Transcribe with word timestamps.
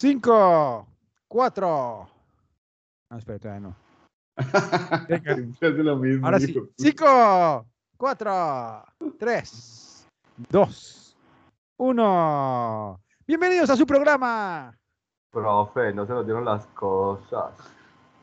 Cinco, 0.00 0.86
cuatro. 1.28 2.08
No, 3.10 3.18
espera, 3.18 3.38
todavía 3.38 3.68
no. 3.68 3.76
Lo 5.60 5.96
mismo, 5.96 6.26
Ahora 6.26 6.40
sí. 6.40 6.54
Cinco, 6.78 7.66
cuatro, 7.98 8.82
tres, 9.18 10.06
dos, 10.48 11.14
uno. 11.76 12.98
Bienvenidos 13.26 13.68
a 13.68 13.76
su 13.76 13.84
programa. 13.84 14.74
Profe, 15.30 15.92
no 15.92 16.06
se 16.06 16.14
nos 16.14 16.24
dieron 16.24 16.46
las 16.46 16.66
cosas. 16.68 17.52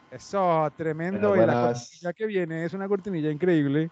Eso, 0.10 0.68
tremendo. 0.76 1.36
Y 1.36 1.46
la 1.46 1.62
cortinilla 1.62 2.14
que 2.14 2.26
viene 2.26 2.66
es 2.66 2.74
una 2.74 2.88
cortinilla 2.88 3.30
increíble. 3.30 3.92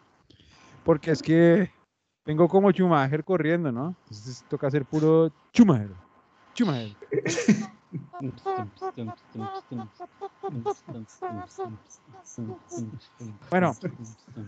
Porque 0.84 1.12
es 1.12 1.21
que 1.21 1.71
vengo 2.26 2.48
como 2.48 2.71
Schumacher 2.71 3.24
corriendo, 3.24 3.72
¿no? 3.72 3.95
Entonces 4.04 4.44
toca 4.48 4.68
hacer 4.68 4.86
puro 4.86 5.31
Schumacher. 5.54 5.95
Schumacher. 6.55 6.98
Bueno, 13.50 13.73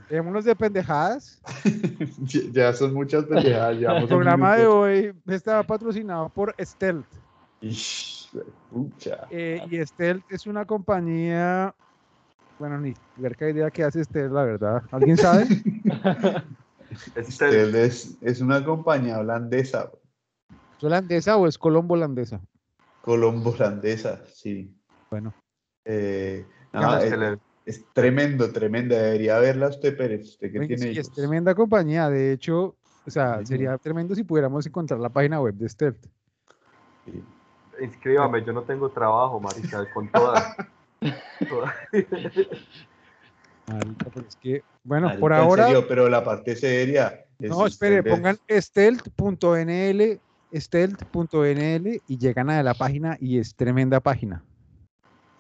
Dejémonos 0.09 0.45
de 0.45 0.55
pendejadas. 0.55 1.41
Ya- 2.51 2.73
son 2.73 2.93
muchas 2.93 3.25
pendejadas. 3.25 3.77
El 3.81 4.07
programa 4.07 4.55
de 4.55 4.67
hoy 4.67 5.13
está 5.27 5.63
patrocinado 5.63 6.29
por 6.29 6.55
Stealth. 6.59 7.07
Eh, 9.29 9.61
y 9.69 9.85
Stealth 9.85 10.25
es 10.29 10.45
una 10.45 10.65
compañía. 10.65 11.73
Bueno, 12.57 12.79
ni 12.79 12.93
verga 13.17 13.49
idea 13.49 13.69
que 13.69 13.83
hace 13.83 14.03
Stealth, 14.03 14.31
la 14.31 14.43
verdad. 14.43 14.83
¿Alguien 14.91 15.17
sabe? 15.17 15.45
Este, 17.15 17.85
es, 17.85 18.17
es 18.21 18.41
una 18.41 18.63
compañía 18.63 19.19
holandesa, 19.19 19.91
¿Es 20.77 20.83
holandesa 20.83 21.37
o 21.37 21.47
es 21.47 21.57
colombo 21.57 21.93
holandesa? 21.93 22.41
colombo 23.01 23.51
holandesa, 23.51 24.23
sí. 24.33 24.75
Bueno, 25.09 25.33
Eh, 25.85 26.45
nada, 26.73 27.03
es 27.65 27.83
tremendo, 27.93 28.51
tremenda. 28.51 28.95
Debería 28.97 29.39
verla 29.39 29.69
usted, 29.69 29.95
Pérez. 29.97 30.29
Usted 30.29 30.51
que 30.51 30.59
Oye, 30.59 30.67
tiene 30.67 30.93
sí, 30.93 30.99
es 30.99 31.11
tremenda 31.11 31.55
compañía. 31.55 32.09
De 32.09 32.31
hecho, 32.31 32.75
o 33.05 33.09
sea, 33.09 33.45
sería 33.45 33.77
tremendo 33.77 34.15
si 34.15 34.23
pudiéramos 34.23 34.65
encontrar 34.65 34.99
la 34.99 35.09
página 35.09 35.39
web 35.41 35.55
de 35.55 35.69
Stealth. 35.69 36.05
Sí. 37.05 37.23
inscríbame, 37.81 38.43
yo 38.43 38.53
no 38.53 38.63
tengo 38.63 38.89
trabajo, 38.89 39.39
marica, 39.39 39.85
con 39.93 40.07
todas. 40.09 40.55
Todas. 41.49 41.73
Marica, 43.67 44.09
pero 44.13 44.27
es 44.27 44.35
que, 44.35 44.61
bueno, 44.83 45.07
Marica, 45.07 45.19
por 45.21 45.31
en 45.33 45.37
ahora. 45.39 45.63
serio, 45.65 45.87
pero 45.87 46.07
la 46.09 46.23
parte 46.23 46.55
seria. 46.55 47.25
es 47.39 47.49
No, 47.49 47.65
espere, 47.65 47.97
es- 47.99 48.05
pongan 48.05 48.37
stealth.nl, 48.49 50.19
stealth.nl 50.53 52.01
y 52.07 52.17
llegan 52.17 52.49
a 52.49 52.63
la 52.63 52.73
página 52.73 53.17
y 53.19 53.39
es 53.39 53.55
tremenda 53.55 53.99
página. 53.99 54.43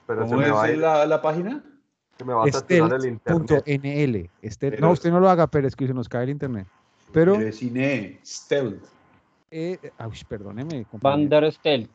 Pero 0.07 0.23
se 0.23 0.29
¿Cómo 0.29 0.41
me, 0.41 0.51
va 0.51 0.63
a 0.63 0.69
es 0.69 0.75
ir- 0.75 0.79
la, 0.81 1.05
la 1.05 1.21
página? 1.21 1.63
se 2.17 2.23
me 2.25 2.33
va 2.33 2.43
a 2.43 2.47
el 2.47 3.05
internet. 3.05 3.63
Stealth- 4.43 4.71
Pero- 4.71 4.81
No, 4.81 4.91
usted 4.91 5.11
no 5.11 5.19
lo 5.19 5.29
haga, 5.29 5.47
pero 5.47 5.67
es 5.67 5.75
que 5.75 5.85
se 5.87 5.93
nos 5.93 6.07
cae 6.09 6.23
el 6.23 6.29
internet. 6.31 6.67
Pero, 7.11 7.37
Pero 7.37 7.51
cine, 7.51 8.19
stealth. 8.25 8.83
eh, 9.51 9.77
uy, 10.07 10.17
perdóneme. 10.27 10.85
Bander 11.01 11.51
Stealth. 11.51 11.89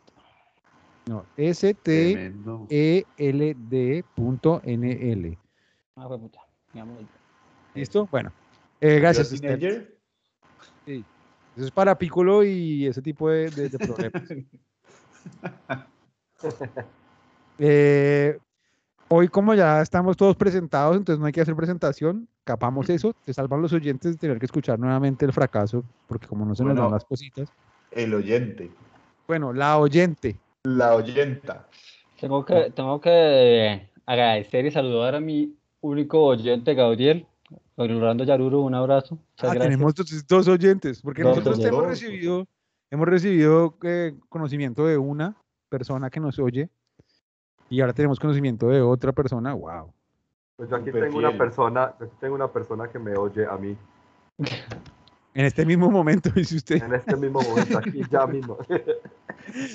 No, 1.07 1.25
E 1.37 1.53
steld.nl. 4.31 5.39
Ah, 6.01 6.09
fue 6.09 6.19
puta. 6.19 6.41
Digamos, 6.73 6.99
¿Listo? 7.75 8.09
Bueno, 8.11 8.33
eh, 8.81 8.99
gracias. 9.01 9.31
¿Yo 9.31 9.37
Stealth. 9.37 9.61
teenager? 9.61 9.99
Eso 10.87 11.65
es 11.67 11.71
para 11.71 11.97
Piccolo 11.99 12.43
y 12.43 12.87
ese 12.87 13.03
tipo 13.03 13.29
de, 13.29 13.51
de- 13.51 13.69
de 13.69 13.79
problemas. 13.79 14.23
Eh, 17.63 18.39
hoy, 19.09 19.29
como 19.29 19.53
ya 19.55 19.83
estamos 19.83 20.17
todos 20.17 20.35
presentados, 20.35 20.97
entonces 20.97 21.21
no 21.21 21.27
hay 21.27 21.33
que 21.33 21.43
hacer 21.43 21.55
presentación. 21.55 22.27
Capamos 22.45 22.89
eso, 22.89 23.13
te 23.27 23.35
salvan 23.35 23.61
los 23.61 23.75
oyentes 23.75 24.13
de 24.13 24.19
tener 24.19 24.39
que 24.39 24.47
escuchar 24.47 24.79
nuevamente 24.79 25.27
el 25.27 25.35
fracaso, 25.35 25.85
porque 26.07 26.27
como 26.27 26.47
no 26.47 26.55
se 26.55 26.65
nos 26.65 26.75
dan 26.75 26.91
las 26.91 27.05
cositas. 27.05 27.53
El 27.91 28.15
oyente. 28.15 28.71
Bueno, 29.29 29.53
la 29.53 29.77
oyente. 29.77 30.37
La 30.65 30.95
oyenta. 30.95 31.69
Tengo 32.19 32.43
que, 32.47 32.71
tengo 32.75 32.99
que 32.99 33.91
agradecer 34.07 34.65
y 34.65 34.71
saludar 34.71 35.15
a 35.17 35.21
mi 35.21 35.55
único 35.81 36.25
oyente, 36.25 36.75
Gabriel. 36.75 37.27
Gabriel 37.77 37.99
Orlando 37.99 38.25
Yaruro, 38.25 38.61
un 38.61 38.75
abrazo. 38.75 39.15
Muchas 39.17 39.27
Ah, 39.51 39.55
gracias. 39.55 39.65
tenemos 39.65 39.95
dos, 39.95 40.27
dos 40.27 40.49
oyentes, 40.49 41.01
porque 41.03 41.23
Dos 41.23 41.37
nosotros 41.39 41.65
hemos 41.65 41.87
recibido, 41.87 42.47
hemos 42.91 43.09
recibido 43.09 43.75
eh, 43.83 44.15
conocimiento 44.29 44.87
de 44.87 44.99
una 44.99 45.35
persona 45.69 46.11
que 46.11 46.21
nos 46.21 46.39
oye 46.39 46.69
y 47.71 47.81
ahora 47.81 47.93
tenemos 47.93 48.19
conocimiento 48.21 48.69
de 48.69 48.83
otra 48.83 49.13
persona. 49.13 49.55
Wow. 49.55 49.93
Pues 50.57 50.69
yo 50.69 50.77
aquí 50.77 50.93
tengo 50.93 51.17
una 51.19 51.37
persona, 51.39 51.95
yo 51.99 52.07
aquí 52.07 52.15
tengo 52.21 52.35
una 52.35 52.49
persona 52.53 52.89
que 52.89 52.99
me 52.99 53.17
oye 53.17 53.47
a 53.47 53.57
mí 53.57 53.77
En 55.33 55.47
este 55.47 55.65
mismo 55.65 55.89
momento, 55.91 56.29
dice 56.35 56.57
usted. 56.57 56.83
en 56.83 56.93
este 56.95 57.17
mismo 57.17 57.41
momento, 57.41 57.79
aquí 57.79 58.03
ya 58.11 58.27
mismo. 58.27 58.59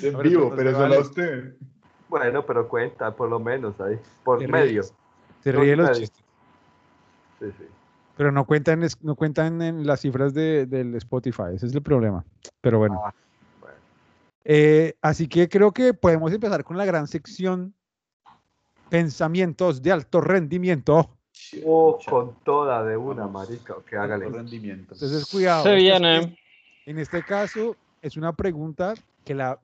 En 0.02 0.18
vivo, 0.18 0.52
pero 0.54 0.70
solo 0.72 0.82
vale. 0.82 0.96
a 0.96 1.00
usted. 1.00 1.54
Bueno, 2.10 2.44
pero 2.46 2.68
cuenta, 2.68 3.16
por 3.16 3.30
lo 3.30 3.40
menos 3.40 3.80
ahí, 3.80 3.98
por 4.22 4.38
medio. 4.46 4.82
ríes. 4.82 4.94
Se 5.52 5.58
ríe 5.58 5.76
los 5.76 5.98
chistes. 5.98 6.24
Sí, 7.38 7.46
sí. 7.58 7.64
Pero 8.16 8.32
no 8.32 8.46
cuentan, 8.46 8.86
no 9.02 9.14
cuentan 9.14 9.60
en 9.62 9.86
las 9.86 10.00
cifras 10.00 10.32
de, 10.32 10.66
del 10.66 10.94
Spotify, 10.96 11.54
ese 11.54 11.66
es 11.66 11.74
el 11.74 11.82
problema. 11.82 12.24
Pero 12.60 12.78
bueno. 12.78 13.00
Ah, 13.04 13.14
bueno. 13.60 13.76
Eh, 14.44 14.94
así 15.02 15.28
que 15.28 15.48
creo 15.48 15.72
que 15.72 15.94
podemos 15.94 16.32
empezar 16.32 16.64
con 16.64 16.76
la 16.76 16.84
gran 16.84 17.06
sección 17.06 17.74
Pensamientos 18.88 19.82
de 19.82 19.92
alto 19.92 20.20
rendimiento. 20.20 21.10
Oh, 21.64 21.98
con 22.08 22.34
toda 22.44 22.84
de 22.84 22.96
una, 22.96 23.26
marica, 23.26 23.74
que 23.88 23.96
hágale. 23.96 24.26
Alto 24.26 24.38
rendimiento. 24.38 24.94
Entonces, 24.94 25.26
cuidado. 25.26 25.64
Se 25.64 25.74
viene. 25.74 26.38
En 26.86 26.98
este 26.98 27.22
caso, 27.24 27.76
es 28.00 28.16
una 28.16 28.32
pregunta 28.32 28.94
que 29.24 29.34
la, 29.34 29.58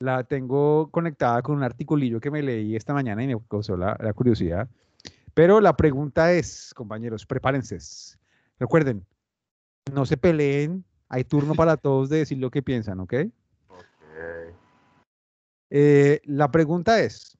la 0.00 0.22
tengo 0.24 0.90
conectada 0.90 1.40
con 1.40 1.56
un 1.56 1.62
articulillo 1.62 2.20
que 2.20 2.30
me 2.30 2.42
leí 2.42 2.76
esta 2.76 2.92
mañana 2.92 3.24
y 3.24 3.28
me 3.28 3.40
causó 3.48 3.76
la, 3.76 3.96
la 3.98 4.12
curiosidad. 4.12 4.68
Pero 5.34 5.60
la 5.60 5.76
pregunta 5.76 6.32
es, 6.32 6.72
compañeros, 6.74 7.26
prepárense. 7.26 7.78
Recuerden, 8.58 9.06
no 9.92 10.04
se 10.06 10.16
peleen, 10.16 10.84
hay 11.08 11.24
turno 11.24 11.54
para 11.54 11.76
todos 11.76 12.08
de 12.08 12.18
decir 12.18 12.38
lo 12.38 12.50
que 12.50 12.62
piensan, 12.62 13.00
¿ok? 13.00 13.14
Ok. 13.68 14.56
Eh, 15.70 16.20
la 16.24 16.50
pregunta 16.50 17.00
es, 17.00 17.38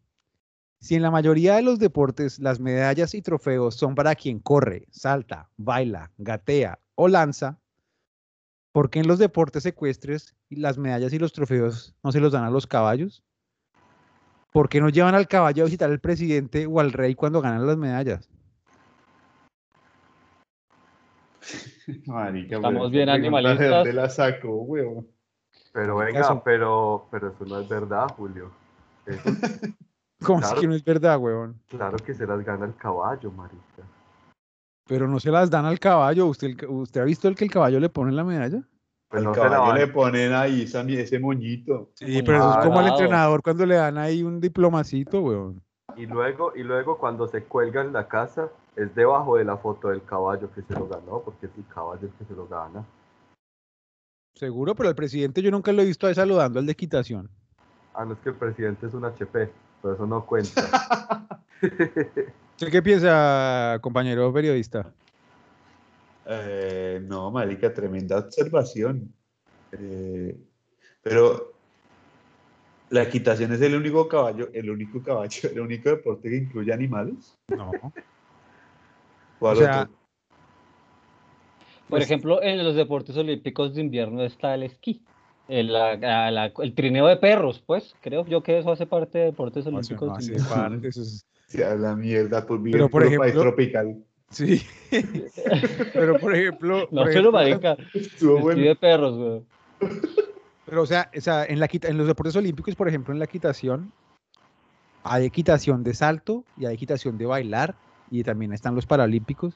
si 0.81 0.97
en 0.97 1.03
la 1.03 1.11
mayoría 1.11 1.55
de 1.55 1.63
los 1.63 1.79
deportes 1.79 2.39
las 2.39 2.59
medallas 2.59 3.15
y 3.15 3.23
trofeos 3.23 3.77
son 3.77 3.95
para 3.95 4.15
quien 4.15 4.41
corre, 4.41 4.89
salta, 4.91 5.49
baila, 5.57 6.11
gatea 6.19 6.81
o 6.95 7.09
lanza, 7.09 7.61
¿por 8.73 8.91
qué 8.91 9.01
en 9.01 9.07
los 9.07 9.19
deportes 9.19 9.65
ecuestres 9.67 10.35
las 10.49 10.79
medallas 10.79 11.13
y 11.13 11.19
los 11.19 11.33
trofeos 11.33 11.95
no 12.03 12.11
se 12.11 12.21
los 12.21 12.33
dan 12.33 12.45
a 12.45 12.51
los 12.51 12.67
caballos? 12.67 13.23
¿Por 14.53 14.69
qué 14.69 14.81
no 14.81 14.91
llevan 14.91 15.15
al 15.15 15.29
caballo 15.29 15.63
a 15.63 15.67
visitar 15.67 15.91
al 15.91 16.01
presidente 16.01 16.67
o 16.67 16.79
al 16.79 16.93
rey 16.93 17.15
cuando 17.15 17.41
ganan 17.41 17.67
las 17.67 17.79
medallas? 17.79 18.29
Marica, 22.07 22.57
Estamos 22.57 22.91
pero 22.91 22.91
bien 22.91 23.09
esta 23.09 23.21
pregunta, 23.21 23.41
¿de 23.55 23.59
animalistas. 23.59 23.95
la 23.95 24.09
sacó, 24.11 24.55
weón? 24.63 25.07
Pero 25.73 25.99
¿Qué 25.99 26.05
venga, 26.05 26.21
caso? 26.21 26.43
pero, 26.45 27.09
pero 27.11 27.29
eso 27.29 27.45
no 27.47 27.59
es 27.61 27.69
verdad, 27.69 28.07
Julio. 28.17 28.51
Eso, 29.07 29.23
¿Cómo 30.23 30.39
Claro. 30.41 30.61
que 30.61 30.69
no 30.69 30.75
es 30.75 30.85
verdad, 30.85 31.19
huevón? 31.19 31.59
claro 31.69 31.97
que 31.97 32.15
se 32.15 32.27
las 32.27 32.45
gana 32.45 32.67
el 32.67 32.77
caballo, 32.77 33.31
marica. 33.33 33.83
Pero 34.87 35.09
no 35.09 35.19
se 35.19 35.31
las 35.31 35.49
dan 35.51 35.65
al 35.65 35.79
caballo. 35.81 36.27
¿Usted, 36.27 36.57
¿Usted 36.69 37.01
ha 37.01 37.05
visto 37.05 37.27
el 37.27 37.35
que 37.35 37.45
el 37.45 37.51
caballo 37.51 37.81
le 37.81 37.89
pone 37.89 38.13
la 38.13 38.23
medalla? 38.23 38.63
Pues 39.13 39.21
Al 39.21 39.25
no 39.25 39.33
caballo 39.33 39.75
le 39.75 39.89
ponen 39.89 40.33
ahí 40.33 40.63
ese 40.63 41.19
moñito. 41.19 41.91
Sí, 41.97 42.23
pero 42.23 42.39
eso 42.39 42.51
es 42.53 42.65
como 42.65 42.79
al 42.79 42.89
entrenador 42.89 43.43
cuando 43.43 43.67
le 43.67 43.75
dan 43.75 43.99
ahí 43.99 44.23
un 44.23 44.41
diplomacito, 44.41 45.21
weón. 45.21 45.63
Y 45.97 46.07
luego, 46.07 46.53
y 46.57 46.63
luego 46.63 46.97
cuando 46.97 47.29
se 47.29 47.45
cuelga 47.45 47.83
en 47.83 47.93
la 47.93 48.09
casa, 48.09 48.49
es 48.75 48.95
debajo 48.95 49.37
de 49.37 49.45
la 49.45 49.59
foto 49.59 49.89
del 49.89 50.03
caballo 50.03 50.51
que 50.55 50.63
se 50.63 50.73
lo 50.73 50.89
ganó, 50.89 51.21
porque 51.21 51.45
es 51.45 51.53
el 51.59 51.67
caballo 51.67 52.01
el 52.07 52.13
que 52.15 52.25
se 52.25 52.33
lo 52.33 52.49
gana. 52.49 52.87
Seguro, 54.35 54.75
pero 54.75 54.89
el 54.89 54.95
presidente 54.95 55.43
yo 55.43 55.51
nunca 55.51 55.73
lo 55.73 55.83
he 55.83 55.85
visto 55.85 56.07
ahí 56.07 56.15
saludando 56.15 56.59
al 56.59 56.65
de 56.65 56.73
equitación. 56.73 57.29
Ah, 57.93 58.07
no 58.07 58.15
es 58.15 58.19
que 58.21 58.31
el 58.31 58.37
presidente 58.37 58.87
es 58.87 58.95
un 58.95 59.05
HP, 59.05 59.53
pero 59.83 59.93
eso 59.93 60.07
no 60.07 60.25
cuenta. 60.25 61.27
¿Usted 61.61 62.71
qué 62.71 62.81
piensa, 62.81 63.79
compañero 63.83 64.33
periodista? 64.33 64.91
Eh, 66.27 67.01
no, 67.05 67.31
marica, 67.31 67.73
tremenda 67.73 68.19
observación. 68.19 69.13
Eh, 69.73 70.37
pero 71.03 71.53
la 72.91 73.03
equitación 73.03 73.53
es 73.53 73.61
el 73.63 73.75
único 73.75 74.07
caballo, 74.07 74.49
el 74.53 74.71
único 74.71 75.03
caballo, 75.03 75.49
el 75.53 75.61
único 75.61 75.89
deporte 75.91 76.29
que 76.31 76.37
incluye 76.37 76.73
animales. 76.73 77.37
No. 77.49 77.71
¿Cuál 79.39 79.57
O 79.57 79.61
sea, 79.61 79.83
otro? 79.83 79.95
Pues- 81.89 82.05
ejemplo, 82.05 82.43
en 82.43 82.63
los 82.65 82.75
deportes 82.75 83.17
olímpicos 83.17 83.75
de 83.75 83.81
invierno 83.83 84.23
está 84.23 84.55
el 84.55 84.63
esquí. 84.63 85.03
El, 85.49 85.73
la- 85.73 85.97
la- 85.97 86.31
la- 86.31 86.53
el 86.59 86.75
trineo 86.75 87.07
de 87.07 87.17
perros, 87.17 87.63
pues, 87.67 87.95
creo 88.01 88.25
yo 88.27 88.43
que 88.43 88.59
eso 88.61 88.71
hace 88.71 88.87
parte 88.87 89.19
de 89.19 89.25
deportes 89.27 89.67
olímpicos. 89.67 90.09
no 90.09 90.15
de 90.15 90.19
hace 90.19 90.33
invierno. 90.33 90.55
parte, 90.55 90.89
eso 90.89 91.03
es- 91.03 91.27
Se 91.49 91.63
habla 91.65 91.95
mierda 91.97 92.47
por 92.47 92.59
vivir 92.59 92.73
Pero, 92.73 92.85
en 92.87 92.91
por 92.91 93.03
puro 93.03 93.19
país 93.19 93.33
ejemplo- 93.35 93.43
tropical. 93.43 94.05
Sí. 94.33 94.63
Pero 95.93 96.19
por 96.19 96.35
ejemplo, 96.35 96.79
No, 96.91 97.03
por 97.03 97.05
pero 97.05 97.11
ejemplo, 97.11 97.33
marica, 97.33 97.77
Estuvo 97.95 98.41
bueno. 98.41 98.63
de 98.63 98.75
perros, 98.77 99.17
güey. 99.17 99.43
Pero, 100.65 100.83
o 100.83 100.87
sea, 100.87 101.11
o 101.17 101.21
sea, 101.21 101.45
en, 101.45 101.61
la, 101.61 101.69
en 101.71 101.99
los 101.99 102.07
deportes 102.07 102.35
olímpicos, 102.37 102.75
por 102.75 102.89
ejemplo, 102.89 103.13
en 103.13 103.19
la 103.19 103.27
equitación, 103.27 103.93
hay 105.05 105.27
equitación 105.27 105.83
de 105.85 105.93
salto 105.93 106.45
y 106.57 106.65
hay 106.67 106.75
equitación 106.75 107.19
de 107.19 107.27
bailar, 107.27 107.75
y 108.11 108.23
también 108.23 108.53
están 108.53 108.75
los 108.75 108.87
paralímpicos, 108.87 109.55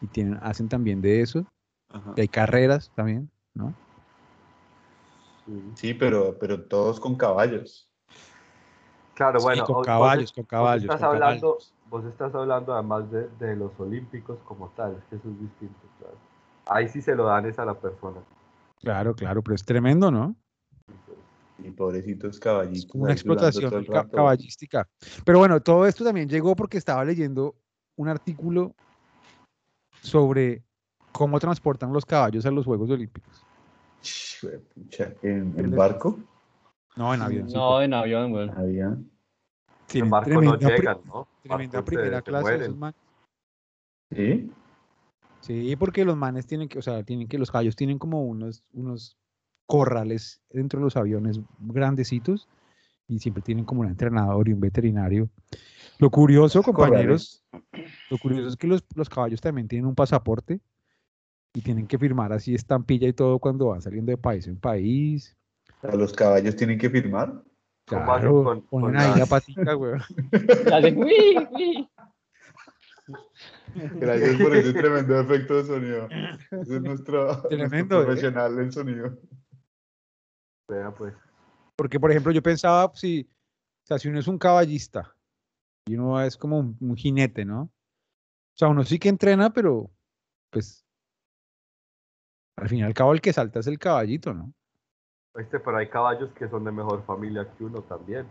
y 0.00 0.06
tienen, 0.08 0.38
hacen 0.42 0.68
también 0.68 1.00
de 1.00 1.22
eso, 1.22 1.46
Ajá. 1.90 2.12
y 2.16 2.20
hay 2.22 2.28
carreras 2.28 2.90
también, 2.94 3.30
¿no? 3.54 3.72
Sí, 5.74 5.94
pero, 5.94 6.36
pero 6.38 6.62
todos 6.62 7.00
con 7.00 7.16
caballos. 7.16 7.88
Claro, 9.14 9.38
Sí, 9.40 9.44
bueno. 9.44 9.64
con 9.64 9.84
caballos, 9.84 10.24
vos, 10.24 10.32
con 10.32 10.44
caballos, 10.44 10.84
estás 10.84 11.00
con 11.00 11.08
hablando, 11.08 11.52
caballos. 11.52 11.71
Vos 11.92 12.04
estás 12.06 12.34
hablando 12.34 12.72
además 12.72 13.10
de, 13.10 13.28
de 13.38 13.54
los 13.54 13.78
olímpicos 13.78 14.38
como 14.46 14.70
tal, 14.70 14.96
es 14.96 15.04
que 15.10 15.16
eso 15.16 15.28
es 15.28 15.40
distinto. 15.40 15.78
claro. 15.98 16.16
Ahí 16.66 16.88
sí 16.88 17.02
se 17.02 17.14
lo 17.14 17.26
dan 17.26 17.44
es 17.44 17.58
a 17.58 17.66
la 17.66 17.74
persona. 17.74 18.18
Claro, 18.80 19.14
claro, 19.14 19.42
pero 19.42 19.54
es 19.54 19.64
tremendo, 19.64 20.10
¿no? 20.10 20.34
Y 21.58 21.70
pobrecitos 21.70 22.40
caballitos. 22.40 22.84
Es 22.84 22.90
como 22.90 23.04
una 23.04 23.12
explotación 23.12 23.84
caballística. 24.10 24.88
Pero 25.24 25.38
bueno, 25.38 25.60
todo 25.60 25.86
esto 25.86 26.02
también 26.02 26.28
llegó 26.28 26.56
porque 26.56 26.78
estaba 26.78 27.04
leyendo 27.04 27.54
un 27.96 28.08
artículo 28.08 28.74
sobre 30.00 30.62
cómo 31.12 31.38
transportan 31.38 31.92
los 31.92 32.06
caballos 32.06 32.46
a 32.46 32.50
los 32.50 32.64
Juegos 32.64 32.88
Olímpicos. 32.90 33.44
¿En, 34.42 34.88
¿Qué 34.90 35.16
en 35.22 35.70
barco? 35.76 36.18
No, 36.96 37.12
en 37.12 37.20
avión. 37.20 37.48
No, 37.52 37.82
en 37.82 37.92
avión, 37.92 38.30
güey. 38.30 38.48
Había. 38.48 38.96
Tienen 39.92 40.06
en 40.06 40.10
barco 40.10 40.30
tremenda, 40.30 40.56
no 40.56 40.68
llegan, 40.68 40.98
¿no? 41.04 41.28
tremenda 41.42 41.84
primera 41.84 42.18
se 42.18 42.22
clase 42.22 42.56
esos 42.56 42.76
manes. 42.76 43.00
¿Sí? 44.10 44.50
Sí, 45.40 45.76
porque 45.76 46.04
los 46.04 46.16
manes 46.16 46.46
tienen 46.46 46.68
que, 46.68 46.78
o 46.78 46.82
sea, 46.82 47.02
tienen 47.02 47.28
que, 47.28 47.36
los 47.36 47.50
caballos 47.50 47.76
tienen 47.76 47.98
como 47.98 48.24
unos, 48.24 48.62
unos 48.72 49.18
corrales 49.66 50.40
dentro 50.50 50.78
de 50.78 50.84
los 50.84 50.96
aviones 50.96 51.40
grandecitos 51.58 52.48
y 53.08 53.18
siempre 53.18 53.42
tienen 53.42 53.64
como 53.64 53.80
un 53.80 53.88
entrenador 53.88 54.48
y 54.48 54.52
un 54.52 54.60
veterinario. 54.60 55.28
Lo 55.98 56.10
curioso, 56.10 56.62
compañeros, 56.62 57.44
lo 58.08 58.18
curioso 58.18 58.48
es 58.48 58.56
que 58.56 58.66
los, 58.66 58.84
los 58.94 59.08
caballos 59.08 59.40
también 59.40 59.68
tienen 59.68 59.86
un 59.86 59.94
pasaporte 59.94 60.60
y 61.54 61.60
tienen 61.60 61.86
que 61.86 61.98
firmar 61.98 62.32
así 62.32 62.54
estampilla 62.54 63.08
y 63.08 63.12
todo 63.12 63.38
cuando 63.38 63.66
van 63.66 63.82
saliendo 63.82 64.10
de 64.10 64.18
país 64.18 64.46
en 64.46 64.58
país. 64.58 65.36
Los 65.82 66.12
caballos 66.12 66.56
tienen 66.56 66.78
que 66.78 66.88
firmar. 66.88 67.42
¿Cómo 67.86 68.12
hacen 68.12 68.28
Claro, 68.30 68.44
con- 68.44 68.60
con 68.62 68.96
ahí 68.96 69.10
la 69.12 69.16
las- 69.18 69.28
patica, 69.28 69.72
güey. 69.74 69.92
Hacen, 70.72 70.98
"Uy, 70.98 71.48
uy". 71.52 71.88
Gracias 73.74 74.40
por 74.40 74.54
ese 74.56 74.72
tremendo 74.72 75.20
efecto 75.20 75.54
de 75.56 75.64
sonido. 75.64 76.08
Ese 76.10 76.76
es 76.76 76.82
nuestro, 76.82 77.26
nuestro 77.26 77.48
Tremendo, 77.48 78.00
¿eh? 78.00 78.04
profesional 78.04 78.56
del 78.56 78.72
sonido. 78.72 79.18
Vea, 80.68 80.94
pues. 80.94 81.14
Porque, 81.76 81.98
por 81.98 82.10
ejemplo, 82.10 82.32
yo 82.32 82.42
pensaba, 82.42 82.92
si, 82.94 83.22
o 83.84 83.86
sea, 83.86 83.98
si 83.98 84.08
uno 84.08 84.20
es 84.20 84.28
un 84.28 84.38
caballista 84.38 85.14
y 85.86 85.96
uno 85.96 86.20
es 86.22 86.36
como 86.36 86.58
un, 86.60 86.76
un 86.80 86.96
jinete, 86.96 87.44
¿no? 87.44 87.62
O 87.62 88.56
sea, 88.56 88.68
uno 88.68 88.84
sí 88.84 88.98
que 88.98 89.08
entrena, 89.08 89.50
pero 89.52 89.90
pues 90.50 90.84
al 92.58 92.68
fin 92.68 92.80
y 92.80 92.82
al 92.82 92.94
cabo 92.94 93.12
el 93.14 93.20
que 93.22 93.32
salta 93.32 93.60
es 93.60 93.66
el 93.66 93.78
caballito, 93.78 94.34
¿no? 94.34 94.52
Este, 95.34 95.58
pero 95.58 95.78
hay 95.78 95.88
caballos 95.88 96.30
que 96.32 96.48
son 96.48 96.64
de 96.64 96.72
mejor 96.72 97.02
familia 97.04 97.46
que 97.56 97.64
uno 97.64 97.80
también. 97.82 98.26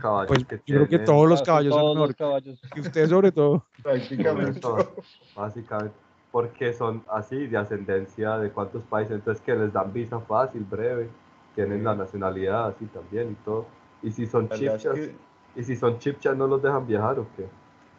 Caballos 0.00 0.28
Pues 0.28 0.44
que 0.44 0.56
yo 0.66 0.84
creo 0.84 0.88
que 0.88 0.98
todos 1.00 1.28
los 1.28 1.40
Casi 1.40 1.46
caballos 1.46 1.74
son 1.74 1.82
todos 1.82 1.94
mejor 1.96 2.08
los 2.08 2.16
caballos. 2.16 2.60
que 2.72 2.80
usted 2.80 3.08
sobre 3.08 3.32
todo. 3.32 3.64
Prácticamente. 3.82 4.58
Eso, 4.58 4.94
básicamente, 5.34 5.96
porque 6.30 6.72
son 6.74 7.04
así, 7.10 7.46
de 7.46 7.56
ascendencia 7.56 8.38
de 8.38 8.50
cuántos 8.50 8.82
países, 8.84 9.14
entonces 9.16 9.42
que 9.42 9.54
les 9.54 9.72
dan 9.72 9.92
visa 9.92 10.20
fácil, 10.20 10.64
breve, 10.64 11.08
tienen 11.54 11.84
la 11.84 11.94
nacionalidad 11.94 12.66
así 12.68 12.86
también 12.86 13.30
y 13.32 13.34
todo. 13.36 13.68
Y 14.02 14.10
si 14.10 14.26
son 14.26 14.48
chipchas, 14.50 14.94
que- 14.94 15.16
y 15.54 15.62
si 15.64 15.76
son 15.76 15.98
chipchas 15.98 16.36
no 16.36 16.46
los 16.46 16.62
dejan 16.62 16.86
viajar 16.86 17.18
o 17.18 17.26
qué. 17.36 17.48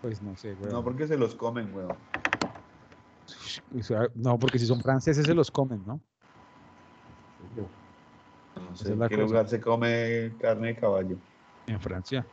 Pues 0.01 0.22
no 0.22 0.36
sé, 0.36 0.54
güey. 0.56 0.72
No, 0.72 0.84
porque 0.84 1.08
se 1.08 1.18
los 1.18 1.34
comen, 1.34 1.72
sea, 3.81 4.10
no, 4.16 4.38
porque 4.38 4.60
si 4.60 4.66
son 4.68 4.80
franceses 4.81 5.25
se 5.25 5.34
los 5.34 5.50
comen, 5.50 5.84
¿no? 5.86 6.00
No 8.56 8.75
sé 8.75 8.94
en 8.94 9.00
la 9.00 9.10
qué 9.10 9.16
cosa. 9.16 9.28
lugar 9.28 9.48
se 9.48 9.60
come 9.62 10.31
carne 10.40 10.68
de 10.68 10.75
caballo. 10.75 11.16
En 11.68 11.80
Francia. 11.80 12.25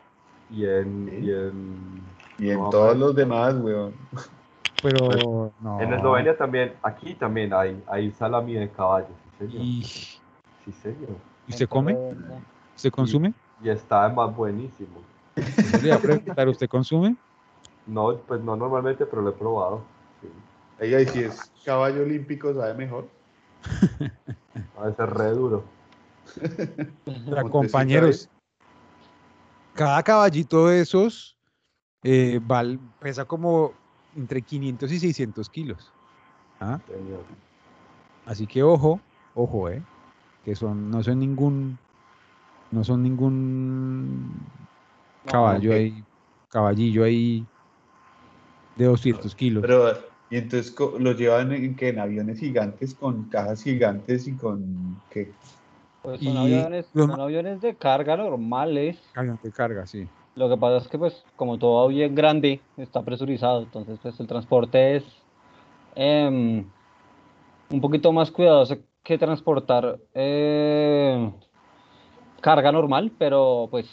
Y 0.51 0.67
en, 0.67 1.09
Sí. 1.09 1.17
y 1.27 1.31
en, 1.31 2.03
Y 2.39 2.51
en 2.51 2.59
No, 2.59 2.71
todos 2.71 2.97
los 2.97 3.15
demás, 3.15 3.55
weón. 3.57 3.95
Pero 4.83 5.53
no. 5.61 5.81
en 5.81 5.93
Eslovenia 5.93 6.37
también, 6.37 6.73
aquí 6.83 7.15
también 7.15 7.53
hay, 7.53 7.81
hay 7.87 8.11
salami 8.11 8.55
de 8.55 8.69
caballo, 8.69 9.07
sí 9.09 9.47
señor. 9.47 9.63
¿Y 9.63 9.83
Sí 10.65 10.73
señor. 10.83 11.17
y 11.47 11.53
se 11.53 11.67
come? 11.67 11.97
¿Se 12.75 12.91
consume? 12.91 13.33
Y 13.63 13.69
está 13.69 14.09
más 14.09 14.35
buenísimo. 14.35 15.03
Eso 15.37 15.79
le 15.81 15.89
iba 15.89 15.97
a 15.97 16.01
preguntar, 16.01 16.49
¿usted 16.49 16.69
consume? 16.69 17.17
No, 17.87 18.17
pues 18.17 18.41
no 18.41 18.57
normalmente, 18.57 19.07
pero 19.07 19.23
lo 19.23 19.31
he 19.31 19.33
probado. 19.33 19.83
Sí. 20.21 20.29
Ahí, 20.81 21.07
si 21.07 21.21
es 21.23 21.51
caballo 21.65 22.03
olímpico, 22.03 22.53
sabe 22.55 22.75
mejor. 22.75 23.07
A 24.79 24.87
veces 24.87 25.09
re 25.11 25.31
duro. 25.31 25.63
O 26.37 27.11
sea, 27.11 27.43
Montecito 27.43 27.51
compañeros, 27.51 28.29
cada 29.75 30.03
caballito 30.03 30.69
de 30.69 30.81
esos 30.81 31.37
eh, 32.03 32.41
val- 32.43 32.79
pesa 33.01 33.25
como 33.25 33.73
entre 34.17 34.43
500 34.43 34.93
y 34.93 34.99
600 34.99 35.49
kilos. 35.49 35.93
¿ah? 36.61 36.81
Así 38.27 38.47
que 38.47 38.63
ojo, 38.63 39.01
ojo, 39.35 39.69
eh, 39.69 39.83
que 40.45 40.55
son, 40.55 40.91
no 40.91 41.03
son 41.03 41.19
ningún, 41.19 41.79
no 42.71 42.85
son 42.85 43.03
ningún 43.03 44.31
caballo 45.25 45.71
ok. 45.71 45.77
ahí, 45.77 46.05
caballillo 46.49 47.05
ahí 47.05 47.47
de 48.77 48.85
200 48.87 49.35
kilos. 49.35 49.63
Pero, 49.63 49.93
y 50.31 50.37
entonces 50.37 50.75
los 50.99 51.17
llevan 51.19 51.53
en, 51.53 51.77
que 51.77 51.89
en 51.89 51.99
aviones 51.99 52.39
gigantes 52.39 52.95
con 52.95 53.29
cajas 53.29 53.63
gigantes 53.63 54.27
y 54.27 54.37
con 54.37 54.97
¿qué? 55.11 55.35
Pues 56.03 56.21
son, 56.21 56.35
Y 56.35 56.39
aviones, 56.39 56.87
los 56.95 57.07
son 57.07 57.21
aviones 57.21 57.61
de 57.61 57.77
carga 57.77 58.17
normales. 58.17 58.99
Avión 59.15 59.39
de 59.43 59.53
carga, 59.53 59.87
sí. 59.87 60.07
Lo 60.35 60.49
que 60.49 60.57
pasa 60.57 60.79
es 60.79 60.89
que, 60.89 60.99
pues, 60.99 61.25
como 61.37 61.59
todo 61.59 61.85
avión 61.85 62.15
grande, 62.15 62.61
está 62.77 63.03
presurizado. 63.03 63.63
Entonces, 63.63 63.99
pues, 64.03 64.19
el 64.19 64.27
transporte 64.27 64.97
es 64.97 65.05
em, 65.95 66.65
un 67.71 67.81
poquito 67.81 68.13
más 68.13 68.31
cuidadoso 68.31 68.79
que 69.03 69.19
transportar 69.19 69.99
eh, 70.15 71.31
carga 72.41 72.73
normal, 72.73 73.13
pero, 73.19 73.69
pues, 73.71 73.89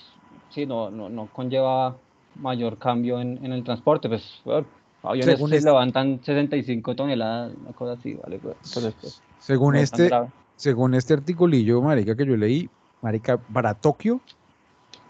sí, 0.49 0.65
no, 0.65 0.89
no, 0.89 1.09
no 1.09 1.27
conlleva 1.27 1.97
mayor 2.35 2.77
cambio 2.77 3.19
en, 3.19 3.43
en 3.43 3.51
el 3.51 3.63
transporte. 3.63 4.07
Pues, 4.07 4.41
bueno, 4.45 4.65
aviones 5.03 5.35
Según 5.35 5.49
se 5.49 5.61
levantan 5.61 6.23
65 6.23 6.95
toneladas, 6.95 7.53
una 7.55 7.73
cosa 7.73 7.93
así, 7.93 8.13
¿vale? 8.13 8.39
Pues, 8.39 8.55
entonces, 8.63 8.95
pues, 8.99 9.21
Según 9.39 9.73
no 9.75 9.79
este, 9.81 10.07
grave. 10.07 10.29
Según 10.59 10.93
este 10.93 11.13
articulillo, 11.13 11.81
marica, 11.81 12.13
que 12.17 12.25
yo 12.25 12.35
leí, 12.35 12.69
marica, 13.01 13.37
para 13.37 13.73
Tokio 13.73 14.19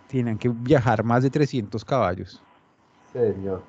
tienen 0.08 0.38
que 0.38 0.50
viajar 0.50 1.04
más 1.04 1.24
de 1.24 1.32
300 1.32 1.84
caballos. 1.84 2.40
Señor. 3.12 3.64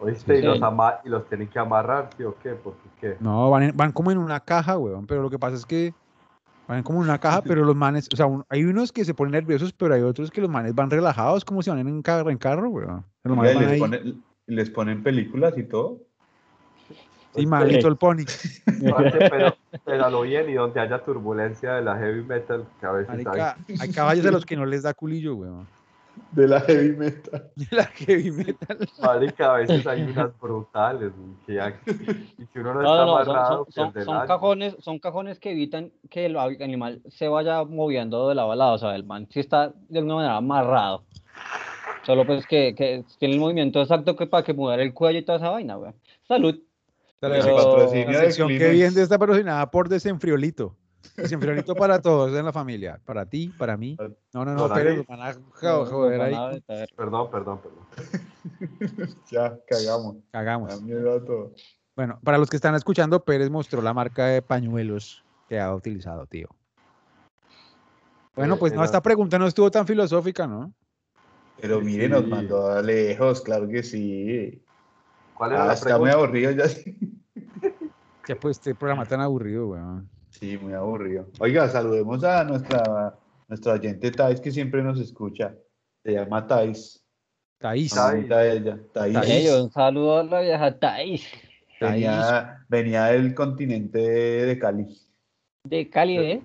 ¿Oíste? 0.00 0.34
Sí. 0.34 0.42
Y, 0.42 0.44
los 0.44 0.60
ama- 0.60 0.98
y 1.04 1.08
los 1.08 1.28
tienen 1.28 1.46
que 1.46 1.60
amarrar, 1.60 2.10
¿sí 2.16 2.24
o 2.24 2.34
qué? 2.42 2.50
Porque 2.50 2.80
qué. 3.00 3.16
No, 3.20 3.50
van, 3.50 3.62
en- 3.62 3.76
van 3.76 3.92
como 3.92 4.10
en 4.10 4.18
una 4.18 4.40
caja, 4.40 4.76
weón, 4.76 5.06
pero 5.06 5.22
lo 5.22 5.30
que 5.30 5.38
pasa 5.38 5.54
es 5.54 5.64
que 5.64 5.94
van 6.66 6.82
como 6.82 6.98
en 6.98 7.04
una 7.04 7.18
caja, 7.18 7.40
pero 7.42 7.64
los 7.64 7.76
manes, 7.76 8.08
o 8.12 8.16
sea, 8.16 8.26
un- 8.26 8.44
hay 8.48 8.64
unos 8.64 8.90
que 8.90 9.04
se 9.04 9.14
ponen 9.14 9.30
nerviosos, 9.30 9.72
pero 9.72 9.94
hay 9.94 10.02
otros 10.02 10.28
que 10.32 10.40
los 10.40 10.50
manes 10.50 10.74
van 10.74 10.90
relajados, 10.90 11.44
como 11.44 11.62
si 11.62 11.70
van 11.70 11.78
en 11.86 12.02
carro, 12.02 12.30
en 12.30 12.38
carro, 12.38 12.68
weón. 12.68 13.04
Los 13.22 13.36
manes 13.36 13.54
Oiga, 13.54 13.60
van 13.60 13.62
les, 13.62 13.72
ahí, 13.74 13.78
ponen, 13.78 14.24
les 14.46 14.70
ponen 14.70 15.02
películas 15.04 15.56
y 15.56 15.62
todo. 15.62 16.00
Sí, 17.34 17.46
My 17.46 17.64
Little 17.64 17.96
Pony. 17.96 18.24
Pero, 19.30 19.54
pero 19.84 20.04
a 20.06 20.10
lo 20.10 20.22
bien 20.22 20.48
y 20.50 20.54
donde 20.54 20.80
haya 20.80 20.98
turbulencia 21.04 21.74
de 21.74 21.82
la 21.82 21.96
heavy 21.98 22.22
metal, 22.22 22.64
que 22.80 22.86
a 22.86 22.92
veces 22.92 23.08
Marica, 23.08 23.56
hay. 23.68 23.76
hay 23.80 23.92
caballos 23.92 24.26
a 24.26 24.30
los 24.30 24.44
que 24.46 24.56
no 24.56 24.66
les 24.66 24.82
da 24.82 24.94
culillo, 24.94 25.34
weón. 25.36 25.66
De 26.30 26.46
la 26.46 26.60
heavy 26.60 26.94
metal. 26.96 27.50
La 27.70 27.84
heavy 27.84 28.30
metal. 28.30 28.78
Marica, 29.00 29.54
a 29.54 29.56
veces 29.58 29.86
hay 29.86 30.02
unas 30.02 30.38
brutales, 30.38 31.12
que 31.46 31.54
ya- 31.54 31.74
y 31.86 32.44
si 32.52 32.58
uno 32.58 32.74
no, 32.74 32.82
No, 32.82 32.92
está 32.92 33.06
no, 33.06 33.18
no, 33.18 33.24
son, 33.24 33.36
amarrado, 33.36 33.64
son- 33.70 33.72
son- 33.72 33.92
el 33.98 34.04
son 34.04 34.26
cajones, 34.26 34.76
son 34.80 34.98
cajones 34.98 35.38
que 35.40 35.52
evitan 35.52 35.90
que 36.10 36.26
el 36.26 36.36
animal 36.36 37.00
se 37.08 37.28
vaya 37.28 37.64
moviendo 37.64 38.28
de 38.28 38.34
lado 38.34 38.52
a 38.52 38.56
lado. 38.56 38.74
O 38.74 38.78
sea, 38.78 38.94
el 38.94 39.04
man 39.04 39.26
sí 39.30 39.40
está 39.40 39.72
de 39.88 39.98
alguna 39.98 40.16
manera 40.16 40.36
amarrado. 40.36 41.02
Solo 42.04 42.26
pues 42.26 42.46
que, 42.46 42.74
que 42.74 43.04
tiene 43.18 43.34
el 43.34 43.40
movimiento 43.40 43.80
exacto 43.80 44.16
que 44.16 44.26
para 44.26 44.42
que 44.42 44.52
mover 44.54 44.80
el 44.80 44.92
cuello 44.92 45.18
y 45.20 45.24
toda 45.24 45.38
esa 45.38 45.50
vaina, 45.50 45.76
güey. 45.76 45.92
Salud. 46.26 46.58
El 47.22 47.30
Pero- 47.40 47.56
patrocinio 47.56 48.10
La 48.12 48.18
de 48.18 48.24
sección 48.26 48.48
que 48.48 48.70
viene 48.70 49.00
está 49.00 49.16
patrocinada 49.18 49.70
por 49.70 49.88
Desenfriolito. 49.88 50.76
Desenfriolito 51.16 51.74
para 51.76 52.00
todos 52.00 52.36
en 52.36 52.44
la 52.44 52.52
familia. 52.52 53.00
Para 53.04 53.26
ti, 53.26 53.52
para 53.56 53.76
mí. 53.76 53.96
No, 54.32 54.44
no, 54.44 54.54
no, 54.54 54.68
van 54.68 55.20
a 55.20 55.34
joder 55.84 56.20
ahí. 56.20 56.62
Perdón, 56.96 57.30
perdón, 57.30 57.60
perdón. 57.60 57.86
Ya, 59.30 59.56
cagamos. 59.68 60.16
Cagamos. 60.32 60.80
Bueno, 61.94 62.18
para 62.24 62.38
los 62.38 62.48
que 62.50 62.56
están 62.56 62.74
escuchando, 62.74 63.22
Pérez 63.24 63.50
mostró 63.50 63.82
la 63.82 63.94
marca 63.94 64.26
de 64.26 64.42
pañuelos 64.42 65.24
que 65.48 65.60
ha 65.60 65.72
utilizado, 65.74 66.26
tío. 66.26 66.48
Bueno, 68.34 68.54
Eh, 68.54 68.58
pues 68.58 68.72
no, 68.72 68.82
esta 68.82 69.02
pregunta 69.02 69.38
no 69.38 69.46
estuvo 69.46 69.70
tan 69.70 69.86
filosófica, 69.86 70.46
¿no? 70.46 70.72
Pero 71.60 71.78
Sí, 71.80 71.84
mire, 71.84 72.08
nos 72.08 72.26
mandó 72.26 72.70
a 72.70 72.80
lejos, 72.82 73.42
claro 73.42 73.68
que 73.68 73.82
sí. 73.82 74.64
¿Cuál 75.34 75.52
era 75.52 75.64
Ah, 75.64 75.66
la 75.68 75.72
está 75.74 75.98
muy 75.98 76.10
aburrido 76.10 76.50
ya. 76.52 76.64
Ya 78.28 78.36
pues 78.36 78.56
este 78.58 78.72
programa 78.74 79.04
tan 79.04 79.20
aburrido, 79.20 79.68
weón. 79.70 80.08
Sí, 80.30 80.56
muy 80.56 80.72
aburrido. 80.74 81.26
Oiga, 81.40 81.68
saludemos 81.68 82.22
a 82.22 82.44
nuestra, 82.44 83.18
nuestra 83.48 83.72
oyente 83.72 84.12
Thais 84.12 84.40
que 84.40 84.52
siempre 84.52 84.80
nos 84.80 85.00
escucha. 85.00 85.54
Se 86.04 86.12
llama 86.12 86.46
Thais. 86.46 87.04
Thais. 87.58 87.92
Thais. 87.92 89.52
Un 89.60 89.70
saludo 89.72 90.18
a 90.20 90.24
la 90.24 90.40
vieja 90.40 90.78
Thais 90.78 91.26
Venía, 91.80 92.64
venía 92.68 93.04
del 93.06 93.34
continente 93.34 93.98
de 93.98 94.58
Cali. 94.58 94.86
de 95.64 95.90
Cali, 95.90 96.16
¿eh? 96.18 96.42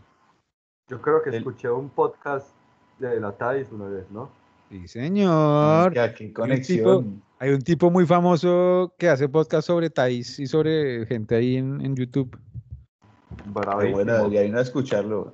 Yo 0.89 0.99
creo 0.99 1.21
que 1.21 1.29
El- 1.29 1.35
escuché 1.35 1.69
un 1.69 1.89
podcast 1.91 2.49
de 2.97 3.19
la 3.19 3.31
Thais 3.33 3.71
una 3.71 3.85
vez, 3.87 4.09
¿no? 4.09 4.31
Sí, 4.69 4.87
señor. 4.87 5.93
Que 5.93 5.99
aquí 5.99 6.33
conexión. 6.33 7.21
Hay 7.39 7.51
un 7.51 7.61
tipo 7.61 7.91
muy 7.91 8.07
famoso 8.07 8.95
que 8.97 9.09
hace 9.09 9.29
podcast 9.29 9.67
sobre 9.67 9.91
Thais 9.91 10.39
y 10.39 10.47
sobre 10.47 11.05
gente 11.05 11.35
ahí 11.35 11.57
en, 11.57 11.81
en 11.81 11.95
YouTube. 11.95 12.35
Pero 13.29 13.51
Bravísimo. 13.51 13.95
bueno, 13.97 14.13
debería 14.13 14.43
ir 14.43 14.55
a 14.55 14.61
escucharlo. 14.61 15.33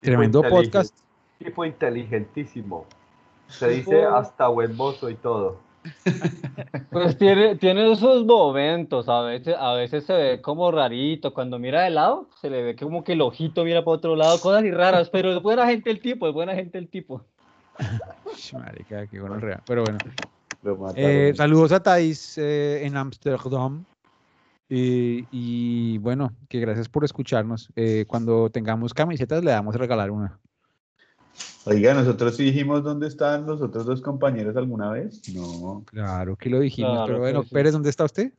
Tremendo 0.00 0.42
podcast. 0.42 0.94
Tipo 1.38 1.64
inteligentísimo. 1.64 2.84
Se 3.46 3.68
dice 3.68 4.04
hasta 4.04 4.48
buen 4.48 4.76
mozo 4.76 5.08
y 5.08 5.14
todo. 5.14 5.60
Pues 6.90 7.16
tiene, 7.16 7.56
tiene 7.56 7.94
sus 7.96 8.24
momentos, 8.24 9.08
a 9.08 9.22
veces, 9.22 9.54
a 9.58 9.74
veces 9.74 10.04
se 10.04 10.12
ve 10.12 10.42
como 10.42 10.70
rarito, 10.70 11.32
cuando 11.32 11.58
mira 11.58 11.82
de 11.82 11.90
lado, 11.90 12.28
se 12.40 12.50
le 12.50 12.62
ve 12.62 12.76
como 12.76 13.04
que 13.04 13.12
el 13.12 13.20
ojito 13.20 13.64
mira 13.64 13.84
para 13.84 13.96
otro 13.96 14.16
lado, 14.16 14.40
cosas 14.40 14.60
así 14.60 14.70
raras, 14.70 15.08
pero 15.10 15.32
es 15.32 15.40
buena 15.40 15.66
gente 15.66 15.90
el 15.90 16.00
tipo, 16.00 16.26
es 16.26 16.34
buena 16.34 16.54
gente 16.54 16.78
el 16.78 16.88
tipo. 16.88 17.24
Marica, 18.52 19.06
qué 19.06 19.20
gonorrea. 19.20 19.62
Pero 19.66 19.84
bueno. 19.84 19.98
Eh, 20.94 21.32
saludos 21.36 21.72
a 21.72 21.82
Thais 21.82 22.36
eh, 22.38 22.84
en 22.84 22.96
Amsterdam. 22.96 23.84
Y, 24.68 25.26
y 25.30 25.98
bueno, 25.98 26.32
que 26.48 26.60
gracias 26.60 26.88
por 26.88 27.04
escucharnos. 27.04 27.70
Eh, 27.74 28.04
cuando 28.06 28.50
tengamos 28.50 28.92
camisetas 28.92 29.42
le 29.42 29.52
damos 29.52 29.74
a 29.74 29.78
regalar 29.78 30.10
una. 30.10 30.38
Oiga, 31.64 31.94
nosotros 31.94 32.36
sí 32.36 32.44
dijimos 32.44 32.82
dónde 32.82 33.06
están 33.06 33.46
los 33.46 33.62
otros 33.62 33.86
dos 33.86 34.02
compañeros 34.02 34.56
alguna 34.56 34.90
vez. 34.90 35.22
No. 35.34 35.84
Claro 35.86 36.36
que 36.36 36.50
lo 36.50 36.60
dijimos, 36.60 36.92
Claro 36.92 37.06
pero 37.06 37.18
bueno, 37.20 37.42
sí. 37.42 37.50
Pérez, 37.50 37.72
¿dónde 37.72 37.90
está 37.90 38.04
usted? 38.04 38.32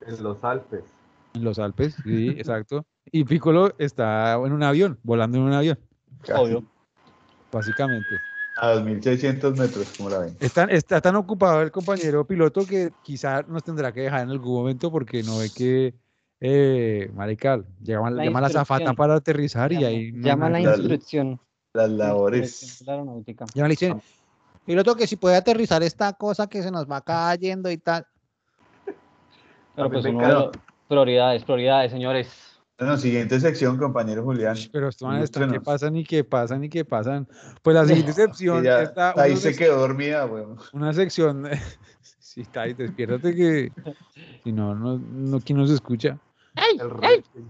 En 0.00 0.22
los 0.22 0.42
Alpes. 0.44 0.84
En 1.34 1.44
los 1.44 1.58
Alpes, 1.58 1.96
sí, 2.04 2.28
exacto. 2.36 2.84
Y 3.10 3.24
Piccolo 3.24 3.74
está 3.78 4.34
en 4.34 4.52
un 4.52 4.62
avión, 4.62 4.98
volando 5.02 5.38
en 5.38 5.44
un 5.44 5.52
avión, 5.52 5.78
casi 6.22 6.42
Obvio. 6.42 6.64
básicamente. 7.50 8.27
A 8.60 8.72
2600 8.72 9.56
metros, 9.56 9.86
como 9.96 10.10
la 10.10 10.18
ven. 10.18 10.36
Está, 10.40 10.64
está 10.64 11.00
tan 11.00 11.14
ocupado 11.14 11.62
el 11.62 11.70
compañero 11.70 12.26
piloto 12.26 12.66
que 12.66 12.90
quizá 13.04 13.42
nos 13.42 13.62
tendrá 13.62 13.92
que 13.92 14.00
dejar 14.00 14.22
en 14.22 14.30
algún 14.30 14.52
momento 14.58 14.90
porque 14.90 15.22
no 15.22 15.38
ve 15.38 15.48
que, 15.54 15.94
eh, 16.40 17.08
marica, 17.14 17.60
llama, 17.80 18.10
La 18.10 18.24
llama 18.24 18.40
la 18.40 18.48
zafata 18.48 18.94
para 18.94 19.14
aterrizar 19.14 19.72
y 19.72 19.76
Llama- 19.76 19.86
ahí... 19.86 20.12
no 20.12 20.26
Llama 20.26 20.50
la 20.50 20.58
nada. 20.58 20.70
Dale. 20.72 20.82
instrucción. 20.82 21.40
Las 21.72 21.90
la 21.90 22.06
labores. 22.08 22.82
la 22.84 23.04
me 23.04 23.68
dicen, 23.68 24.02
piloto, 24.64 24.96
que 24.96 25.06
si 25.06 25.14
puede 25.14 25.36
aterrizar 25.36 25.82
esta 25.84 26.12
cosa 26.14 26.48
que 26.48 26.60
se 26.60 26.72
nos 26.72 26.90
va 26.90 27.00
cayendo 27.00 27.70
y 27.70 27.78
tal. 27.78 28.04
Pero 29.76 29.88
pues 29.88 30.04
uno, 30.04 30.50
prioridades, 30.88 31.44
prioridades, 31.44 31.92
señores. 31.92 32.47
Bueno, 32.78 32.96
siguiente 32.96 33.40
sección, 33.40 33.76
compañero 33.76 34.22
Julián. 34.22 34.56
Pero 34.72 34.90
manes 35.00 35.24
están 35.24 35.50
que 35.50 35.60
pasan 35.60 35.96
y 35.96 36.04
que 36.04 36.22
pasan 36.22 36.62
y 36.62 36.68
que 36.68 36.84
pasan. 36.84 37.26
Pues 37.62 37.74
la 37.74 37.84
siguiente 37.84 38.12
sección 38.12 38.62
ya, 38.62 38.82
está 38.82 39.14
ahí 39.16 39.36
se 39.36 39.56
quedó 39.56 39.80
dormida, 39.80 40.26
weón. 40.26 40.56
una 40.72 40.92
sección. 40.92 41.48
sí, 42.20 42.42
está 42.42 42.62
ahí, 42.62 42.74
despiértate 42.74 43.34
que 43.34 43.72
si 44.44 44.52
no, 44.52 44.76
no, 44.76 44.96
no, 44.98 45.40
¿quién 45.40 45.58
nos 45.58 45.70
escucha? 45.72 46.18
El 46.54 46.88
rating. 46.90 47.48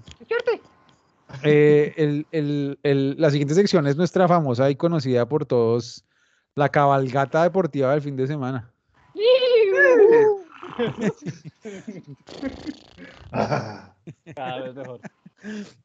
Eh, 1.43 1.93
el- 1.99 2.27
el- 2.31 2.79
el- 2.83 3.15
la 3.19 3.31
siguiente 3.31 3.55
sección 3.55 3.87
es 3.87 3.97
nuestra 3.97 4.27
famosa 4.29 4.71
y 4.71 4.77
conocida 4.77 5.29
por 5.29 5.45
todos, 5.45 6.07
la 6.55 6.71
cabalgata 6.71 7.43
deportiva 7.43 7.93
del 7.93 8.01
fin 8.01 8.17
de 8.17 8.27
semana. 8.27 8.73
Ah, 13.31 13.95
Cada 14.35 14.63
vez 14.63 14.75
mejor. 14.75 15.01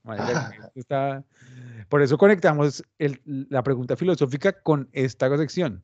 Está- 0.75 1.23
Por 1.89 2.01
eso 2.01 2.17
conectamos 2.17 2.83
el- 2.97 3.21
la 3.25 3.61
pregunta 3.63 3.95
filosófica 3.95 4.51
con 4.61 4.89
esta 4.91 5.35
sección. 5.37 5.83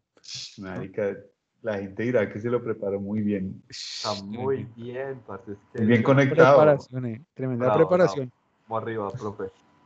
marica, 0.58 1.16
la 1.62 1.78
gente 1.78 2.04
dirá 2.04 2.32
que 2.32 2.40
se 2.40 2.50
lo 2.50 2.64
preparó 2.64 3.00
muy 3.00 3.22
bien. 3.22 3.62
Está 3.70 4.14
muy 4.24 4.64
bien, 4.76 5.22
parce. 5.28 5.52
Es 5.52 5.58
que 5.74 5.80
Muy 5.80 5.88
bien 5.88 6.04
conectado. 6.04 6.56
Preparación, 6.58 7.06
eh, 7.06 7.22
tremenda 7.34 7.66
Bravo, 7.66 7.80
preparación. 7.80 8.32
Vamos 8.68 8.84
arriba, 8.84 9.10
profe. 9.12 9.44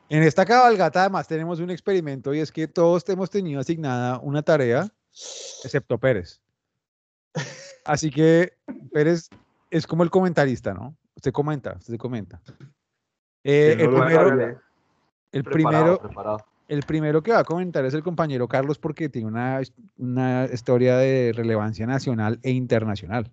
En 0.10 0.22
esta 0.24 0.45
cabalgata 0.45 1.01
además 1.01 1.27
tenemos 1.27 1.60
un 1.60 1.72
experimento 1.72 2.33
y 2.33 2.39
es 2.39 2.51
que 2.51 2.67
todos 2.67 3.07
hemos 3.10 3.29
tenido 3.29 3.60
asignada 3.62 4.19
una 4.19 4.41
tarea, 4.43 4.88
excepto 5.63 5.98
Pérez. 5.98 6.41
Así 7.86 8.12
que 8.12 8.53
Pérez 8.91 9.29
es 9.72 9.88
como 9.88 10.03
el 10.03 10.10
comentarista, 10.12 10.74
¿no? 10.74 10.95
Usted 11.15 11.32
comenta, 11.32 11.75
usted 11.77 11.98
comenta. 11.98 12.41
Eh, 13.43 13.75
el, 13.79 13.89
primero, 13.89 14.27
el, 15.32 15.43
primero, 15.43 16.01
el 16.67 16.84
primero 16.84 17.22
que 17.22 17.32
va 17.32 17.39
a 17.39 17.43
comentar 17.43 17.84
es 17.86 17.93
el 17.93 18.03
compañero 18.03 18.48
Carlos 18.48 18.79
porque 18.79 19.10
tiene 19.10 19.27
una, 19.27 19.62
una 19.98 20.46
historia 20.51 20.98
de 20.98 21.34
relevancia 21.36 21.86
nacional 21.86 22.39
e 22.41 22.51
internacional. 22.51 23.32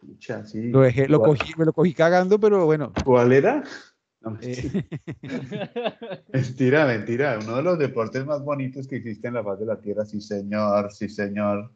Pucha, 0.00 0.44
sí. 0.44 0.70
Lo, 0.70 0.80
dejé, 0.80 1.08
lo 1.08 1.18
¿Cuál- 1.18 1.30
cogí, 1.38 1.52
me 1.56 1.64
lo 1.64 1.72
cogí 1.72 1.94
cagando, 1.94 2.38
pero 2.38 2.64
bueno. 2.66 2.92
¿Cuál 3.04 3.32
era? 3.32 3.62
No, 4.20 4.36
eh, 4.42 4.88
Mentira, 6.32 6.86
mentira. 6.86 7.38
Uno 7.42 7.56
de 7.56 7.62
los 7.62 7.78
deportes 7.78 8.26
más 8.26 8.42
bonitos 8.42 8.86
que 8.88 8.96
existe 8.96 9.28
en 9.28 9.34
la 9.34 9.44
faz 9.44 9.60
de 9.60 9.66
la 9.66 9.80
Tierra, 9.80 10.04
sí 10.04 10.20
señor, 10.20 10.92
sí 10.92 11.08
señor. 11.08 11.72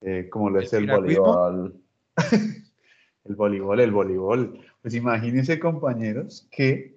Eh, 0.00 0.28
como 0.30 0.50
lo 0.50 0.60
es 0.60 0.72
¿El 0.72 0.80
el 0.80 0.84
piragüismo? 0.86 1.24
voleibol. 1.24 1.82
el 3.28 3.34
voleibol, 3.36 3.80
el 3.80 3.90
voleibol. 3.92 4.60
Pues 4.82 4.94
imagínense, 4.94 5.58
compañeros, 5.58 6.46
que, 6.50 6.96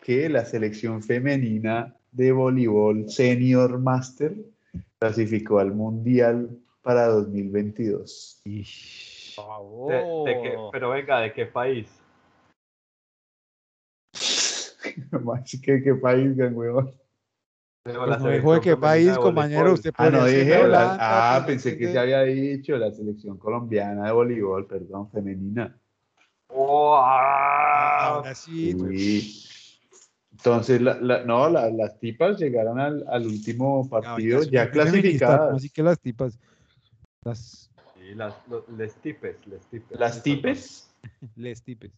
que 0.00 0.28
la 0.28 0.44
selección 0.44 1.02
femenina 1.02 1.94
de 2.12 2.32
voleibol 2.32 3.08
Senior 3.10 3.78
Master 3.78 4.34
clasificó 4.98 5.58
al 5.58 5.74
Mundial 5.74 6.58
para 6.82 7.06
2022. 7.08 8.40
ish. 8.44 9.36
De- 9.86 9.94
de 10.32 10.42
qué- 10.42 10.56
pero 10.72 10.90
venga, 10.90 11.20
¿de 11.20 11.32
qué 11.32 11.46
país? 11.46 11.86
Más 15.24 15.50
que 15.62 15.82
qué 15.82 15.94
país. 15.94 16.36
Digo, 16.36 16.92
Pues 17.94 18.20
no 18.20 18.30
dijo 18.30 18.54
de 18.54 18.60
qué 18.60 18.76
país, 18.76 19.16
compañero. 19.18 19.72
Usted 19.72 19.92
Ah, 19.96 20.10
no 20.10 20.24
dije. 20.26 20.66
la- 20.68 20.96
ah, 21.00 21.30
podría 21.40 21.46
pensé 21.46 21.78
que 21.78 21.90
se 21.92 21.98
había 21.98 22.22
dicho 22.22 22.76
la 22.76 22.90
selección 22.92 23.38
colombiana 23.38 24.06
de 24.06 24.12
voleibol, 24.12 24.66
perdón, 24.66 25.10
femenina. 25.10 25.78
¡Oh, 26.48 26.96
ah! 26.96 28.16
Ahora 28.16 28.34
sí, 28.34 28.74
Sí. 28.90 29.44
Entonces, 30.32 30.80
la- 30.80 31.00
la- 31.00 31.24
no, 31.24 31.48
la- 31.48 31.68
las 31.70 31.98
tipas 31.98 32.38
llegaron 32.38 32.78
al, 32.78 33.04
al 33.08 33.26
último 33.26 33.88
partido 33.88 34.42
ya 34.44 34.66
feminista, 34.68 34.72
clasificadas. 34.72 35.54
Así 35.56 35.70
que 35.70 35.82
las 35.82 35.98
tipas, 36.00 36.38
las 37.24 37.70
Sí, 37.94 38.14
las, 38.14 38.34
lo- 38.48 38.64
les 38.76 38.94
tipes, 38.96 39.44
les 39.48 39.66
tipes. 39.66 39.98
Las 39.98 40.22
tipes, 40.22 40.94
les 41.36 41.62
tipes. 41.62 41.90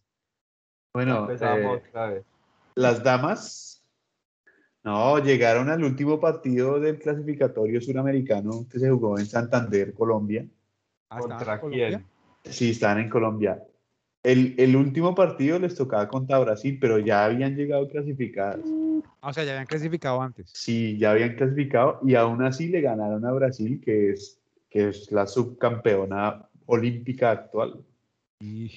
bueno, 0.95 1.19
Empezamos 1.21 1.77
eh, 1.77 1.83
otra 1.87 2.05
vez. 2.07 2.25
las 2.75 3.03
damas, 3.03 3.80
no, 4.83 5.19
llegaron 5.19 5.69
al 5.69 5.83
último 5.83 6.19
partido 6.19 6.79
del 6.79 6.99
clasificatorio 6.99 7.79
suramericano 7.81 8.65
que 8.71 8.79
se 8.79 8.89
jugó 8.89 9.19
en 9.19 9.25
Santander, 9.25 9.93
Colombia. 9.93 10.45
Ah, 11.09 11.19
¿estaban 11.19 11.31
en 11.31 11.37
¿Contra 11.37 11.59
Colombia? 11.59 11.87
quién? 12.43 12.53
Sí, 12.53 12.71
están 12.71 12.99
en 12.99 13.09
Colombia. 13.09 13.63
El, 14.23 14.55
el 14.57 14.75
último 14.75 15.13
partido 15.15 15.59
les 15.59 15.75
tocaba 15.75 16.07
contra 16.07 16.39
Brasil, 16.39 16.77
pero 16.79 16.99
ya 16.99 17.25
habían 17.25 17.55
llegado 17.55 17.87
clasificadas. 17.89 18.59
Ah, 19.21 19.29
o 19.29 19.33
sea, 19.33 19.43
ya 19.43 19.51
habían 19.51 19.65
clasificado 19.67 20.21
antes. 20.21 20.49
Sí, 20.53 20.97
ya 20.97 21.11
habían 21.11 21.35
clasificado 21.35 21.99
y 22.03 22.15
aún 22.15 22.43
así 22.43 22.67
le 22.67 22.81
ganaron 22.81 23.25
a 23.25 23.31
Brasil, 23.31 23.79
que 23.83 24.11
es, 24.11 24.39
que 24.69 24.89
es 24.89 25.11
la 25.11 25.27
subcampeona 25.27 26.47
olímpica 26.65 27.31
actual. 27.31 27.83
Y 28.39 28.71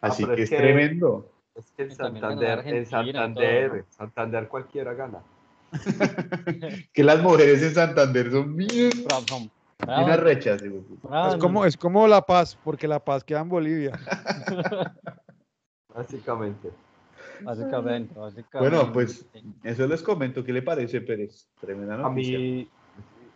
Así 0.00 0.22
pero 0.24 0.36
que 0.36 0.42
es 0.42 0.50
es 0.52 0.56
que- 0.56 0.62
tremendo. 0.62 1.30
Es 1.54 1.70
que 1.76 1.82
en 1.84 1.94
Santander, 1.94 2.62
en 2.66 2.84
todo, 2.84 3.02
Santander, 3.02 3.72
¿no? 3.74 3.84
Santander 3.90 4.48
cualquiera 4.48 4.94
gana. 4.94 5.22
Que 6.92 7.02
las 7.04 7.22
mujeres 7.22 7.62
en 7.62 7.74
Santander 7.74 8.30
son 8.30 8.56
bien, 8.56 8.90
Bravo, 9.04 9.24
bien 9.38 9.50
bravo, 9.78 10.82
puta. 10.82 11.08
bravo, 11.08 11.28
Es 11.34 11.36
como, 11.40 11.64
es 11.64 11.76
como 11.76 12.06
La 12.08 12.22
Paz, 12.22 12.56
porque 12.62 12.86
La 12.88 12.98
Paz 13.04 13.22
queda 13.24 13.40
en 13.40 13.48
Bolivia. 13.48 13.92
Básicamente. 15.94 16.70
Básicamente, 17.42 18.14
básicamente. 18.18 18.58
Bueno, 18.76 18.92
pues 18.92 19.26
eso 19.62 19.86
les 19.86 20.02
comento. 20.02 20.42
¿Qué 20.44 20.52
le 20.52 20.62
parece, 20.62 21.00
Pérez? 21.00 21.48
Tremenda 21.60 21.94
A 21.94 21.98
noticia. 21.98 22.38
mí, 22.38 22.68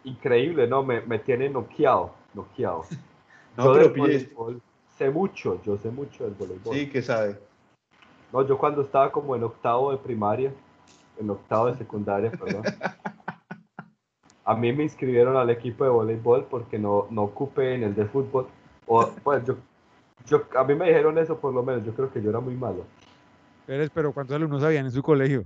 increíble, 0.04 0.66
¿no? 0.66 0.82
Me, 0.82 1.00
me 1.02 1.18
tiene 1.18 1.48
noqueado, 1.48 2.14
noqueado. 2.34 2.84
No, 3.56 3.74
yo 3.76 3.92
pero 3.92 4.06
sé 4.96 5.10
mucho, 5.10 5.60
yo 5.64 5.76
sé 5.78 5.90
mucho 5.90 6.22
del 6.22 6.34
voleibol. 6.34 6.76
sí, 6.76 6.88
que 6.88 7.02
sabe. 7.02 7.36
No, 8.32 8.46
yo 8.46 8.58
cuando 8.58 8.82
estaba 8.82 9.10
como 9.10 9.34
en 9.34 9.44
octavo 9.44 9.90
de 9.90 9.98
primaria, 9.98 10.52
en 11.18 11.30
octavo 11.30 11.66
de 11.66 11.76
secundaria, 11.76 12.30
perdón. 12.30 12.62
A 14.44 14.54
mí 14.54 14.72
me 14.72 14.84
inscribieron 14.84 15.36
al 15.36 15.50
equipo 15.50 15.84
de 15.84 15.90
voleibol 15.90 16.44
porque 16.44 16.78
no, 16.78 17.06
no 17.10 17.24
ocupé 17.24 17.74
en 17.74 17.82
el 17.82 17.94
de 17.94 18.06
fútbol. 18.06 18.46
O, 18.86 19.06
pues 19.22 19.44
yo, 19.44 19.56
yo, 20.26 20.44
a 20.56 20.64
mí 20.64 20.74
me 20.74 20.86
dijeron 20.86 21.18
eso 21.18 21.38
por 21.38 21.52
lo 21.52 21.62
menos, 21.62 21.84
yo 21.84 21.94
creo 21.94 22.10
que 22.10 22.22
yo 22.22 22.30
era 22.30 22.40
muy 22.40 22.54
malo. 22.54 22.84
Pérez, 23.66 23.90
pero 23.92 24.12
¿cuántos 24.12 24.36
alumnos 24.36 24.62
habían 24.62 24.86
en 24.86 24.92
su 24.92 25.02
colegio? 25.02 25.44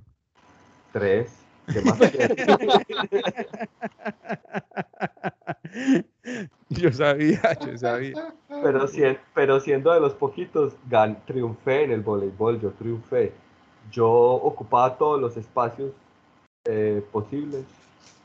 Tres. 0.92 1.36
¿Qué 1.66 1.80
más? 1.80 1.98
yo 6.68 6.92
sabía, 6.92 7.40
yo 7.60 7.76
sabía. 7.78 8.14
pero, 8.62 8.86
si- 8.86 9.02
pero 9.34 9.60
siendo 9.60 9.92
de 9.92 10.00
los 10.00 10.12
poquitos, 10.14 10.74
gan, 10.88 11.18
triunfé 11.26 11.84
en 11.84 11.92
el 11.92 12.00
voleibol, 12.02 12.60
yo 12.60 12.70
triunfé. 12.72 13.32
Yo 13.90 14.08
ocupaba 14.10 14.96
todos 14.96 15.20
los 15.20 15.36
espacios 15.36 15.92
eh, 16.66 17.02
posibles 17.12 17.64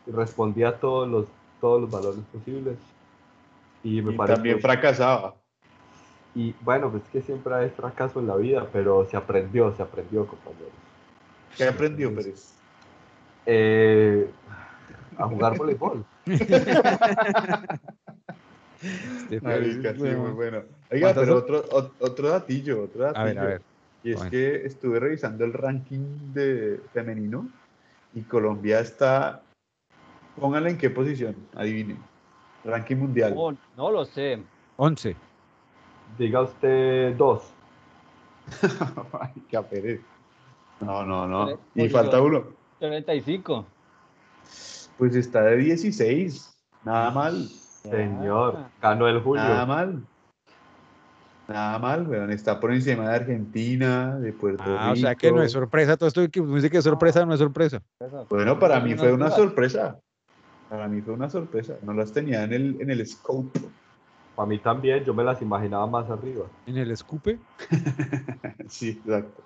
y 0.06 0.12
respondía 0.12 0.70
a 0.70 0.80
todos 0.80 1.08
los, 1.08 1.26
todos 1.62 1.82
los 1.82 1.92
valores 1.92 2.24
posibles. 2.32 2.78
Y 3.84 4.02
me 4.02 4.14
Y 4.14 4.18
parece 4.18 4.36
también 4.38 4.60
fracasaba. 4.62 5.36
Y 6.36 6.54
bueno, 6.62 6.92
pues 6.92 7.04
es 7.04 7.10
que 7.10 7.22
siempre 7.22 7.54
hay 7.56 7.70
fracaso 7.70 8.20
en 8.20 8.28
la 8.28 8.36
vida, 8.36 8.68
pero 8.72 9.08
se 9.10 9.18
aprendió, 9.18 9.74
se 9.76 9.82
aprendió, 9.82 10.28
compañeros. 10.28 10.72
¿Qué 11.58 11.64
aprendió, 11.66 12.14
Pérez? 12.14 12.54
Eh, 13.46 14.30
a 15.18 15.28
jugar 15.28 15.58
voleibol. 15.58 16.06
Este 18.81 19.41
Marica, 19.41 19.89
es 19.89 19.96
sí, 19.96 20.03
muy 20.03 20.31
bueno. 20.31 20.62
Oiga, 20.91 21.13
¿Cuántas 21.13 21.24
pero 21.24 21.38
otro, 21.38 21.69
ot- 21.69 21.93
otro 22.00 22.29
datillo, 22.29 22.84
otro 22.84 23.03
datillo. 23.03 23.22
A 23.22 23.24
ver, 23.25 23.39
a 23.39 23.46
ver. 23.46 23.62
Y 24.03 24.12
es 24.12 24.17
Bueno. 24.17 24.31
que 24.31 24.65
estuve 24.65 25.00
revisando 25.00 25.43
el 25.46 25.53
ranking 25.53 26.34
de 26.34 26.79
femenino 26.93 27.50
y 28.13 28.22
Colombia 28.22 28.79
está, 28.79 29.41
pónganle 30.39 30.72
en 30.72 30.77
qué 30.77 30.89
posición, 30.89 31.36
adivinen. 31.55 31.98
Ranking 32.63 32.96
mundial. 32.98 33.34
Oh, 33.36 33.53
no 33.75 33.91
lo 33.91 34.05
sé. 34.05 34.39
11. 34.77 35.15
Diga 36.17 36.41
usted 36.41 37.15
dos. 37.15 37.43
Marica, 39.13 39.62
Pérez. 39.63 40.01
No, 40.79 41.03
no, 41.05 41.27
no. 41.27 41.60
Y 41.75 41.89
falta 41.89 42.22
uno. 42.22 42.46
35. 42.79 43.65
Pues 44.98 45.15
está 45.15 45.41
de 45.43 45.57
16. 45.57 46.55
Nada 46.84 47.12
mal. 47.12 47.50
Señor, 47.89 48.58
ganó 48.82 49.08
el 49.08 49.22
Julio. 49.22 49.44
Nada 49.44 49.65
mal. 49.65 50.03
Nada 51.48 51.79
mal, 51.79 52.08
weón. 52.08 52.32
Está 52.32 52.60
por 52.60 52.74
encima 52.74 53.10
de 53.10 53.15
Argentina, 53.15 54.17
de 54.17 54.34
Puerto 54.34 54.63
Rico. 54.63 54.77
Ah, 54.79 54.91
o 54.91 54.96
sea 54.96 55.15
que 55.15 55.32
no 55.32 55.41
es 55.41 55.51
sorpresa. 55.53 55.96
Todo 55.96 56.08
esto 56.10 56.29
que 56.29 56.41
dice 56.41 56.70
que 56.70 56.77
es 56.77 56.84
sorpresa, 56.84 57.25
no 57.25 57.34
es 57.34 57.39
sorpresa. 57.39 57.82
Bueno, 58.29 58.60
para 58.60 58.79
mí 58.79 58.96
fue 58.96 59.13
una 59.13 59.32
sorpresa. 59.32 59.98
Para 60.70 60.88
mí 60.88 61.01
fue 61.01 61.14
una 61.14 61.29
sorpresa. 61.29 61.75
No 61.83 61.94
las 61.94 62.12
tenía 62.12 62.44
en 62.44 62.51
el, 62.53 62.81
en 62.81 62.90
el 62.92 63.05
scope. 63.07 63.62
Para 64.35 64.48
mí 64.48 64.59
también, 64.59 65.03
yo 65.03 65.14
me 65.14 65.24
las 65.24 65.42
imaginaba 65.42 65.88
más 65.88 66.09
arriba. 66.09 66.46
En 66.66 66.77
el 66.77 66.92
escupe. 66.92 67.40
Sí, 68.70 69.01
exacto. 69.05 69.44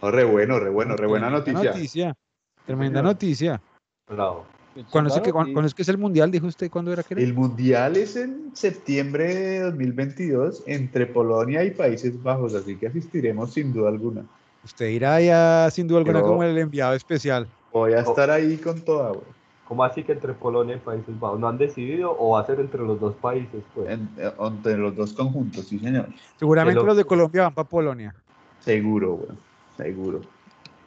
No, 0.00 0.10
re 0.10 0.24
bueno, 0.24 0.58
re 0.58 0.70
bueno, 0.70 0.96
re 0.96 1.06
buena 1.06 1.26
Tremenda 1.42 1.70
noticia. 1.70 2.16
Tremenda 2.64 3.00
señor. 3.00 3.12
noticia. 3.12 3.60
Bravo. 4.08 4.46
¿Cuándo 4.90 5.14
es, 5.14 5.20
que, 5.20 5.32
cuándo 5.32 5.60
es 5.64 5.74
que 5.74 5.82
es 5.82 5.88
el 5.88 5.98
mundial? 5.98 6.30
Dijo 6.30 6.46
usted, 6.46 6.70
¿cuándo 6.70 6.92
era 6.92 7.02
que 7.02 7.14
era? 7.14 7.22
El 7.22 7.34
mundial 7.34 7.96
es 7.96 8.16
en 8.16 8.50
septiembre 8.54 9.34
de 9.34 9.60
2022 9.60 10.62
entre 10.66 11.06
Polonia 11.06 11.64
y 11.64 11.70
Países 11.70 12.22
Bajos, 12.22 12.54
así 12.54 12.76
que 12.76 12.86
asistiremos 12.86 13.52
sin 13.52 13.72
duda 13.72 13.88
alguna. 13.88 14.24
Usted 14.64 14.86
irá 14.88 15.20
ya 15.20 15.68
sin 15.70 15.86
duda 15.88 15.98
alguna 16.00 16.20
Yo- 16.20 16.26
como 16.26 16.42
el 16.42 16.56
enviado 16.58 16.94
especial. 16.94 17.46
Voy 17.72 17.92
a 17.94 17.98
Oh. 17.98 18.10
estar 18.10 18.30
ahí 18.30 18.56
con 18.56 18.80
toda, 18.82 19.10
güey. 19.10 19.22
¿Cómo 19.66 19.84
así 19.84 20.02
que 20.02 20.12
entre 20.12 20.32
Polonia 20.32 20.76
y 20.76 20.78
Países 20.78 21.18
Bajos? 21.20 21.38
¿No 21.38 21.46
han 21.48 21.58
decidido 21.58 22.16
o 22.18 22.30
va 22.30 22.40
a 22.40 22.46
ser 22.46 22.58
entre 22.58 22.80
los 22.80 22.98
dos 22.98 23.14
países? 23.16 23.62
Pues? 23.74 23.90
En- 23.90 24.08
eh, 24.16 24.32
entre 24.40 24.78
los 24.78 24.96
dos 24.96 25.12
conjuntos, 25.12 25.66
sí, 25.66 25.78
señor. 25.78 26.08
Seguramente 26.38 26.80
lo- 26.80 26.86
los 26.86 26.96
de 26.96 27.04
Colombia 27.04 27.42
van 27.42 27.54
para 27.54 27.68
Polonia. 27.68 28.14
Seguro, 28.60 29.12
güey. 29.16 29.38
Seguro. 29.76 30.20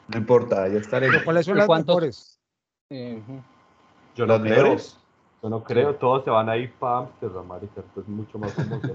No 0.07 0.17
importa, 0.17 0.67
ya. 0.67 0.81
Pero 0.89 1.23
¿Cuáles 1.23 1.45
son 1.45 1.55
¿Y 1.55 1.57
las 1.59 1.67
cuántos? 1.67 1.95
mejores? 1.95 2.39
Ujú. 2.89 3.41
Yo 4.15 4.25
no 4.25 4.33
¿Los 4.37 4.41
creo. 4.41 4.63
mejores? 4.63 4.97
Yo 5.43 5.49
no 5.49 5.63
creo. 5.63 5.95
Todos 5.95 6.23
se 6.23 6.29
van 6.29 6.49
a 6.49 6.57
ir 6.57 6.71
para 6.73 6.99
Amsterdam, 6.99 7.47
marica. 7.47 7.81
Esto 7.81 8.01
es 8.01 8.07
mucho 8.07 8.37
más 8.37 8.53
famoso. 8.53 8.93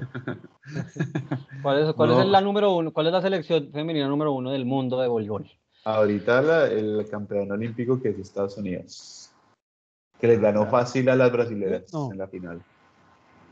¿Cuál 1.63 1.79
es, 1.81 1.93
cuál 1.95 2.11
No. 2.11 2.21
es 2.23 2.29
la 2.29 2.41
número 2.41 2.73
uno? 2.75 2.93
¿Cuál 2.93 3.07
es 3.09 3.13
la 3.13 3.23
selección 3.23 3.71
femenina 3.73 4.07
número 4.09 4.33
uno 4.33 4.51
del 4.51 4.65
mundo 4.65 5.01
de 5.01 5.09
voleibol? 5.09 5.51
Ahorita 5.85 6.43
la- 6.43 6.67
el 6.67 7.07
campeón 7.11 7.51
olímpico 7.51 8.01
que 8.01 8.11
es 8.11 8.19
Estados 8.19 8.57
Unidos. 8.59 9.31
Que 10.21 10.29
les 10.29 10.41
ganó 10.41 10.67
fácil 10.67 11.09
a 11.09 11.17
las 11.17 11.31
brasileñas 11.33 11.93
No. 11.93 12.11
en 12.13 12.19
la 12.19 12.27
final. 12.29 12.63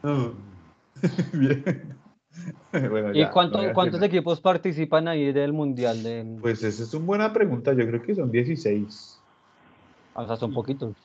Bien. 1.33 1.95
Bueno, 2.73 3.13
¿Y 3.13 3.21
ya, 3.21 3.31
cuánto- 3.31 3.61
cuántos 3.73 4.03
equipos 4.03 4.41
participan 4.41 5.07
ahí 5.07 5.33
del 5.33 5.53
mundial? 5.53 6.03
De, 6.03 6.37
Pues 6.41 6.65
esa 6.65 6.83
es 6.83 6.93
una 6.93 7.07
buena 7.07 7.33
pregunta. 7.33 7.73
Yo 7.73 7.87
creo 7.87 8.03
que 8.03 8.13
son 8.13 8.29
16. 8.33 9.21
o 10.15 10.27
sea, 10.27 10.35
son 10.35 10.53
poquitos. 10.53 10.97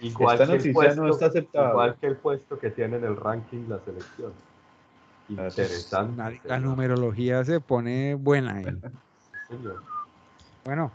Igual 0.00 0.34
Esta 0.34 0.46
que 0.46 0.52
el 0.52 0.58
noticia 0.58 0.94
no 0.94 1.08
está 1.08 1.26
aceptada. 1.26 1.70
Igual 1.70 1.96
que 2.00 2.06
el 2.06 2.16
puesto 2.16 2.58
que 2.58 2.70
tiene 2.70 2.96
en 2.98 3.04
el 3.04 3.16
ranking 3.16 3.68
la 3.68 3.80
selección. 3.84 4.32
Gracias. 5.28 5.68
Interesante. 5.68 6.16
La, 6.16 6.56
la 6.56 6.58
numerología 6.60 7.44
se 7.44 7.60
pone 7.60 8.14
buena 8.14 8.56
ahí. 8.56 8.66
Bueno, 10.64 10.92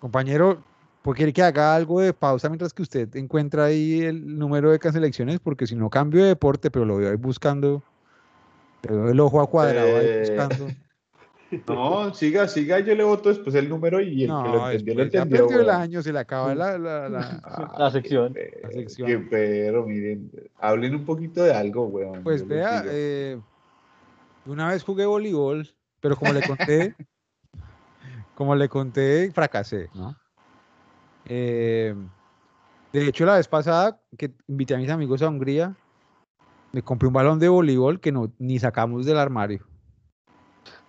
compañero, 0.00 0.58
¿por 1.02 1.14
qué 1.14 1.18
quiere 1.20 1.32
que 1.32 1.42
haga 1.42 1.76
algo 1.76 2.00
de 2.00 2.12
pausa 2.12 2.48
mientras 2.48 2.72
que 2.74 2.82
usted 2.82 3.14
encuentra 3.14 3.66
ahí 3.66 4.00
el 4.02 4.36
número 4.38 4.72
de 4.72 4.80
cancelaciones? 4.80 5.38
Porque 5.38 5.66
si 5.68 5.76
no 5.76 5.88
cambio 5.88 6.22
de 6.22 6.28
deporte, 6.30 6.70
pero 6.70 6.84
lo 6.84 6.96
veo 6.96 7.10
ahí 7.10 7.16
buscando, 7.16 7.80
le 8.82 8.96
veo 8.96 9.08
el 9.08 9.20
ojo 9.20 9.40
a 9.40 9.46
cuadrado 9.46 9.98
ahí 9.98 10.06
Eh, 10.08 10.36
buscando. 10.36 10.66
No, 11.66 12.14
siga, 12.14 12.48
siga. 12.48 12.80
Yo 12.80 12.94
le 12.94 13.04
voto 13.04 13.28
después 13.28 13.54
el 13.54 13.68
número 13.68 14.00
y 14.00 14.24
el 14.24 14.28
No, 14.30 14.42
que 14.42 14.48
lo 14.50 14.64
entendió, 14.70 14.94
lo 14.94 15.00
después 15.04 15.12
ya 15.12 15.22
entendió. 15.22 15.46
perdió 15.46 15.60
el 15.62 15.70
año, 15.70 16.02
se 16.02 16.12
le 16.12 16.18
acaba 16.18 16.54
la, 16.54 16.78
la- 16.78 17.08
la- 17.08 17.74
La 17.78 17.90
sección. 17.90 18.32
qué 18.34 18.50
La 18.62 18.68
perro, 18.68 18.72
sección. 18.72 19.08
Qué 19.08 19.18
perro, 19.18 19.86
miren. 19.86 20.30
Hablen 20.58 20.94
un 20.94 21.04
poquito 21.04 21.42
de 21.42 21.52
algo, 21.52 21.86
weón. 21.86 22.22
Pues 22.24 22.46
vea, 22.46 22.82
eh, 22.86 23.38
una 24.46 24.68
vez 24.68 24.82
jugué 24.82 25.06
voleibol, 25.06 25.68
pero 26.00 26.16
como 26.16 26.32
le 26.32 26.42
conté, 26.42 26.94
como 28.34 28.54
le 28.54 28.68
conté, 28.68 29.30
fracasé, 29.32 29.88
¿no? 29.94 30.16
Eh, 31.26 31.94
de 32.92 33.06
hecho, 33.08 33.24
la 33.24 33.36
vez 33.36 33.48
pasada 33.48 34.00
que 34.18 34.32
invité 34.48 34.74
a 34.74 34.78
mis 34.78 34.90
amigos 34.90 35.22
a 35.22 35.28
Hungría, 35.28 35.74
me 36.72 36.82
compré 36.82 37.06
un 37.06 37.14
balón 37.14 37.38
de 37.38 37.48
voleibol 37.48 38.00
que 38.00 38.12
no 38.12 38.32
ni 38.38 38.58
sacamos 38.58 39.04
del 39.06 39.18
armario. 39.18 39.66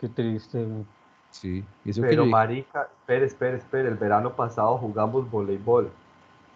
Qué 0.03 0.09
triste. 0.09 0.65
güey. 0.65 0.83
Sí, 1.31 1.63
eso 1.85 2.01
Pero 2.01 2.25
marica, 2.25 2.89
espere, 2.99 3.25
espere, 3.25 3.57
espere. 3.57 3.87
El 3.87 3.95
verano 3.95 4.33
pasado 4.33 4.77
jugamos 4.77 5.31
voleibol. 5.31 5.89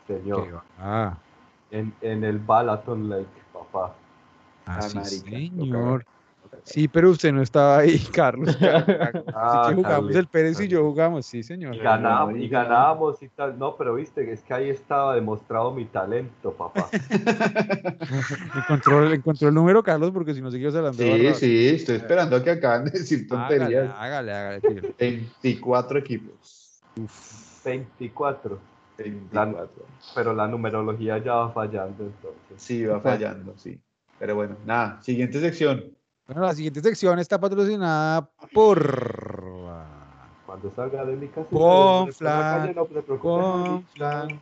Señor. 0.06 0.62
ah, 0.78 1.16
En, 1.72 1.94
en 2.02 2.26
el 2.26 2.40
Balaton 2.40 3.08
Lake, 3.08 3.26
papá. 3.54 3.96
Ah, 4.66 4.86
marica, 4.94 5.30
señor. 5.30 6.06
Sí, 6.64 6.88
pero 6.88 7.10
usted 7.12 7.32
no 7.32 7.42
estaba 7.42 7.80
ahí, 7.80 8.00
Carlos. 8.14 8.56
Así 8.62 8.68
Ah, 9.34 9.66
que 9.70 9.76
jugamos, 9.76 10.16
el 10.16 10.28
Pérez 10.28 10.60
y 10.62 10.68
yo 10.68 10.84
jugamos, 10.84 11.26
sí, 11.26 11.44
señor. 11.44 11.76
Y 11.76 11.80
ganábamos, 11.80 12.38
y 12.40 12.48
ganábamos 12.50 13.22
y 13.24 13.30
tal. 13.30 13.58
No, 13.58 13.76
pero 13.78 13.96
viste, 13.96 14.32
es 14.32 14.42
que 14.42 14.54
ahí 14.54 14.70
estaba 14.70 15.16
demostrado 15.16 15.74
mi 15.74 15.86
talento, 15.86 16.54
papá. 16.54 16.90
Encontró, 18.56 19.12
encontró 19.12 19.50
el 19.50 19.54
número, 19.56 19.84
Carlos, 19.84 20.12
porque 20.12 20.34
si 20.34 20.42
no 20.42 20.50
seguimos 20.52 20.76
hablando. 20.76 21.02
de 21.04 21.10
Sí, 21.18 21.24
barra- 21.24 21.34
sí, 21.36 21.68
estoy 21.68 21.96
esperando 21.98 22.36
a 22.36 22.44
que 22.44 22.50
acaben 22.52 22.86
de 22.86 22.92
decir 23.00 23.28
tonterías. 23.28 23.90
hágale, 23.96 24.32
hágale. 24.34 24.62
tire. 24.62 24.82
24 25.00 26.00
equipos. 26.00 26.82
24. 27.64 28.60
24. 28.98 29.86
Pero 30.16 30.34
la 30.34 30.48
numerología 30.48 31.18
ya 31.20 31.34
va 31.34 31.52
fallando 31.52 32.04
entonces. 32.06 32.62
Sí, 32.64 32.86
va 32.86 33.00
fallando, 33.02 33.58
sí. 33.58 33.80
Pero 34.18 34.36
bueno, 34.36 34.58
nada, 34.66 35.02
siguiente 35.04 35.40
sección. 35.40 35.97
Bueno, 36.28 36.42
la 36.42 36.54
siguiente 36.54 36.82
sección 36.82 37.20
está 37.20 37.40
patrocinada 37.40 38.30
por 38.54 39.44
Cuando 40.46 40.74
salga 40.76 41.06
de 41.06 41.16
mi 41.16 41.28
casa. 41.30 41.48
Bonflan, 41.52 42.76
no 42.76 42.86
te 42.86 43.02
preocupes, 43.02 43.22
Bonflan. 43.24 44.42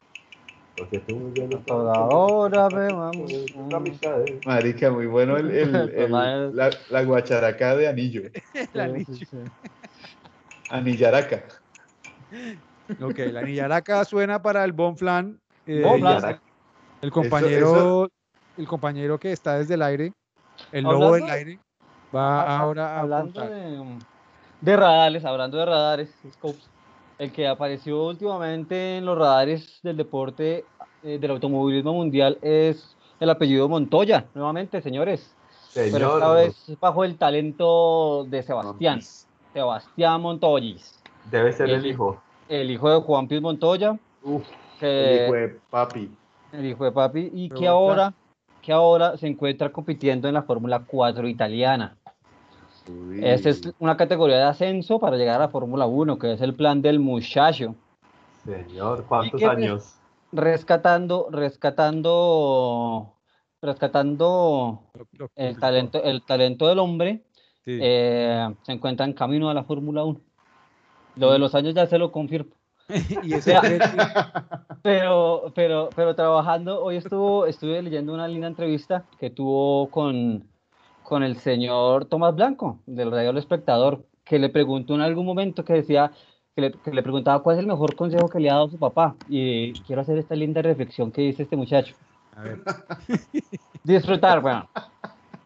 Porque 0.76 1.00
tú 1.00 1.16
muy 1.16 1.32
bien 1.32 1.52
lo 1.52 1.60
Toda 1.60 2.00
hora 2.08 2.70
me 2.70 2.90
vamos. 2.90 3.32
Una 3.54 3.78
amistad, 3.78 4.20
eh. 4.22 4.42
Marica, 4.44 4.90
muy 4.92 5.06
bueno 5.06 5.38
el, 5.38 5.52
el- 5.52 5.90
el- 5.96 6.12
la, 6.56 6.72
la 6.90 7.04
guacharaca 7.04 7.76
de 7.76 7.88
anillo. 7.88 8.24
Sí, 9.06 9.26
sí. 9.26 9.38
Anillaraca. 10.70 11.44
Ok, 13.00 13.20
la 13.32 13.44
Nillaraca 13.44 14.04
suena 14.06 14.42
para 14.42 14.64
el 14.66 14.74
Bonflan. 14.74 15.40
eh, 15.66 15.82
Bonflan. 15.84 16.14
Anillaraca. 16.14 16.44
el 17.02 17.12
compañero, 17.12 17.68
eso- 17.68 18.12
el 18.58 18.68
compañero 18.68 19.20
que 19.20 19.32
está 19.32 19.60
desde 19.60 19.76
el 19.76 19.82
aire, 19.84 20.14
el 20.72 20.84
lobo 20.84 21.14
del 21.14 21.30
aire, 21.30 21.60
va 22.16 22.42
Ah, 22.42 22.60
ahora 22.60 22.98
a 22.98 23.02
hablando 23.02 23.42
de, 23.42 23.80
um, 23.80 24.00
de 24.62 24.78
radares, 24.78 25.26
hablando 25.26 25.58
de 25.58 25.66
radares, 25.66 26.10
scopes, 26.34 26.70
el 27.20 27.32
que 27.32 27.48
apareció 27.48 28.08
últimamente 28.08 28.98
en 28.98 29.06
los 29.06 29.18
radares 29.18 29.80
del 29.84 29.98
deporte 29.98 30.66
eh, 31.04 31.18
del 31.20 31.32
automovilismo 31.32 31.94
mundial 31.94 32.38
es 32.42 32.96
el 33.20 33.30
apellido 33.30 33.70
Montoya, 33.70 34.26
nuevamente, 34.34 34.82
señores. 34.82 35.34
Pero 35.74 35.88
esta 35.88 36.32
Señor, 36.32 36.36
vez 36.36 36.80
bajo 36.80 37.04
el 37.04 37.18
talento 37.18 38.26
de 38.30 38.44
Sebastián, 38.44 39.02
Sebastián 39.54 40.22
Montoyis, 40.22 41.02
debe 41.32 41.52
ser 41.54 41.70
el 41.70 41.76
el- 41.76 41.86
hijo. 41.92 42.22
el 42.50 42.72
hijo 42.72 42.90
de 42.90 43.02
Juan 43.02 43.28
Pius 43.28 43.42
Montoya, 43.42 43.98
Uf, 44.24 44.48
El 44.82 45.24
hijo 45.24 45.34
de 45.34 45.60
papi. 45.70 46.10
el 46.52 46.66
hijo 46.66 46.84
de 46.86 46.92
papi, 46.92 47.30
y 47.34 47.50
Pero 47.50 47.60
que 47.60 47.68
ahora, 47.68 48.14
que 48.62 48.72
ahora 48.74 49.18
se 49.18 49.28
encuentra 49.28 49.72
compitiendo 49.72 50.28
en 50.28 50.34
la 50.34 50.44
Fórmula 50.44 50.84
4 50.86 51.28
italiana. 51.28 51.96
Esta 53.22 53.50
es 53.50 53.62
una 53.80 53.98
categoría 53.98 54.38
de 54.38 54.44
ascenso 54.44 55.00
para 55.00 55.18
llegar 55.18 55.38
a 55.38 55.46
la 55.46 55.50
Fórmula 55.50 55.86
1, 55.86 56.20
que 56.20 56.34
es 56.34 56.42
el 56.42 56.54
plan 56.54 56.82
del 56.82 57.00
muchacho. 57.00 57.76
señor, 58.44 59.06
¿cuántos 59.08 59.42
años? 59.44 59.96
Rescatando, 60.32 61.28
rescatando, 61.32 63.16
rescatando 63.62 64.84
el 65.36 65.60
talento, 65.60 66.04
el 66.04 66.24
talento 66.24 66.68
del 66.68 66.80
hombre, 66.80 67.24
Sí. 67.64 67.80
eh, 67.82 68.48
se 68.62 68.72
encuentra 68.74 69.06
en 69.08 69.14
camino 69.14 69.50
a 69.50 69.54
la 69.56 69.64
Fórmula 69.64 70.04
1. 70.04 70.20
Lo 71.16 71.32
de 71.32 71.40
los 71.40 71.56
años 71.56 71.74
ya 71.74 71.88
se 71.88 71.98
lo 71.98 72.12
confirmo. 72.12 72.52
y 73.24 73.34
Pero, 74.84 75.52
pero, 75.56 75.90
pero 75.96 76.16
trabajando, 76.16 76.84
hoy 76.84 76.98
estuvo, 76.98 77.48
estuve 77.48 77.82
leyendo 77.82 78.14
una 78.14 78.28
linda 78.28 78.46
entrevista 78.46 79.04
que 79.20 79.32
tuvo 79.32 79.90
con, 79.90 80.48
con 81.06 81.24
el 81.24 81.38
señor 81.38 82.06
Tomás 82.06 82.36
Blanco, 82.36 82.80
del 82.86 83.12
Radio 83.12 83.30
El 83.30 83.38
Espectador, 83.38 84.04
que 84.26 84.40
le 84.40 84.50
preguntó 84.50 84.96
en 84.96 85.02
algún 85.02 85.26
momento 85.26 85.64
que 85.64 85.74
decía, 85.74 86.12
que 86.56 86.62
le, 86.62 86.72
que 86.72 86.92
le 86.92 87.04
preguntaba 87.04 87.42
cuál 87.44 87.56
es 87.56 87.60
el 87.62 87.68
mejor 87.68 87.96
consejo 87.96 88.28
que 88.28 88.40
le 88.40 88.50
ha 88.50 88.56
dado 88.56 88.70
su 88.70 88.80
papá. 88.80 89.16
Y 89.30 89.74
quiero 89.84 90.02
hacer 90.02 90.18
esta 90.18 90.36
linda 90.36 90.62
reflexión 90.62 91.12
que 91.12 91.22
dice 91.22 91.44
este 91.44 91.56
muchacho. 91.56 91.96
A 92.36 92.42
ver, 92.42 92.60
Disfrutar, 93.84 94.42
bueno. 94.42 94.68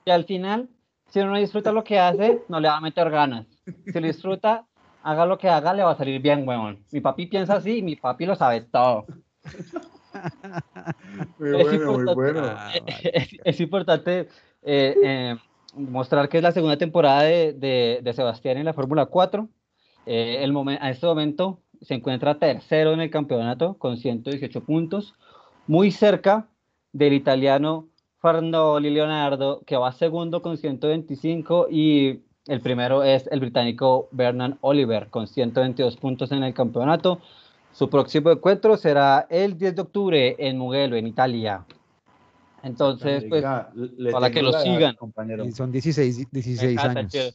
Y 0.05 0.11
al 0.11 0.23
final, 0.23 0.69
si 1.09 1.19
uno 1.19 1.31
no 1.31 1.37
disfruta 1.37 1.71
lo 1.71 1.83
que 1.83 1.99
hace, 1.99 2.41
no 2.47 2.59
le 2.59 2.69
va 2.69 2.77
a 2.77 2.81
meter 2.81 3.09
ganas. 3.09 3.45
Si 3.85 3.99
lo 3.99 4.07
disfruta, 4.07 4.65
haga 5.03 5.25
lo 5.25 5.37
que 5.37 5.49
haga, 5.49 5.73
le 5.73 5.83
va 5.83 5.91
a 5.91 5.97
salir 5.97 6.21
bien, 6.21 6.47
weón. 6.47 6.83
Mi 6.91 7.01
papi 7.01 7.27
piensa 7.27 7.55
así 7.55 7.79
y 7.79 7.81
mi 7.83 7.97
papi 7.97 8.25
lo 8.25 8.35
sabe 8.35 8.61
todo. 8.61 9.05
Muy 11.37 11.61
es 11.61 11.63
bueno, 11.63 11.91
muy 11.93 11.99
importante. 11.99 12.13
bueno. 12.13 12.47
Es, 13.13 13.29
es 13.43 13.59
importante 13.59 14.27
eh, 14.61 14.95
eh, 15.03 15.37
mostrar 15.75 16.29
que 16.29 16.37
es 16.37 16.43
la 16.43 16.51
segunda 16.51 16.77
temporada 16.77 17.21
de, 17.23 17.53
de- 18.03 18.13
Sebastián 18.13 18.57
en 18.57 18.65
la 18.65 18.73
Fórmula 18.73 19.05
4. 19.05 19.47
Eh, 20.05 20.37
el 20.43 20.51
momen- 20.53 20.79
a 20.81 20.89
este 20.89 21.05
momento 21.05 21.59
se 21.81 21.93
encuentra 21.95 22.39
tercero 22.39 22.93
en 22.93 23.01
el 23.01 23.09
campeonato 23.09 23.75
con 23.77 23.97
118 23.97 24.63
puntos, 24.63 25.13
muy 25.67 25.91
cerca 25.91 26.47
del 26.91 27.13
italiano 27.13 27.87
Fernando 28.21 28.79
Leonardo, 28.79 29.61
que 29.65 29.77
va 29.77 29.91
segundo 29.91 30.41
con 30.41 30.57
125, 30.57 31.67
y 31.69 32.21
el 32.47 32.59
primero 32.61 33.03
es 33.03 33.27
el 33.31 33.39
británico 33.39 34.09
Bernard 34.11 34.55
Oliver 34.61 35.07
con 35.09 35.27
122 35.27 35.95
puntos 35.97 36.31
en 36.31 36.43
el 36.43 36.53
campeonato. 36.53 37.19
Su 37.71 37.89
próximo 37.89 38.31
encuentro 38.31 38.75
será 38.75 39.27
el 39.29 39.57
10 39.57 39.75
de 39.75 39.81
octubre 39.83 40.35
en 40.39 40.57
Mugello, 40.57 40.95
en 40.97 41.07
Italia. 41.07 41.63
Entonces, 42.63 43.25
pues, 43.29 43.45
le 43.73 44.11
para 44.11 44.31
que 44.31 44.41
lo 44.41 44.53
sigan. 44.53 44.95
Compañero. 44.95 45.45
y 45.45 45.51
son 45.51 45.71
16, 45.71 46.31
16 46.31 46.75
casa, 46.75 46.99
años. 46.99 47.11
che. 47.11 47.33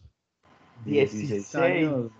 16 0.85 1.55
años. 1.55 2.11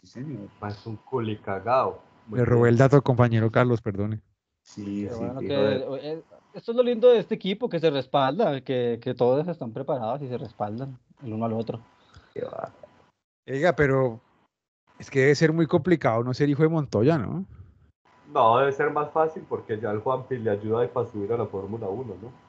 Sí, 0.00 0.06
señor. 0.06 0.48
Es 0.68 0.86
un 0.86 0.96
culi 0.96 1.36
cagado. 1.38 2.00
Le 2.32 2.44
robé 2.44 2.70
el 2.70 2.78
dato 2.78 2.96
al 2.96 3.02
compañero 3.02 3.50
Carlos, 3.50 3.80
perdone. 3.80 4.20
Sí, 4.62 5.08
sí, 5.08 5.14
bueno, 5.16 5.40
que, 5.40 5.46
de- 5.46 6.22
esto 6.52 6.72
es 6.72 6.76
lo 6.76 6.82
lindo 6.82 7.08
de 7.10 7.18
este 7.18 7.34
equipo, 7.36 7.68
que 7.68 7.78
se 7.78 7.90
respalda, 7.90 8.60
que, 8.62 8.98
que 9.00 9.14
todos 9.14 9.46
están 9.46 9.72
preparados 9.72 10.22
y 10.22 10.28
se 10.28 10.38
respaldan 10.38 10.98
el 11.22 11.32
uno 11.32 11.44
al 11.44 11.52
otro. 11.52 11.80
Oiga, 13.48 13.76
pero 13.76 14.20
es 14.98 15.10
que 15.10 15.20
debe 15.20 15.34
ser 15.34 15.52
muy 15.52 15.66
complicado 15.66 16.24
no 16.24 16.34
ser 16.34 16.48
hijo 16.48 16.62
de 16.62 16.68
Montoya, 16.68 17.16
¿no? 17.16 17.44
No, 18.32 18.58
debe 18.58 18.72
ser 18.72 18.90
más 18.90 19.12
fácil 19.12 19.44
porque 19.48 19.78
ya 19.78 19.90
el 19.92 20.00
Juanpi 20.00 20.38
le 20.38 20.50
ayuda 20.50 20.88
para 20.88 21.06
subir 21.08 21.32
a 21.32 21.36
la 21.36 21.46
Fórmula 21.46 21.86
1, 21.86 22.14
¿no? 22.20 22.45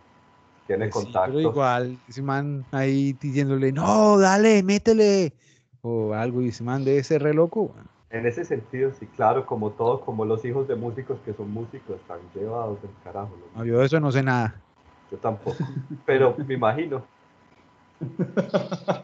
Tiene 0.67 0.89
Pues 0.89 1.05
sí, 1.05 1.13
pero 1.25 1.39
igual, 1.39 1.97
ese 2.07 2.21
man 2.21 2.65
ahí 2.71 3.13
diciéndole, 3.13 3.71
no, 3.71 4.19
dale, 4.19 4.61
métele. 4.63 5.33
O 5.81 6.13
algo, 6.13 6.41
y 6.41 6.49
ese 6.49 6.63
man 6.63 6.83
debe 6.83 7.03
ser 7.03 7.23
re 7.23 7.33
loco. 7.33 7.73
En 8.09 8.25
ese 8.25 8.43
sentido, 8.45 8.91
sí, 8.99 9.05
claro, 9.15 9.45
como 9.45 9.71
todos, 9.71 10.01
como 10.01 10.25
los 10.25 10.43
hijos 10.43 10.67
de 10.67 10.75
músicos 10.75 11.17
que 11.25 11.33
son 11.33 11.51
músicos, 11.51 11.95
están 11.99 12.19
llevados 12.35 12.81
del 12.81 12.91
carajo. 13.03 13.29
¿no? 13.53 13.59
No, 13.59 13.65
yo 13.65 13.79
de 13.79 13.85
eso 13.85 13.99
no 13.99 14.11
sé 14.11 14.23
nada. 14.23 14.61
Yo 15.11 15.17
tampoco. 15.17 15.57
Pero 16.05 16.35
me 16.45 16.53
imagino. 16.53 17.03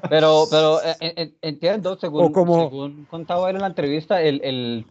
Pero, 0.10 0.45
pero 0.49 0.82
eh, 0.84 0.95
eh, 0.99 1.13
eh, 1.17 1.34
entiendo, 1.41 1.97
según, 1.97 2.34
como- 2.34 2.69
según 2.69 3.06
contaba 3.06 3.49
él 3.49 3.56
en 3.58 3.62
la 3.62 3.67
entrevista, 3.67 4.21
el, 4.21 4.41
el- 4.43 4.86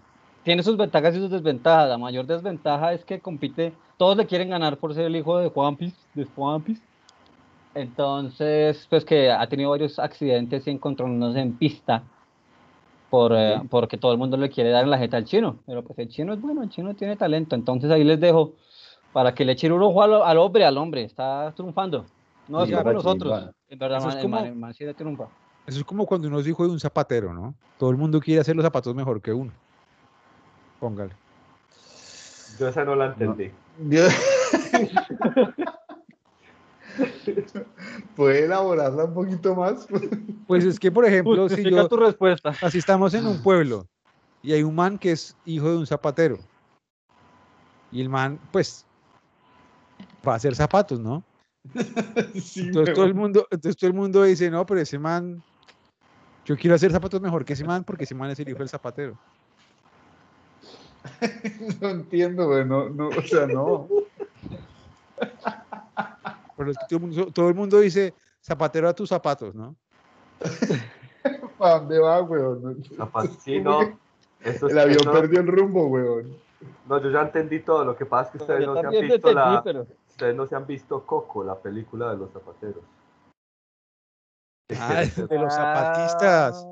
tiene 0.45 0.63
sus 0.63 0.77
ventajas 0.77 1.15
y 1.15 1.19
sus 1.19 1.31
desventajas. 1.31 1.89
La 1.89 1.99
mayor 1.99 2.27
desventaja 2.27 2.93
es 2.93 3.05
que 3.05 3.21
compite, 3.21 3.73
todos 3.97 4.17
le 4.17 4.27
quieren 4.27 4.51
ganar 4.51 4.77
por 4.77 4.95
ser 4.95 5.07
el 5.07 5.17
hijo 5.17 5.39
de 5.39 5.49
Juanpis, 5.49 5.95
de 6.15 6.25
Juanpis. 6.25 6.81
Entonces, 7.75 8.87
pues 8.91 9.05
que 9.05 9.31
ha 9.31 9.47
tenido 9.49 9.71
varios 9.71 9.99
accidentes 9.99 10.67
y 10.67 10.71
encontronos 10.71 11.35
en 11.37 11.55
pista 11.57 12.03
por, 13.09 13.33
eh, 13.35 13.61
porque 13.71 13.97
todo 13.97 14.13
el 14.13 14.19
mundo 14.19 14.37
le 14.37 14.51
quiere 14.51 14.71
dar 14.71 14.85
en 14.85 14.91
la 14.91 14.99
jeta 14.99 15.17
al 15.17 15.25
chino. 15.25 15.57
Pero 15.67 15.83
pues 15.83 15.99
el 15.99 16.09
chino 16.09 16.33
es 16.35 16.41
bueno, 16.41 16.63
el 16.63 16.69
chino 16.71 16.95
tiene 16.95 17.17
talento. 17.17 17.55
Entonces 17.57 17.91
ahí 17.91 18.05
les 18.05 18.21
dejo 18.21 18.53
para 19.13 19.35
que 19.35 19.45
le 19.45 19.53
echen 19.53 19.73
un 19.73 19.83
ojo 19.83 20.03
al, 20.03 20.15
al 20.23 20.39
hombre, 20.39 20.65
al 20.65 20.77
hombre. 20.77 21.03
Está 21.05 21.53
triunfando. 21.57 22.05
No 22.49 22.63
es 22.63 22.71
como 22.73 22.93
nosotros. 22.93 23.51
En 23.69 23.79
verdad, 23.79 23.99
Eso 23.99 24.09
es 24.09 24.15
man, 24.17 24.23
el 24.25 24.29
man- 24.29 24.41
como- 24.41 24.53
el 24.53 24.59
man 24.59 24.75
sí 24.75 24.85
le 24.85 24.95
triunfa. 24.95 25.25
Eso 25.67 25.79
es 25.79 25.85
como 25.85 26.05
cuando 26.07 26.27
uno 26.29 26.41
es 26.41 26.47
hijo 26.49 26.65
de 26.65 26.71
un 26.73 26.81
zapatero, 26.81 27.33
¿no? 27.33 27.55
Todo 27.79 27.91
el 27.91 27.97
mundo 27.97 28.21
quiere 28.21 28.41
hacer 28.41 28.57
los 28.57 28.65
zapatos 28.65 28.95
mejor 28.95 29.23
que 29.23 29.33
uno. 29.33 29.53
Póngale. 30.83 31.15
Yo 32.59 32.67
esa 32.67 32.85
no 32.85 32.97
la 32.97 33.07
entendí. 33.07 33.53
¿Puede 38.17 38.47
elaborarla 38.47 39.05
un 39.05 39.15
poquito 39.15 39.55
más? 39.55 39.87
Pues 40.49 40.65
es 40.65 40.81
que, 40.81 40.91
por 40.91 41.07
ejemplo, 41.07 41.49
si 41.49 41.63
yo, 41.63 41.89
tu 41.89 41.97
respuesta. 41.97 42.53
así 42.61 42.79
estamos 42.79 43.15
en 43.15 43.29
un 43.29 43.41
pueblo 43.41 43.87
y 44.43 44.53
hay 44.53 44.65
un 44.65 44.75
man 44.75 44.99
que 44.99 45.13
es 45.13 45.37
hijo 45.47 45.71
de 45.71 45.77
un 45.77 45.87
zapatero 45.87 46.37
y 47.93 48.01
el 48.01 48.09
man, 48.09 48.41
pues, 48.51 48.85
va 50.27 50.33
a 50.33 50.37
hacer 50.37 50.57
zapatos, 50.57 50.99
¿no? 50.99 51.23
Sí, 52.43 52.63
Entonces 52.63 52.93
todo 52.93 53.05
el 53.05 53.15
mundo, 53.15 53.47
entonces 53.53 53.77
todo 53.77 53.89
el 53.89 53.95
mundo 53.95 54.25
dice, 54.25 54.51
no, 54.51 54.67
pero 54.67 54.81
ese 54.81 54.99
man, 54.99 55.41
yo 56.45 56.57
quiero 56.57 56.75
hacer 56.75 56.91
zapatos 56.91 57.21
mejor 57.21 57.45
que 57.45 57.53
ese 57.53 57.65
man 57.65 57.85
porque 57.85 58.03
ese 58.03 58.17
man 58.17 58.31
es 58.31 58.41
el 58.41 58.49
hijo 58.49 58.59
del 58.59 58.69
zapatero. 58.69 59.17
No 61.81 61.89
entiendo, 61.89 62.47
güey. 62.47 62.65
No, 62.65 62.89
no, 62.89 63.09
o 63.09 63.23
sea, 63.23 63.47
no. 63.47 63.89
Pero 66.57 66.71
es 66.71 66.79
que 66.79 66.85
todo 66.89 66.97
el 66.97 67.01
mundo, 67.01 67.27
todo 67.33 67.49
el 67.49 67.55
mundo 67.55 67.81
dice, 67.81 68.15
zapatero 68.43 68.89
a 68.89 68.95
tus 68.95 69.09
zapatos, 69.09 69.55
¿no? 69.55 69.75
¿Para 71.59 71.79
dónde 71.79 71.99
va, 71.99 72.23
weón? 72.23 72.83
Sí, 73.41 73.61
no. 73.63 73.99
Eso 74.41 74.69
El 74.69 74.79
avión 74.79 75.03
perdió 75.13 75.41
el 75.41 75.47
rumbo, 75.47 75.87
weón. 75.87 76.37
No, 76.89 77.01
yo 77.01 77.11
ya 77.11 77.23
entendí 77.23 77.61
todo. 77.61 77.85
Lo 77.85 77.97
que 77.97 78.07
pasa 78.07 78.31
es 78.31 78.33
que 78.33 78.39
ustedes 78.39 78.67
no 78.67 78.75
se 78.75 78.87
han 78.87 78.91
visto 78.91 79.15
entendí, 79.15 79.35
la, 79.35 79.63
pero- 79.63 79.87
ustedes 80.09 80.37
no 80.37 80.47
se 80.47 80.57
han 80.57 80.67
visto 80.67 81.05
Coco, 81.07 81.45
la 81.45 81.59
película 81.59 82.11
de 82.11 82.17
los 82.19 82.33
zapateros. 82.33 82.83
Ah, 84.79 85.05
de 85.05 85.39
los 85.39 85.55
zapatistas. 85.55 86.67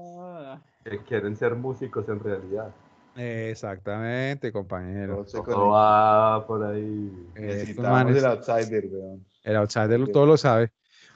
Que 0.84 0.98
quieren 0.98 1.36
ser 1.36 1.54
músicos 1.54 2.08
en 2.08 2.20
realidad. 2.20 2.72
Exactamente, 3.16 4.52
compañero. 4.52 5.24
Todo 5.24 5.68
va 5.68 6.46
por 6.46 6.64
ahí. 6.64 7.10
Eh, 7.34 7.40
Necesitamos 7.40 7.90
manes- 7.90 8.16
el 8.18 8.24
outsider, 8.24 8.86
weón. 8.86 9.26
El 9.42 9.56
outsider 9.56 10.00
lo- 10.00 10.06
todo 10.08 10.26
lo 10.26 10.36
sabe. 10.36 10.72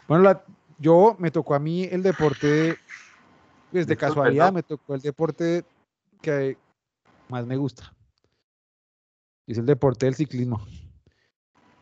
Bueno, 0.09 0.25
la, 0.25 0.45
yo 0.79 1.17
me 1.19 1.31
tocó 1.31 1.55
a 1.55 1.59
mí 1.59 1.85
el 1.85 2.03
deporte, 2.03 2.77
pues 3.71 3.87
de 3.87 3.97
casualidad, 3.97 4.53
me 4.53 4.63
tocó 4.63 4.95
el 4.95 5.01
deporte 5.01 5.65
que 6.21 6.59
más 7.29 7.47
me 7.47 7.57
gusta. 7.57 7.95
Es 9.47 9.59
el 9.59 9.67
deporte 9.67 10.07
del 10.07 10.15
ciclismo. 10.15 10.67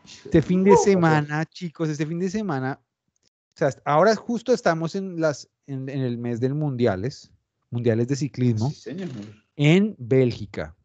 Este 0.03 0.41
fin 0.41 0.63
de 0.63 0.75
semana, 0.75 1.45
chicos, 1.45 1.89
este 1.89 2.05
fin 2.05 2.19
de 2.19 2.29
semana, 2.29 2.79
o 2.81 3.57
sea, 3.57 3.69
ahora 3.85 4.15
justo 4.15 4.53
estamos 4.53 4.95
en 4.95 5.19
las 5.19 5.49
en, 5.65 5.87
en 5.87 6.01
el 6.01 6.17
mes 6.17 6.41
del 6.41 6.53
mundiales, 6.55 7.31
mundiales 7.69 8.07
de 8.09 8.15
ciclismo 8.17 8.69
Sí, 8.69 8.75
señor. 8.75 9.09
En 9.55 9.95
Bélgica, 9.97 10.75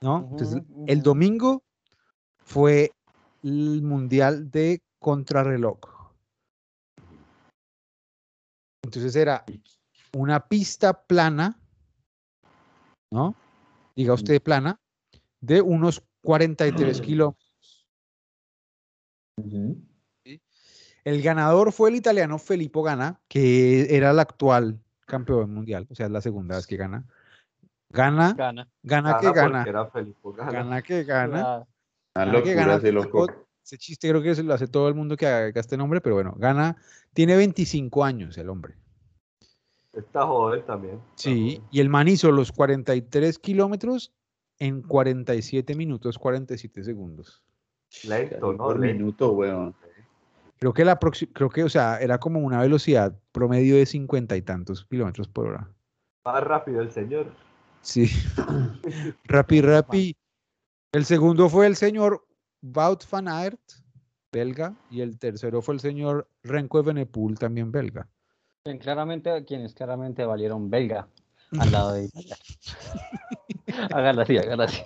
¿no? 0.00 0.28
Entonces, 0.30 0.62
el 0.86 1.02
domingo 1.02 1.62
fue 2.38 2.92
el 3.42 3.82
mundial 3.82 4.50
de 4.50 4.82
contrarreloj. 4.98 5.78
Entonces 8.82 9.16
era 9.16 9.44
una 10.14 10.48
pista 10.48 11.02
plana, 11.06 11.60
¿no? 13.10 13.34
Diga 13.96 14.14
usted 14.14 14.40
plana, 14.40 14.80
de 15.40 15.60
unos 15.60 16.02
43 16.22 17.00
kilómetros. 17.00 17.88
El 21.04 21.22
ganador 21.22 21.72
fue 21.72 21.90
el 21.90 21.96
italiano 21.96 22.38
Filippo 22.38 22.82
Gana, 22.82 23.20
que 23.28 23.94
era 23.94 24.10
el 24.10 24.18
actual 24.18 24.80
campeón 25.06 25.52
mundial, 25.54 25.86
o 25.90 25.94
sea, 25.94 26.06
es 26.06 26.12
la 26.12 26.20
segunda 26.20 26.56
vez 26.56 26.66
que 26.66 26.76
gana. 26.76 27.04
Gana, 27.88 28.34
Gana. 28.34 28.68
gana 28.82 29.18
que 29.20 29.26
Gana 29.26 29.32
gana, 29.32 29.58
porque 29.58 29.70
era 29.70 29.86
Felipe 29.86 30.18
Gana. 30.36 30.52
gana 30.52 30.82
que 30.82 31.04
gana. 31.04 31.40
Ah, 31.46 31.66
Una 32.16 32.24
Gana 32.26 32.42
que 32.42 32.54
gana, 32.54 32.74
ese 32.74 32.92
loco. 32.92 33.26
Ese 33.64 33.78
chiste 33.78 34.08
creo 34.08 34.22
que 34.22 34.34
se 34.34 34.42
lo 34.42 34.54
hace 34.54 34.68
todo 34.68 34.88
el 34.88 34.94
mundo 34.94 35.16
que 35.16 35.26
haga 35.26 35.60
este 35.60 35.76
nombre, 35.76 36.00
pero 36.00 36.14
bueno, 36.16 36.34
gana, 36.36 36.76
tiene 37.14 37.36
25 37.36 38.04
años 38.04 38.36
el 38.38 38.48
hombre. 38.48 38.74
Está 39.92 40.26
joven 40.26 40.64
también. 40.66 40.94
está 40.96 41.12
Sí, 41.16 41.56
joven. 41.56 41.68
y 41.70 41.80
el 41.80 41.88
man 41.88 42.06
hizo 42.08 42.30
los 42.30 42.52
43 42.52 43.38
kilómetros 43.38 44.12
en 44.58 44.82
47 44.82 45.74
minutos 45.74 46.18
47 46.18 46.84
segundos. 46.84 47.42
Lento, 48.06 48.52
¿no? 48.52 48.58
Por 48.58 48.78
Lento. 48.80 48.98
minuto, 48.98 49.32
weón. 49.32 49.74
Creo 50.58 50.72
que 50.72 50.84
la 50.84 50.98
próxima, 50.98 51.32
creo 51.34 51.50
que, 51.50 51.64
o 51.64 51.68
sea, 51.68 51.98
era 51.98 52.18
como 52.18 52.40
una 52.40 52.60
velocidad 52.60 53.18
promedio 53.32 53.76
de 53.76 53.86
50 53.86 54.36
y 54.36 54.42
tantos 54.42 54.86
kilómetros 54.86 55.28
por 55.28 55.48
hora. 55.48 55.68
Más 56.24 56.42
rápido 56.42 56.80
el 56.80 56.90
señor. 56.90 57.32
Sí. 57.82 58.10
Rapi, 59.24 59.60
rapi. 59.60 60.16
El 60.92 61.04
segundo 61.04 61.48
fue 61.48 61.66
el 61.66 61.76
señor 61.76 62.26
Wout 62.62 63.08
van 63.10 63.28
Aert, 63.28 63.60
belga, 64.32 64.74
y 64.90 65.02
el 65.02 65.18
tercero 65.18 65.62
fue 65.62 65.74
el 65.74 65.80
señor 65.80 66.28
Renko 66.42 66.80
Evenepoel, 66.80 67.38
también 67.38 67.70
belga. 67.70 68.08
bien, 68.64 68.78
claramente, 68.78 69.44
quienes 69.44 69.74
claramente 69.74 70.24
valieron 70.24 70.70
belga 70.70 71.08
al 71.58 71.70
lado 71.70 71.92
de 71.92 72.04
Italia. 72.04 72.36
hágala 73.92 74.22
así, 74.22 74.38
hágala 74.38 74.64
así. 74.64 74.82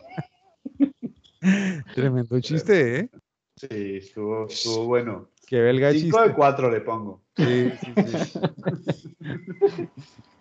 Tremendo 1.94 2.40
chiste, 2.40 3.00
¿eh? 3.00 3.10
Sí, 3.56 3.96
estuvo, 3.96 4.46
estuvo 4.46 4.86
bueno. 4.86 5.28
Qué 5.50 5.60
belga 5.60 5.90
Cinco 5.90 6.18
chiste. 6.18 6.28
de 6.28 6.34
cuatro 6.36 6.70
le 6.70 6.80
pongo. 6.80 7.24
Sí, 7.36 7.72
sí, 7.82 7.92
sí. 8.06 8.38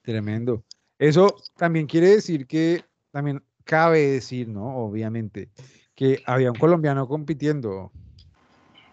Tremendo. 0.04 0.64
Eso 1.00 1.36
también 1.58 1.88
quiere 1.88 2.10
decir 2.10 2.46
que, 2.46 2.86
también 3.10 3.44
cabe 3.64 4.06
decir, 4.06 4.48
¿no? 4.48 4.78
Obviamente, 4.78 5.50
que 5.96 6.22
había 6.28 6.52
un 6.52 6.60
colombiano 6.60 7.08
compitiendo, 7.08 7.92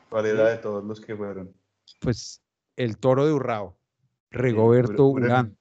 ¿Cuál 0.09 0.25
era 0.25 0.49
de 0.49 0.57
todos 0.57 0.83
los 0.83 1.03
que 1.03 1.15
fueron? 1.15 1.53
pues 2.01 2.41
el 2.77 2.97
toro 2.97 3.27
de 3.27 3.35
Urrao, 3.35 3.77
Rigoberto 4.31 5.09
Urán. 5.09 5.59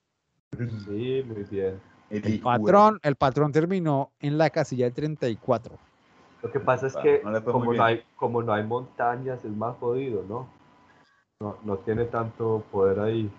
Sí, 0.86 1.22
muy 1.28 1.44
bien. 1.52 1.82
El 2.10 2.40
patrón, 2.40 2.98
el 3.04 3.18
patrón 3.18 3.52
terminó 3.52 4.14
en 4.22 4.38
la 4.38 4.50
casilla 4.52 4.90
34. 4.90 5.78
Lo 6.46 6.52
que 6.52 6.60
pasa 6.60 6.86
es 6.86 6.94
Bueno, 6.94 7.04
que 7.04 7.24
no 7.24 7.44
como, 7.44 7.74
no 7.74 7.84
hay, 7.84 8.04
como 8.16 8.44
no 8.44 8.54
hay 8.54 8.64
montañas 8.64 9.44
es 9.44 9.50
más 9.50 9.76
jodido, 9.78 10.24
¿no? 10.30 10.48
No, 11.40 11.58
no 11.64 11.78
tiene 11.80 12.06
tanto 12.06 12.64
poder 12.72 13.00
ahí. 13.00 13.32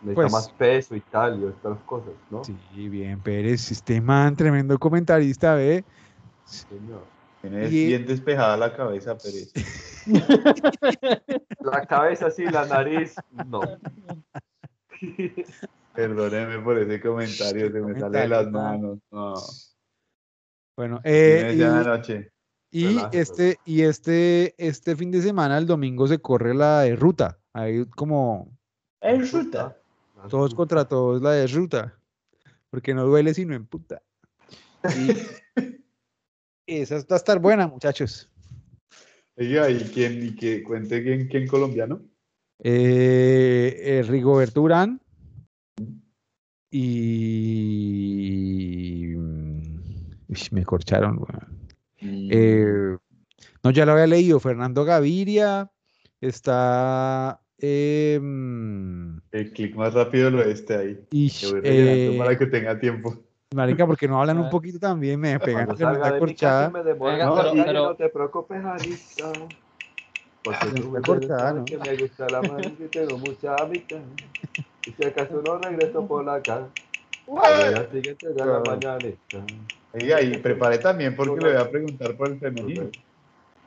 Necesita 0.00 0.14
Pues- 0.14 0.32
más 0.32 0.48
peso 0.52 0.96
y 0.96 1.00
tal 1.02 1.40
y 1.42 1.44
otras 1.44 1.78
cosas, 1.84 2.14
¿no? 2.30 2.42
Sí, 2.44 2.56
bien, 2.88 3.20
Pérez, 3.20 3.70
este 3.70 4.00
man, 4.00 4.34
tremendo 4.34 4.78
comentarista, 4.78 5.56
¿ve? 5.56 5.84
Señor. 6.44 7.02
Tienes 7.42 7.70
Y- 7.70 7.86
bien 7.88 8.06
despejada 8.06 8.56
la 8.56 8.74
cabeza, 8.74 9.14
Pérez. 9.18 9.52
La 11.60 11.84
cabeza 11.84 12.30
sí, 12.30 12.46
la 12.46 12.64
nariz, 12.64 13.14
no. 13.46 13.60
Perdóneme 15.94 16.60
por 16.60 16.78
ese 16.78 16.98
comentario, 16.98 17.70
se 17.70 17.80
me 17.82 18.00
sale 18.00 18.20
de 18.20 18.28
las 18.28 18.50
manos. 18.50 19.00
No. 19.10 19.34
Bueno, 20.78 21.00
eh, 21.02 21.56
ya 21.58 21.70
la 21.70 21.82
y, 21.82 21.84
noche. 21.86 22.30
Y 22.70 22.86
Relájate. 22.86 23.20
este, 23.20 23.58
y 23.64 23.82
este, 23.82 24.54
este 24.58 24.94
fin 24.96 25.10
de 25.10 25.22
semana, 25.22 25.56
el 25.58 25.66
domingo, 25.66 26.06
se 26.06 26.18
corre 26.18 26.54
la 26.54 26.80
de 26.82 26.96
ruta. 26.96 27.38
Ahí 27.54 27.84
como 27.86 28.56
Es 29.00 29.32
ruta. 29.32 29.76
todos 30.28 30.54
contra 30.54 30.84
todos 30.86 31.22
la 31.22 31.32
de 31.32 31.46
ruta. 31.46 31.94
Porque 32.70 32.92
no 32.94 33.06
duele 33.06 33.32
sino 33.34 33.54
en 33.54 33.66
puta. 33.66 34.02
Y 34.84 35.08
esa 36.66 36.96
va 36.96 37.04
a 37.10 37.16
estar 37.16 37.38
buena, 37.38 37.66
muchachos. 37.66 38.30
Oiga, 39.36 39.70
¿y 39.70 39.78
quién? 39.84 40.22
¿Y 40.22 40.34
que 40.34 40.62
cuente 40.62 41.02
quién, 41.02 41.28
quién 41.28 41.46
colombiano? 41.46 42.02
Eh, 42.62 43.76
eh, 43.82 44.02
Rigoberto 44.02 44.60
Urán 44.62 45.00
y... 47.38 49.14
mm, 49.16 49.60
Uy, 50.28 50.38
me 50.50 50.64
corcharon. 50.64 51.18
weón. 51.18 51.57
Y- 52.00 52.28
Eh, 52.32 52.96
no, 53.62 53.70
ya 53.70 53.84
lo 53.86 53.92
había 53.92 54.06
leído. 54.06 54.40
Fernando 54.40 54.84
Gaviria. 54.84 55.70
Está... 56.20 57.40
eh, 57.58 58.18
mm, 58.20 59.18
El 59.32 59.52
clic 59.52 59.74
más 59.76 59.94
rápido 59.94 60.30
lo 60.30 60.42
este 60.42 60.76
ahí. 60.76 61.04
rellenando 61.10 61.60
eh, 61.64 62.16
para 62.18 62.36
que 62.38 62.46
tenga 62.46 62.78
tiempo. 62.78 63.14
marica, 63.54 63.86
porque 63.86 64.06
no 64.08 64.20
hablan 64.20 64.38
un 64.38 64.46
Ah. 64.46 64.50
poquito 64.50 64.78
también, 64.78 65.18
me 65.20 65.38
pegan 65.40 65.68
de 65.68 65.74
casa 65.76 66.18
corchada. 66.18 66.70
me 66.70 66.82
Venga, 66.82 67.24
en 67.24 67.34
pero- 67.34 67.52
pero- 67.64 67.84
no 67.84 67.94
te 67.94 68.08
preocupes, 68.08 68.64
Anita. 68.64 69.32
Porque 70.42 70.66
Se 70.66 70.78
tú 70.80 70.90
me 70.90 71.00
cortada, 71.00 71.48
sabes 71.50 71.62
¿no? 71.62 71.66
que 71.68 71.78
me 71.78 71.96
gusta 71.96 72.30
la 72.30 72.42
mano 72.42 72.72
y 72.78 72.88
tengo 72.88 73.18
mucha 73.18 73.60
amistad. 73.60 73.98
Y 74.86 74.90
si 74.92 75.04
acaso 75.04 75.42
no 75.42 75.58
regreso 75.58 76.06
por 76.06 76.24
la 76.24 76.40
casa, 76.42 76.68
la 78.34 78.60
mañanita. 78.60 79.44
Oiga, 79.92 80.22
y 80.22 80.36
preparé 80.38 80.78
también 80.78 81.14
porque 81.16 81.40
le 81.40 81.52
voy 81.52 81.56
a 81.56 81.70
preguntar 81.70 82.16
por 82.16 82.30
el 82.30 82.38
femenino. 82.38 82.90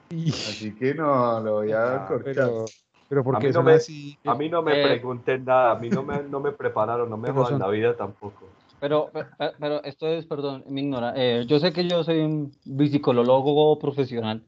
Así 0.10 0.76
que 0.76 0.94
no, 0.94 1.40
lo 1.40 1.54
voy 1.54 1.72
a 1.72 1.96
Ah, 1.96 2.08
cortar. 2.08 2.24
pero, 2.24 2.66
pero 3.08 3.22
A 3.22 3.24
porque 3.24 3.48
mí 3.48 3.54
no 3.54 3.64
me- 3.64 3.74
así. 3.74 4.18
A 4.26 4.36
mí 4.36 4.50
no 4.50 4.62
me 4.62 4.74
Eh, 4.74 4.84
pregunten 4.84 5.46
nada, 5.46 5.72
a 5.72 5.76
mí 5.80 5.90
no 5.90 6.04
me, 6.04 6.22
no 6.24 6.40
me 6.40 6.52
prepararon, 6.52 7.10
no 7.10 7.18
me 7.18 7.32
jodan 7.32 7.54
son- 7.54 7.60
la 7.60 7.68
vida 7.70 7.96
tampoco. 7.96 8.50
Pero, 8.80 9.12
pe- 9.12 9.26
pe- 9.38 9.52
pero, 9.60 9.84
esto 9.84 10.08
es, 10.08 10.26
perdón, 10.26 10.64
me 10.68 10.82
ignora. 10.82 11.14
Eh, 11.16 11.46
yo 11.48 11.60
sé 11.60 11.72
que 11.72 11.88
yo 11.88 12.04
soy 12.04 12.20
un 12.20 12.52
psicólogo 12.90 13.78
profesional. 13.78 14.44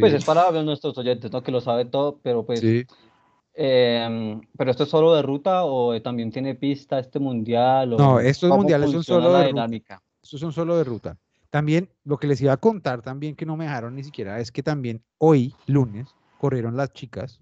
Pues 0.00 0.12
sí, 0.12 0.18
es 0.18 0.24
para 0.24 0.50
nuestros 0.62 0.98
oyentes, 0.98 1.32
¿no? 1.32 1.42
Que 1.42 1.52
lo 1.52 1.60
sabe 1.60 1.84
todo, 1.84 2.18
pero 2.22 2.44
pues. 2.44 2.60
sí. 2.60 2.84
Em, 3.60 4.40
pero 4.56 4.70
esto 4.70 4.84
es 4.84 4.88
solo 4.88 5.14
de 5.14 5.22
ruta 5.22 5.64
o 5.64 6.00
también 6.00 6.30
tiene 6.30 6.54
pista 6.54 6.98
este 7.00 7.18
mundial. 7.18 7.94
O 7.94 7.98
No, 7.98 8.20
estos 8.20 8.48
mundiales 8.50 8.90
son 8.92 9.02
solo 9.02 9.30
de 9.32 9.38
ruta. 9.38 9.46
dinámica. 9.48 10.02
Estos 10.22 10.38
son 10.40 10.52
solo 10.52 10.76
de 10.76 10.84
ruta. 10.84 11.16
También 11.50 11.88
lo 12.04 12.18
que 12.18 12.28
les 12.28 12.40
iba 12.40 12.52
a 12.52 12.56
contar 12.58 13.02
también 13.02 13.34
que 13.34 13.46
no 13.46 13.56
me 13.56 13.64
dejaron 13.64 13.94
ni 13.96 14.04
siquiera 14.04 14.38
es 14.38 14.52
que 14.52 14.62
también 14.62 15.02
hoy, 15.18 15.54
lunes, 15.66 16.14
corrieron 16.38 16.76
las 16.76 16.92
chicas 16.92 17.40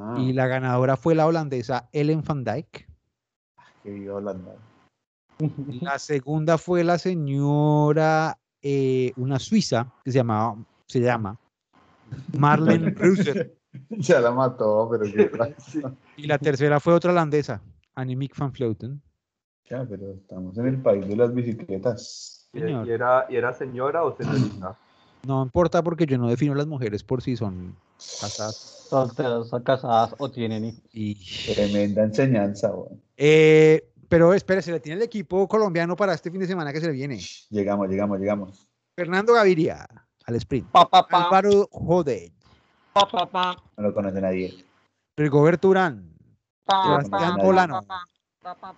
Ah, 0.00 0.16
y 0.20 0.32
la 0.32 0.46
ganadora 0.46 0.96
fue 0.96 1.14
la 1.16 1.26
holandesa 1.26 1.88
Ellen 1.92 2.22
van 2.24 2.44
Dijk. 2.44 2.88
que 3.82 3.90
viva 3.90 4.14
Holanda. 4.14 4.54
La 5.82 5.98
segunda 5.98 6.56
fue 6.56 6.82
la 6.84 6.98
señora, 6.98 8.38
eh, 8.62 9.12
una 9.16 9.38
suiza 9.38 9.92
que 10.04 10.12
se 10.12 10.18
llamaba, 10.18 10.56
se 10.86 11.00
llama 11.00 11.38
Marlene 12.38 12.90
Reuser. 12.90 13.57
Ya 13.90 14.20
la 14.20 14.30
mató, 14.30 14.88
pero 14.90 15.04
qué. 15.04 15.54
Sí. 15.58 15.82
Y 16.16 16.26
la 16.26 16.38
tercera 16.38 16.80
fue 16.80 16.94
otra 16.94 17.12
holandesa, 17.12 17.62
Annemiek 17.94 18.36
van 18.36 18.52
Vleuten. 18.52 19.02
Ya, 19.70 19.86
pero 19.88 20.12
estamos 20.12 20.56
en 20.58 20.66
el 20.66 20.82
país 20.82 21.06
de 21.06 21.16
las 21.16 21.34
bicicletas. 21.34 22.48
¿Y, 22.52 22.60
Señor. 22.60 22.86
y 22.86 22.90
era, 22.90 23.26
¿Y 23.28 23.36
era 23.36 23.52
señora 23.52 24.02
o 24.04 24.16
señorita? 24.16 24.78
No 25.26 25.42
importa 25.42 25.82
porque 25.82 26.06
yo 26.06 26.16
no 26.16 26.28
defino 26.28 26.54
las 26.54 26.66
mujeres 26.66 27.04
por 27.04 27.20
si 27.20 27.36
son 27.36 27.76
casadas. 27.98 28.86
Solteras, 28.88 29.48
son 29.48 29.62
casadas 29.62 30.14
o 30.18 30.30
tienen 30.30 30.64
hijos. 30.64 30.82
Y, 30.92 31.52
Tremenda 31.52 32.04
enseñanza, 32.04 32.72
weón. 32.72 33.02
Eh, 33.16 33.90
pero 34.08 34.32
espere, 34.32 34.62
se 34.62 34.72
le 34.72 34.80
tiene 34.80 34.96
el 34.96 35.02
equipo 35.02 35.46
colombiano 35.46 35.96
para 35.96 36.14
este 36.14 36.30
fin 36.30 36.40
de 36.40 36.46
semana 36.46 36.72
que 36.72 36.80
se 36.80 36.86
le 36.86 36.92
viene. 36.92 37.18
Llegamos, 37.50 37.88
llegamos, 37.88 38.18
llegamos. 38.18 38.68
Fernando 38.96 39.34
Gaviria 39.34 39.86
al 40.24 40.36
sprint. 40.36 40.70
Pa, 40.70 40.88
pa, 40.88 41.06
pa, 41.06 41.24
Álvaro 41.24 41.68
Jode. 41.70 42.32
Pa, 42.98 43.06
pa, 43.06 43.26
pa. 43.26 43.64
No 43.76 43.84
lo 43.84 43.94
conoce 43.94 44.20
nadie. 44.20 44.64
Rigoberto 45.16 45.68
Urán, 45.68 46.12
Sebastián. 46.66 47.36
Bolano, 47.42 47.80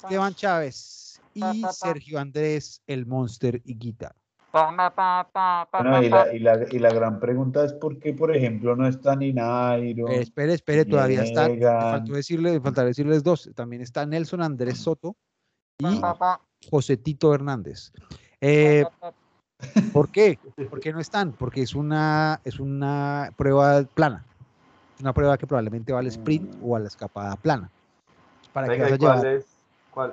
Esteban 0.02 0.34
Chávez 0.34 1.20
y 1.34 1.62
Sergio 1.72 2.18
Andrés, 2.18 2.82
el 2.86 3.06
Monster 3.06 3.60
Higuita. 3.64 4.14
Bueno, 4.52 6.02
y, 6.02 6.08
la, 6.08 6.34
y, 6.34 6.38
la, 6.40 6.66
y 6.68 6.78
la 6.80 6.92
gran 6.92 7.20
pregunta 7.20 7.64
es 7.64 7.72
por 7.72 8.00
qué, 8.00 8.12
por 8.12 8.34
ejemplo, 8.34 8.74
no 8.74 8.88
está 8.88 9.14
ni 9.14 9.32
Nairo. 9.32 10.08
Eh, 10.08 10.22
espere, 10.22 10.54
espere, 10.54 10.84
todavía 10.84 11.22
está. 11.22 11.48
Faltó 11.48 12.14
decirle, 12.14 12.52
me 12.52 12.60
faltó 12.60 12.84
decirles 12.84 13.22
dos. 13.22 13.48
También 13.54 13.82
está 13.82 14.04
Nelson 14.06 14.42
Andrés 14.42 14.78
Soto 14.78 15.16
y 15.78 16.00
José 16.68 16.96
Tito 16.96 17.32
Hernández. 17.32 17.92
Eh, 18.40 18.84
¿Por 19.92 20.08
qué? 20.10 20.38
¿Por 20.68 20.80
qué 20.80 20.92
no 20.92 21.00
están? 21.00 21.32
Porque 21.32 21.62
es 21.62 21.74
una, 21.74 22.40
es 22.44 22.60
una 22.60 23.30
prueba 23.36 23.82
plana. 23.82 24.24
Una 25.00 25.12
prueba 25.12 25.36
que 25.38 25.46
probablemente 25.46 25.92
va 25.92 26.00
al 26.00 26.06
sprint 26.08 26.56
o 26.62 26.76
a 26.76 26.80
la 26.80 26.88
escapada 26.88 27.36
plana. 27.36 27.70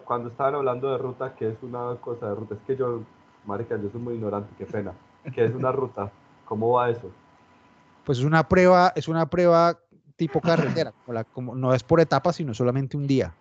Cuando 0.05 0.29
estaban 0.29 0.55
hablando 0.55 0.91
de 0.91 0.97
ruta, 0.97 1.35
que 1.35 1.49
es 1.49 1.57
una 1.61 1.95
cosa 2.01 2.29
de 2.29 2.35
ruta? 2.35 2.55
Es 2.55 2.61
que 2.65 2.75
yo, 2.75 3.03
marica, 3.45 3.77
yo 3.81 3.89
soy 3.91 4.01
muy 4.01 4.15
ignorante, 4.15 4.49
qué 4.57 4.65
pena. 4.65 4.93
¿Qué 5.33 5.45
es 5.45 5.53
una 5.53 5.71
ruta? 5.71 6.11
¿Cómo 6.45 6.71
va 6.71 6.89
eso? 6.89 7.11
Pues 8.05 8.17
es 8.19 8.23
una 8.23 8.47
prueba, 8.47 8.91
es 8.95 9.07
una 9.07 9.25
prueba 9.29 9.77
tipo 10.15 10.41
carretera. 10.41 10.93
como 11.03 11.13
la- 11.13 11.23
como, 11.25 11.55
no 11.55 11.73
es 11.73 11.83
por 11.83 11.99
etapas, 11.99 12.37
sino 12.37 12.53
solamente 12.53 12.97
un 12.97 13.05
día. 13.05 13.35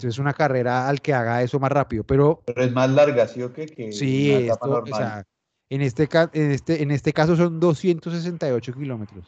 Entonces 0.00 0.14
es 0.16 0.18
una 0.18 0.32
carrera 0.32 0.88
al 0.88 1.02
que 1.02 1.12
haga 1.12 1.42
eso 1.42 1.60
más 1.60 1.70
rápido. 1.70 2.04
Pero 2.04 2.42
Pero 2.46 2.62
es 2.62 2.72
más 2.72 2.88
larga, 2.88 3.28
¿sí 3.28 3.42
o 3.42 3.52
qué? 3.52 3.66
Que 3.66 3.92
sí, 3.92 4.32
esto, 4.32 4.64
o 4.64 4.66
normal. 4.66 4.94
sea, 4.94 5.24
en 5.68 5.82
este, 5.82 6.08
en, 6.32 6.50
este, 6.52 6.82
en 6.82 6.90
este 6.90 7.12
caso 7.12 7.36
son 7.36 7.60
268 7.60 8.72
kilómetros. 8.72 9.26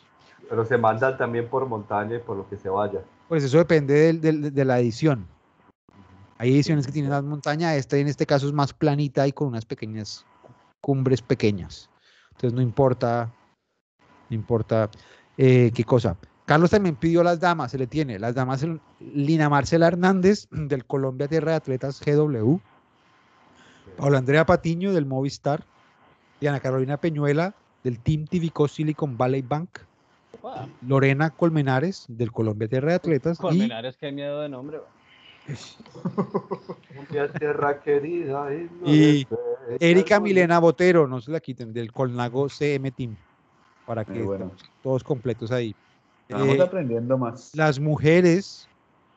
Pero 0.49 0.65
se 0.65 0.79
mandan 0.79 1.19
también 1.19 1.49
por 1.49 1.67
montaña 1.67 2.17
y 2.17 2.21
por 2.21 2.39
lo 2.39 2.49
que 2.49 2.57
se 2.57 2.71
vaya. 2.71 3.01
Pues 3.29 3.45
eso 3.45 3.59
depende 3.59 3.93
del- 3.95 4.21
del- 4.23 4.55
de 4.55 4.65
la 4.65 4.81
edición. 4.81 5.27
Hay 6.39 6.53
ediciones 6.55 6.87
que 6.87 6.93
tienen 6.93 7.11
más 7.11 7.23
montaña, 7.23 7.77
esta 7.77 7.99
en 7.99 8.09
este 8.09 8.25
caso 8.25 8.47
es 8.47 8.53
más 8.55 8.73
planita 8.73 9.27
y 9.29 9.33
con 9.33 9.49
unas 9.49 9.67
pequeñas 9.67 10.25
cumbres 10.81 11.21
pequeñas. 11.21 11.91
Entonces 12.31 12.55
no 12.55 12.63
importa, 12.63 13.31
no 14.31 14.35
importa 14.35 14.91
eh, 15.37 15.71
qué 15.75 15.85
cosa. 15.85 16.17
Carlos 16.53 16.71
también 16.71 16.97
pidió 16.97 17.23
las 17.23 17.41
damas, 17.41 17.71
se 17.71 17.79
le 17.79 17.87
tiene. 17.87 18.19
Las 18.19 18.35
damas, 18.35 18.63
Lina 19.01 19.49
Marcela 19.49 19.87
Hernández 19.87 20.49
del 20.51 20.85
Colombia 20.85 21.27
Tierra 21.27 21.53
de 21.53 21.57
Atletas 21.57 21.99
GW, 22.05 22.57
Paula 23.97 24.19
Andrea 24.19 24.45
Patiño 24.45 24.93
del 24.93 25.07
Movistar, 25.07 25.65
Diana 26.43 26.61
Carolina 26.61 26.99
Peñuela 26.99 27.55
del 27.83 27.99
Team 28.01 28.27
Tivico 28.27 28.69
Silicon 28.69 29.17
Valley 29.17 29.41
Bank, 29.41 29.79
Wow. 30.43 30.69
Lorena 30.87 31.31
Colmenares 31.31 32.05
del 32.09 32.33
Colombia 32.33 32.69
Tierra 32.69 32.91
de 32.91 32.95
Atletas 32.97 33.39
y 33.39 33.41
Colmenares, 33.41 33.97
qué 33.97 34.13
miedo 34.13 34.43
de 34.43 34.51
nombre. 34.51 34.81
tierra 37.39 37.81
querida. 37.81 38.49
y 38.85 39.23
Y 39.23 39.27
Erika 39.81 40.21
Milena 40.21 40.59
Botero, 40.59 41.07
no 41.07 41.19
se 41.23 41.31
la 41.31 41.41
quiten, 41.41 41.73
del 41.73 41.93
Colnago 41.93 42.51
CM 42.51 42.91
Team, 42.91 43.17
para 43.87 44.05
que 44.05 44.23
bueno. 44.23 44.47
estemos 44.53 44.71
todos 44.83 45.03
completos 45.03 45.51
ahí. 45.51 45.75
Estamos 46.29 46.59
Eh, 46.59 46.63
aprendiendo 46.63 47.19
más. 47.19 47.55
las 47.55 47.79
mujeres 47.79 48.69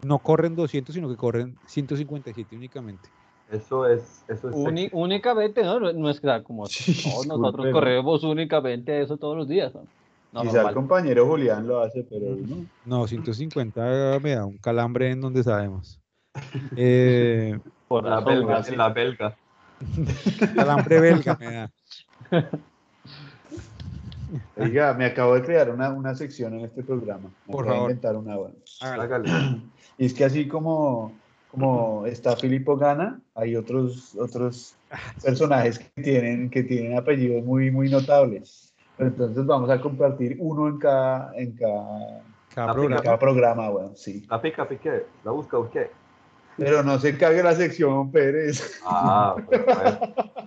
no 0.04 0.20
corren 0.20 0.56
200, 0.56 0.96
sino 0.96 1.10
que 1.10 1.16
corren 1.16 1.58
157 1.66 2.56
únicamente. 2.56 3.10
Eso 3.48 3.88
es, 3.88 4.26
eso 4.28 4.50
es 4.50 4.56
Uni- 4.56 4.90
únicamente, 4.92 5.64
¿no? 5.64 5.80
No- 5.80 6.10
es 6.10 6.20
que 6.20 6.44
como 6.44 6.66
Sí, 6.68 7.04
todos 7.04 7.28
nosotros 7.28 7.68
corremos 7.72 8.24
únicamente 8.24 9.02
eso 9.02 9.18
todos 9.18 9.38
los 9.38 9.48
días. 9.48 9.74
¿no? 9.74 9.88
No, 10.32 10.42
Quizá 10.42 10.68
el 10.68 10.74
compañero 10.74 11.28
Julián 11.28 11.68
lo 11.68 11.80
hace, 11.80 12.04
pero 12.04 12.36
no. 12.36 12.66
No, 12.84 13.08
150 13.08 14.20
me 14.22 14.36
da 14.36 14.46
un 14.46 14.58
calambre 14.58 15.12
en 15.12 15.22
donde 15.22 15.44
sabemos. 15.44 16.00
Eh, 16.78 17.58
Por 17.88 18.04
La 18.04 18.20
belga, 18.20 18.64
en 18.68 18.78
la 18.78 18.90
belga. 18.90 19.38
calambre 20.56 21.00
belga 21.00 21.38
me 21.40 21.52
da. 21.52 21.72
Oiga, 24.58 24.94
me 24.94 25.06
acabo 25.06 25.36
de 25.36 25.44
crear 25.44 25.70
una, 25.70 25.90
una 25.92 26.16
sección 26.16 26.54
en 26.56 26.66
este 26.66 26.84
programa. 26.84 27.30
Me 27.48 27.54
Por 27.54 27.66
favor. 27.66 27.82
inventar 27.82 28.16
una, 28.16 28.36
bueno. 28.38 28.56
Hágale. 28.82 29.30
Y 29.98 30.06
es 30.06 30.14
que 30.14 30.26
así 30.26 30.48
como, 30.48 31.14
como 31.52 32.06
está 32.06 32.36
Filippo 32.36 32.76
Gana, 32.78 33.20
hay 33.36 33.56
otros, 33.56 34.16
otros 34.16 34.76
personajes 35.24 35.80
que 35.80 36.02
tienen, 36.02 36.50
que 36.50 36.64
tienen 36.64 36.98
apellidos 36.98 37.44
muy, 37.46 37.72
muy 37.72 37.90
notables. 37.90 38.74
Pero 38.98 39.10
entonces 39.10 39.46
vamos 39.46 39.70
a 39.70 39.80
compartir 39.82 40.38
uno 40.40 40.68
en 40.70 40.78
cada, 40.78 41.32
en 41.36 41.52
cada, 41.54 42.22
Cada 42.54 42.68
La 42.68 42.72
en 42.74 42.78
programa. 42.80 43.02
cada 43.04 43.20
programa, 43.20 43.70
bueno, 43.70 43.92
sí. 43.96 44.26
La 44.30 44.42
pica, 44.42 44.68
piqué. 44.68 45.06
La 45.24 45.32
busca, 45.32 45.58
busqué. 45.58 45.92
Pero 46.58 46.84
no 46.84 46.98
se 47.00 47.10
encargue 47.10 47.44
la 47.44 47.54
sección, 47.54 48.10
Pérez. 48.12 48.80
Ah, 48.86 49.36
pues, 49.46 49.62
pues. 49.66 50.46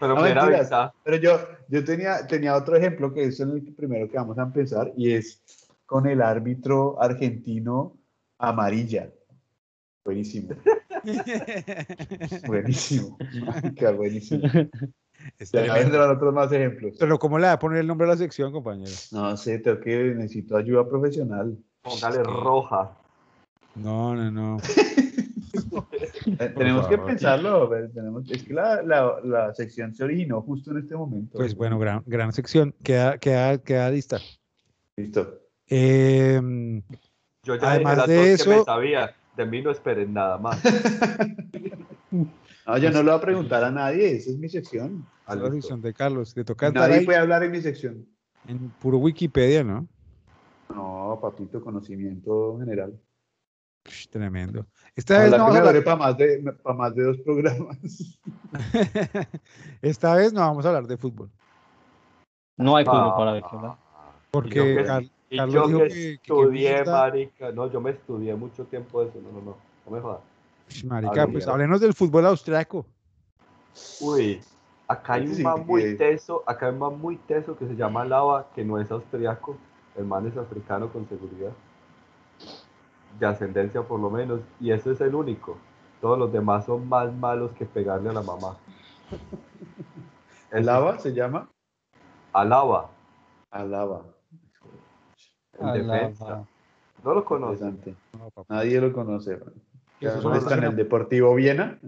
Pero 0.00 0.14
No, 0.14 0.22
mentiras. 0.22 0.70
Pero 1.04 1.16
yo, 1.18 1.38
yo 1.68 1.84
tenía, 1.84 2.26
tenía 2.26 2.56
otro 2.56 2.74
ejemplo 2.76 3.12
que 3.12 3.24
es 3.24 3.38
en 3.38 3.50
el 3.50 3.74
primero 3.74 4.08
que 4.08 4.16
vamos 4.16 4.38
a 4.38 4.42
empezar 4.42 4.90
y 4.96 5.12
es 5.12 5.42
con 5.84 6.06
el 6.08 6.22
árbitro 6.22 7.00
argentino 7.00 7.96
amarilla. 8.38 9.10
Buenísimo, 10.02 10.54
buenísimo. 12.46 13.18
Marica, 13.44 13.90
buenísimo. 13.90 14.48
Vendrán 15.52 16.10
otros 16.10 16.32
más 16.32 16.50
ejemplos. 16.50 16.96
Pero 16.98 17.18
¿cómo 17.18 17.38
le 17.38 17.46
va 17.48 17.52
a 17.52 17.58
poner 17.58 17.80
el 17.80 17.86
nombre 17.86 18.06
a 18.06 18.10
la 18.12 18.16
sección, 18.16 18.50
compañero? 18.50 18.90
No 19.12 19.36
sé, 19.36 19.58
tengo 19.58 19.78
que 19.80 20.14
necesito 20.14 20.56
ayuda 20.56 20.88
profesional. 20.88 21.56
Póngale 21.82 22.22
roja. 22.22 22.96
No, 23.74 24.14
no, 24.16 24.30
no. 24.30 24.56
Eh, 26.26 26.52
tenemos 26.56 26.86
que 26.88 26.98
pensarlo. 26.98 27.68
tenemos- 27.92 28.30
es 28.30 28.42
que 28.44 28.54
la, 28.54 28.82
la, 28.82 29.16
la 29.24 29.54
sección 29.54 29.94
se 29.94 30.04
originó 30.04 30.40
justo 30.42 30.70
en 30.72 30.78
este 30.78 30.96
momento. 30.96 31.38
Pues 31.38 31.54
bueno, 31.54 31.78
gran, 31.78 32.02
gran 32.06 32.32
sección. 32.32 32.74
Queda, 32.82 33.18
queda, 33.18 33.58
queda 33.58 33.90
lista. 33.90 34.18
Listo. 34.96 35.38
Em, 35.66 36.82
Yo 37.42 37.54
ya 37.56 37.72
Además 37.72 38.06
de 38.06 38.14
que 38.14 38.32
eso- 38.32 38.50
me 38.50 38.64
sabía. 38.64 39.14
De 39.36 39.46
mí 39.46 39.62
no 39.62 39.70
esperen 39.70 40.12
nada 40.12 40.36
más. 40.38 40.60
No, 42.66 42.78
yo 42.78 42.90
no 42.90 42.98
le 43.02 43.10
voy 43.10 43.18
a 43.18 43.20
preguntar 43.20 43.64
a 43.64 43.70
nadie, 43.70 44.12
esa 44.16 44.30
es 44.30 44.38
mi 44.38 44.48
sección. 44.48 45.04
esa 45.24 45.34
es 45.34 45.40
la 45.40 45.44
listo. 45.48 45.52
sección 45.62 45.80
de 45.82 45.92
Carlos. 45.94 46.36
Le 46.36 46.44
toca 46.44 46.70
Nadie 46.70 46.96
ahí 46.98 47.04
puede 47.04 47.18
hablar 47.18 47.42
en 47.42 47.50
mi 47.52 47.60
sección. 47.60 48.06
en 48.46 48.70
puro 48.80 48.98
Wikipedia, 48.98 49.64
¿no? 49.64 49.88
No, 50.72 51.18
papito, 51.20 51.60
conocimiento 51.62 52.58
general. 52.60 52.92
Ush, 53.86 54.08
tremendo. 54.08 54.66
Esta 54.94 55.18
vez, 55.20 55.30
no 55.30 55.36
que 55.36 55.38
vamos 55.40 55.54
me 55.54 55.58
a 55.60 55.68
hablar, 55.68 55.84
para 55.84 55.96
más, 55.96 56.16
de, 56.18 56.54
pa' 56.62 56.72
más 56.74 56.94
de 56.94 57.02
dos 57.04 57.16
programas. 57.18 57.78
esta 59.82 60.14
vez 60.14 60.32
no 60.32 60.40
vamos 60.40 60.64
a 60.64 60.68
hablar 60.68 60.86
de 60.86 60.96
fútbol. 60.96 61.30
No 62.56 62.76
hay 62.76 62.84
fútbol 62.84 63.00
Ah, 63.12 63.16
para 63.16 63.32
ver, 63.32 63.42
¿verdad? 63.50 63.74
Porque 64.30 64.48
Y 64.50 64.54
yo 64.54 64.64
que- 64.64 64.84
Car- 64.84 65.02
Y 65.32 65.36
Carlos 65.36 65.54
yo 65.54 65.66
dijo 65.68 65.78
que 65.78 65.88
que- 65.88 65.94
que 65.94 66.10
estudié, 66.32 66.72
mierda. 66.74 66.92
marica. 67.02 67.52
No, 67.52 67.70
yo 67.70 67.80
me 67.80 67.90
estudié 67.92 68.34
mucho 68.34 68.64
tiempo 68.64 69.00
eso. 69.02 69.12
No, 69.22 69.30
no, 69.32 69.40
no. 69.40 69.56
No 69.86 69.92
me 69.92 70.00
jodas. 70.00 70.20
Marica, 70.84 71.26
pues 71.28 71.46
háblenos 71.46 71.80
del 71.80 71.94
fútbol 71.94 72.26
austriaco. 72.26 72.84
Uy, 74.00 74.40
acá 74.88 75.14
hay 75.14 75.26
un 75.28 75.34
sí 75.34 75.42
man 75.42 75.56
que- 75.60 75.64
muy 75.64 75.96
teso, 75.96 76.42
acá 76.46 76.66
hay 76.66 76.72
un 76.72 76.78
man 76.80 76.98
muy 77.00 77.16
teso 77.16 77.56
que 77.56 77.66
se 77.66 77.74
llama 77.76 78.04
Lava, 78.04 78.48
que 78.54 78.64
no 78.64 78.78
es 78.80 78.90
austriaco, 78.90 79.56
el 79.96 80.04
man 80.04 80.26
es 80.26 80.36
africano 80.36 80.92
con 80.92 81.08
seguridad, 81.08 81.52
de 83.18 83.26
ascendencia 83.26 83.82
por 83.82 84.00
lo 84.00 84.10
menos, 84.10 84.40
y 84.60 84.70
ese 84.70 84.92
es 84.92 85.00
el 85.00 85.14
único. 85.14 85.58
Todos 86.00 86.18
los 86.18 86.32
demás 86.32 86.64
son 86.64 86.88
más 86.88 87.12
malos 87.12 87.52
que 87.52 87.66
pegarle 87.66 88.10
a 88.10 88.12
la 88.14 88.22
mamá. 88.22 88.56
¿El 90.50 90.66
lava 90.66 90.98
se 90.98 91.12
llama? 91.12 91.48
Alaba, 92.32 92.90
Alaba. 93.50 94.02
el 95.58 95.68
Alaba. 95.68 95.94
defensa. 95.94 96.44
No 97.04 97.14
lo. 97.14 97.20
Interesante. 97.20 97.94
No. 98.12 98.30
Nadie 98.48 98.80
lo 98.80 98.92
conoce. 98.92 99.36
man. 99.36 99.52
Eso 100.00 100.20
¿Dónde 100.20 100.38
es 100.38 100.44
está 100.44 100.56
en 100.56 100.64
el 100.64 100.76
Deportivo 100.76 101.34
Viena? 101.34 101.78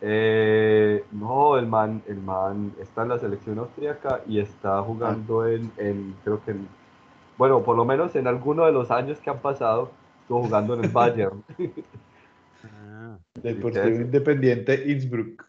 Eh, 0.00 1.04
no, 1.12 1.56
el 1.58 1.66
man, 1.66 2.02
el 2.08 2.18
man 2.20 2.74
está 2.80 3.02
en 3.02 3.08
la 3.08 3.18
selección 3.18 3.58
austríaca 3.58 4.20
y 4.26 4.40
está 4.40 4.82
jugando 4.82 5.46
en, 5.46 5.72
en, 5.76 6.16
creo 6.24 6.44
que 6.44 6.52
en, 6.52 6.68
bueno, 7.38 7.62
por 7.62 7.76
lo 7.76 7.84
menos 7.84 8.14
en 8.16 8.26
alguno 8.26 8.66
de 8.66 8.72
los 8.72 8.90
años 8.90 9.20
que 9.20 9.30
han 9.30 9.38
pasado, 9.38 9.90
estuvo 10.22 10.42
jugando 10.44 10.74
en 10.74 10.84
el 10.84 10.90
Bayern. 10.90 11.44
Ah, 12.64 13.18
Deportivo. 13.42 13.86
Independiente 13.88 14.88
Innsbruck. 14.88 15.44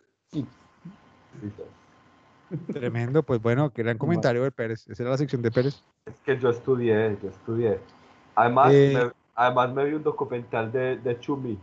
tremendo, 2.71 3.21
pues 3.21 3.39
bueno, 3.39 3.71
gran 3.75 3.97
comentario 3.99 4.41
de 4.43 4.51
Pérez. 4.51 4.87
Esa 4.89 5.03
era 5.03 5.11
la 5.11 5.17
sección 5.17 5.41
de 5.43 5.51
Pérez. 5.51 5.83
Es 6.07 6.19
que 6.25 6.39
yo 6.39 6.49
estudié, 6.49 7.15
yo 7.21 7.29
estudié. 7.29 7.79
Además, 8.35 8.71
Eh. 8.73 8.93
me, 8.95 9.11
además 9.35 9.73
me 9.73 9.85
vi 9.85 9.93
un 9.93 10.01
documental 10.03 10.71
de, 10.71 10.97
de 10.97 11.19
Chumi. 11.19 11.59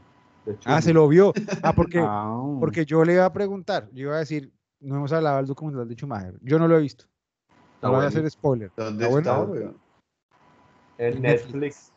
de 0.46 0.56
Ah, 0.66 0.80
se 0.80 0.92
lo 0.92 1.08
vio. 1.08 1.32
Ah, 1.64 1.72
porque, 1.74 1.98
Ah. 2.06 2.56
porque 2.60 2.84
yo 2.84 3.04
le 3.04 3.14
iba 3.14 3.24
a 3.24 3.32
preguntar, 3.32 3.88
yo 3.92 4.02
iba 4.06 4.14
a 4.16 4.20
decir, 4.20 4.52
no 4.80 4.96
hemos 4.96 5.12
hablado 5.12 5.38
del 5.38 5.46
documental 5.46 5.88
de 5.88 5.94
Schumacher. 5.96 6.38
Yo 6.42 6.58
no 6.60 6.68
lo 6.68 6.78
he 6.78 6.80
visto. 6.80 7.06
Está 7.74 7.88
No 7.88 7.94
voy 7.94 8.04
a 8.04 8.08
hacer 8.08 8.30
spoiler. 8.30 8.70
¿Dónde 8.76 9.04
¿Está 9.04 9.10
bueno? 9.10 9.30
está, 9.30 9.42
weón? 9.42 9.76
En 10.98 11.14
En 11.16 11.22
Netflix. 11.22 11.89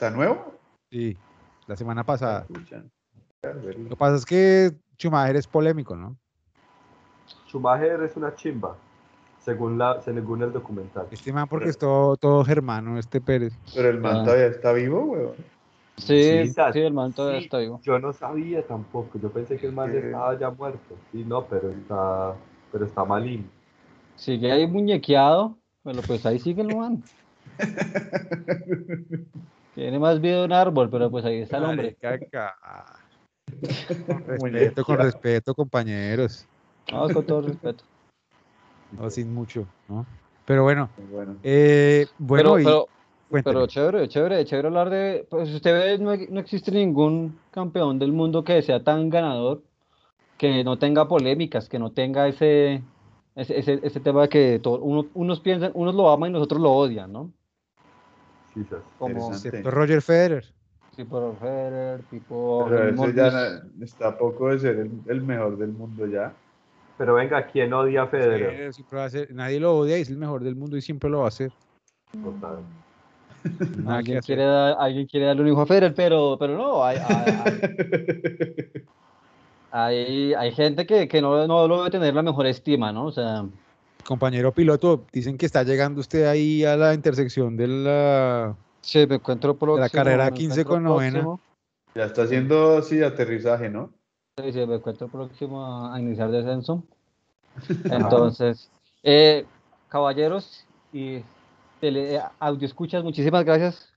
¿Está 0.00 0.10
nuevo? 0.16 0.54
Sí, 0.90 1.14
la 1.66 1.76
semana 1.76 2.04
pasada. 2.04 2.46
Verlo. 3.42 3.82
Lo 3.82 3.88
que 3.90 3.96
pasa 3.96 4.16
es 4.16 4.24
que 4.24 4.70
Schumacher 4.98 5.36
es 5.36 5.46
polémico, 5.46 5.94
¿no? 5.94 6.16
Schumacher 7.46 8.02
es 8.04 8.16
una 8.16 8.34
chimba, 8.34 8.78
según, 9.44 9.76
la, 9.76 10.00
según 10.00 10.40
el 10.42 10.52
documental. 10.54 11.06
Este 11.10 11.34
man 11.34 11.46
porque 11.48 11.68
es 11.68 11.76
todo, 11.76 12.16
todo 12.16 12.42
germano, 12.46 12.98
este 12.98 13.20
Pérez. 13.20 13.52
Pero 13.74 13.90
el 13.90 14.00
man 14.00 14.20
Ah. 14.20 14.24
todavía 14.24 14.46
está 14.46 14.72
vivo, 14.72 15.02
weón. 15.04 15.34
Sí, 15.98 16.46
Sí, 16.46 16.54
sí, 16.72 16.80
el 16.80 16.94
man 16.94 17.12
todavía 17.12 17.40
sí. 17.40 17.44
está 17.44 17.58
vivo. 17.58 17.78
Yo 17.82 17.98
no 17.98 18.14
sabía 18.14 18.66
tampoco, 18.66 19.18
yo 19.18 19.28
pensé 19.30 19.58
que 19.58 19.66
el 19.66 19.74
man 19.74 19.92
ya 19.92 19.98
Eh. 19.98 20.06
estaba 20.06 20.38
ya 20.38 20.48
muerto. 20.50 20.96
Sí, 21.12 21.24
no, 21.26 21.44
pero 21.44 21.68
está, 21.72 22.34
pero 22.72 22.86
está 22.86 23.04
malín. 23.04 23.50
Sigue 24.16 24.50
ahí 24.50 24.66
muñequeado, 24.66 25.58
pero 25.84 26.00
pues 26.00 26.24
ahí 26.24 26.38
sigue 26.38 26.62
el 26.62 26.74
man. 26.74 27.04
Tiene 29.80 29.98
más 29.98 30.20
vida 30.20 30.40
de 30.40 30.44
un 30.44 30.52
árbol, 30.52 30.90
pero 30.90 31.10
pues 31.10 31.24
ahí 31.24 31.40
está 31.40 31.56
el 31.56 31.64
hombre. 31.64 31.96
Marica, 32.02 32.54
Con 34.06 34.22
respeto, 34.26 34.84
con 34.84 34.98
respeto, 34.98 35.54
compañeros. 35.54 36.46
Vamos 36.92 37.12
con 37.12 37.24
todo 37.24 37.40
respeto. 37.40 37.82
No, 38.92 39.08
sin 39.08 39.32
mucho, 39.32 39.66
¿no? 39.88 40.04
Pero 40.44 40.64
bueno, 40.64 40.90
Bueno, 41.10 41.38
eh, 41.42 42.06
bueno, 42.18 42.56
pero, 42.62 42.88
pero, 43.42 43.66
chévere, 43.66 44.06
chévere, 44.06 44.44
chévere 44.44 44.68
hablar 44.68 44.90
de. 44.90 45.26
Pues 45.30 45.48
usted 45.48 45.72
ve, 45.72 45.98
no, 45.98 46.14
no 46.28 46.40
existe 46.40 46.70
ningún 46.72 47.38
campeón 47.50 47.98
del 47.98 48.12
mundo 48.12 48.44
que 48.44 48.60
sea 48.60 48.84
tan 48.84 49.08
ganador, 49.08 49.62
que 50.36 50.62
no 50.62 50.78
tenga 50.78 51.08
polémicas, 51.08 51.70
que 51.70 51.78
no 51.78 51.92
tenga 51.92 52.28
ese, 52.28 52.82
ese, 53.34 53.58
ese, 53.58 53.80
ese 53.82 54.00
tema 54.00 54.20
de 54.20 54.28
que 54.28 54.58
todo- 54.58 54.82
uno- 54.82 55.06
unos 55.14 55.40
piensan, 55.40 55.72
unos 55.72 55.94
lo 55.94 56.10
aman 56.10 56.28
y 56.28 56.32
nosotros 56.34 56.60
lo 56.60 56.70
odian, 56.70 57.10
¿no? 57.10 57.32
Quizás. 58.62 58.80
Como. 58.98 59.32
Excepto 59.32 59.70
Roger 59.70 60.02
Federer. 60.02 60.44
tipo 60.96 61.34
Federer, 61.40 62.02
tipo 62.10 62.66
pero 62.68 63.12
ya 63.12 63.62
está 63.82 64.08
a 64.08 64.18
poco 64.18 64.48
de 64.50 64.58
ser 64.58 64.76
el, 64.78 64.90
el 65.08 65.22
mejor 65.22 65.56
del 65.56 65.72
mundo 65.72 66.06
ya. 66.06 66.32
Pero 66.98 67.14
venga, 67.14 67.46
¿quién 67.46 67.72
odia 67.72 68.02
a 68.02 68.06
Federer? 68.08 68.72
Siempre 68.74 68.98
va 68.98 69.04
a 69.06 69.10
ser- 69.10 69.32
nadie 69.32 69.58
lo 69.58 69.78
odia 69.78 69.96
y 69.98 70.02
es 70.02 70.10
el 70.10 70.18
mejor 70.18 70.44
del 70.44 70.56
mundo 70.56 70.76
y 70.76 70.82
siempre 70.82 71.08
lo 71.08 71.20
va 71.20 71.24
a 71.26 71.28
hacer. 71.28 71.50
Total. 72.22 72.58
Alguien 73.86 74.20
quiere, 74.20 74.44
dar- 74.44 74.76
alguien 74.78 75.06
quiere 75.06 75.24
darle 75.26 75.40
un 75.42 75.48
hijo 75.48 75.62
a 75.62 75.66
Federer, 75.66 75.94
pero, 75.94 76.36
pero 76.38 76.58
no, 76.58 76.84
hay, 76.84 76.98
hay, 76.98 77.24
hay, 79.70 80.34
hay 80.34 80.52
gente 80.52 80.84
que, 80.86 81.08
que 81.08 81.22
no, 81.22 81.46
no 81.46 81.66
lo 81.68 81.78
debe 81.78 81.90
tener 81.90 82.14
la 82.14 82.22
mejor 82.22 82.46
estima, 82.46 82.92
¿no? 82.92 83.06
O 83.06 83.12
sea, 83.12 83.44
Compañero 84.06 84.52
piloto, 84.52 85.06
dicen 85.12 85.36
que 85.38 85.46
está 85.46 85.62
llegando 85.62 86.00
usted 86.00 86.26
ahí 86.26 86.64
a 86.64 86.76
la 86.76 86.94
intersección 86.94 87.56
de 87.56 87.68
la... 87.68 88.56
sí, 88.80 89.06
me 89.06 89.16
encuentro 89.16 89.56
próximo. 89.56 89.88
carrera 89.92 90.26
me 90.30 90.36
15 90.36 90.60
encuentro 90.62 90.74
con 90.74 90.82
novena. 90.84 91.38
ya 91.94 92.04
está 92.04 92.22
haciendo, 92.22 92.82
sí, 92.82 93.02
aterrizaje, 93.02 93.68
¿no? 93.70 93.92
sí, 94.38 94.52
sí, 94.52 94.66
me 94.66 94.76
encuentro 94.76 95.08
próximo 95.08 95.92
a, 95.92 96.00
iniciar 96.00 96.30
descenso. 96.30 96.84
Entonces, 97.84 98.70
eh, 99.02 99.44
caballeros 99.88 100.64
y 100.92 101.20
tele, 101.80 102.16
eh, 102.16 102.22
audio 102.38 102.66
escuchas, 102.66 103.04
muchísimas 103.04 103.44
gracias. 103.44 103.92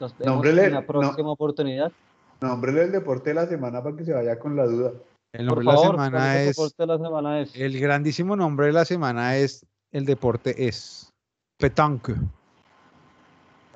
Nos 0.00 0.16
vemos 0.18 0.44
Nómbrele- 0.44 0.64
en 0.66 0.72
la 0.74 0.80
no- 0.80 0.86
próxima 0.86 1.30
oportunidad. 1.30 1.92
Nómbrele 2.40 2.82
el 2.82 2.92
deporte 2.92 3.30
de 3.30 3.34
la 3.34 3.46
semana 3.46 3.82
para 3.82 3.96
que 3.96 4.04
se 4.04 4.12
vaya 4.12 4.38
con 4.38 4.56
la 4.56 4.66
duda. 4.66 4.92
El 5.32 5.46
nombre 5.46 5.64
de 5.64 5.72
la 5.72 5.72
favor, 5.76 5.94
¿cuál 5.96 6.06
semana 6.06 6.40
es... 6.42 6.46
deporte 6.56 6.74
de 6.82 6.86
la 6.86 6.98
semana 6.98 7.40
es? 7.40 7.56
El 7.56 7.80
grandísimo 7.80 8.36
nombre 8.36 8.66
de 8.66 8.72
la 8.72 8.84
semana 8.84 9.36
es... 9.36 9.66
El 9.92 10.04
deporte 10.04 10.66
es... 10.66 11.12
Petanque. 11.58 12.14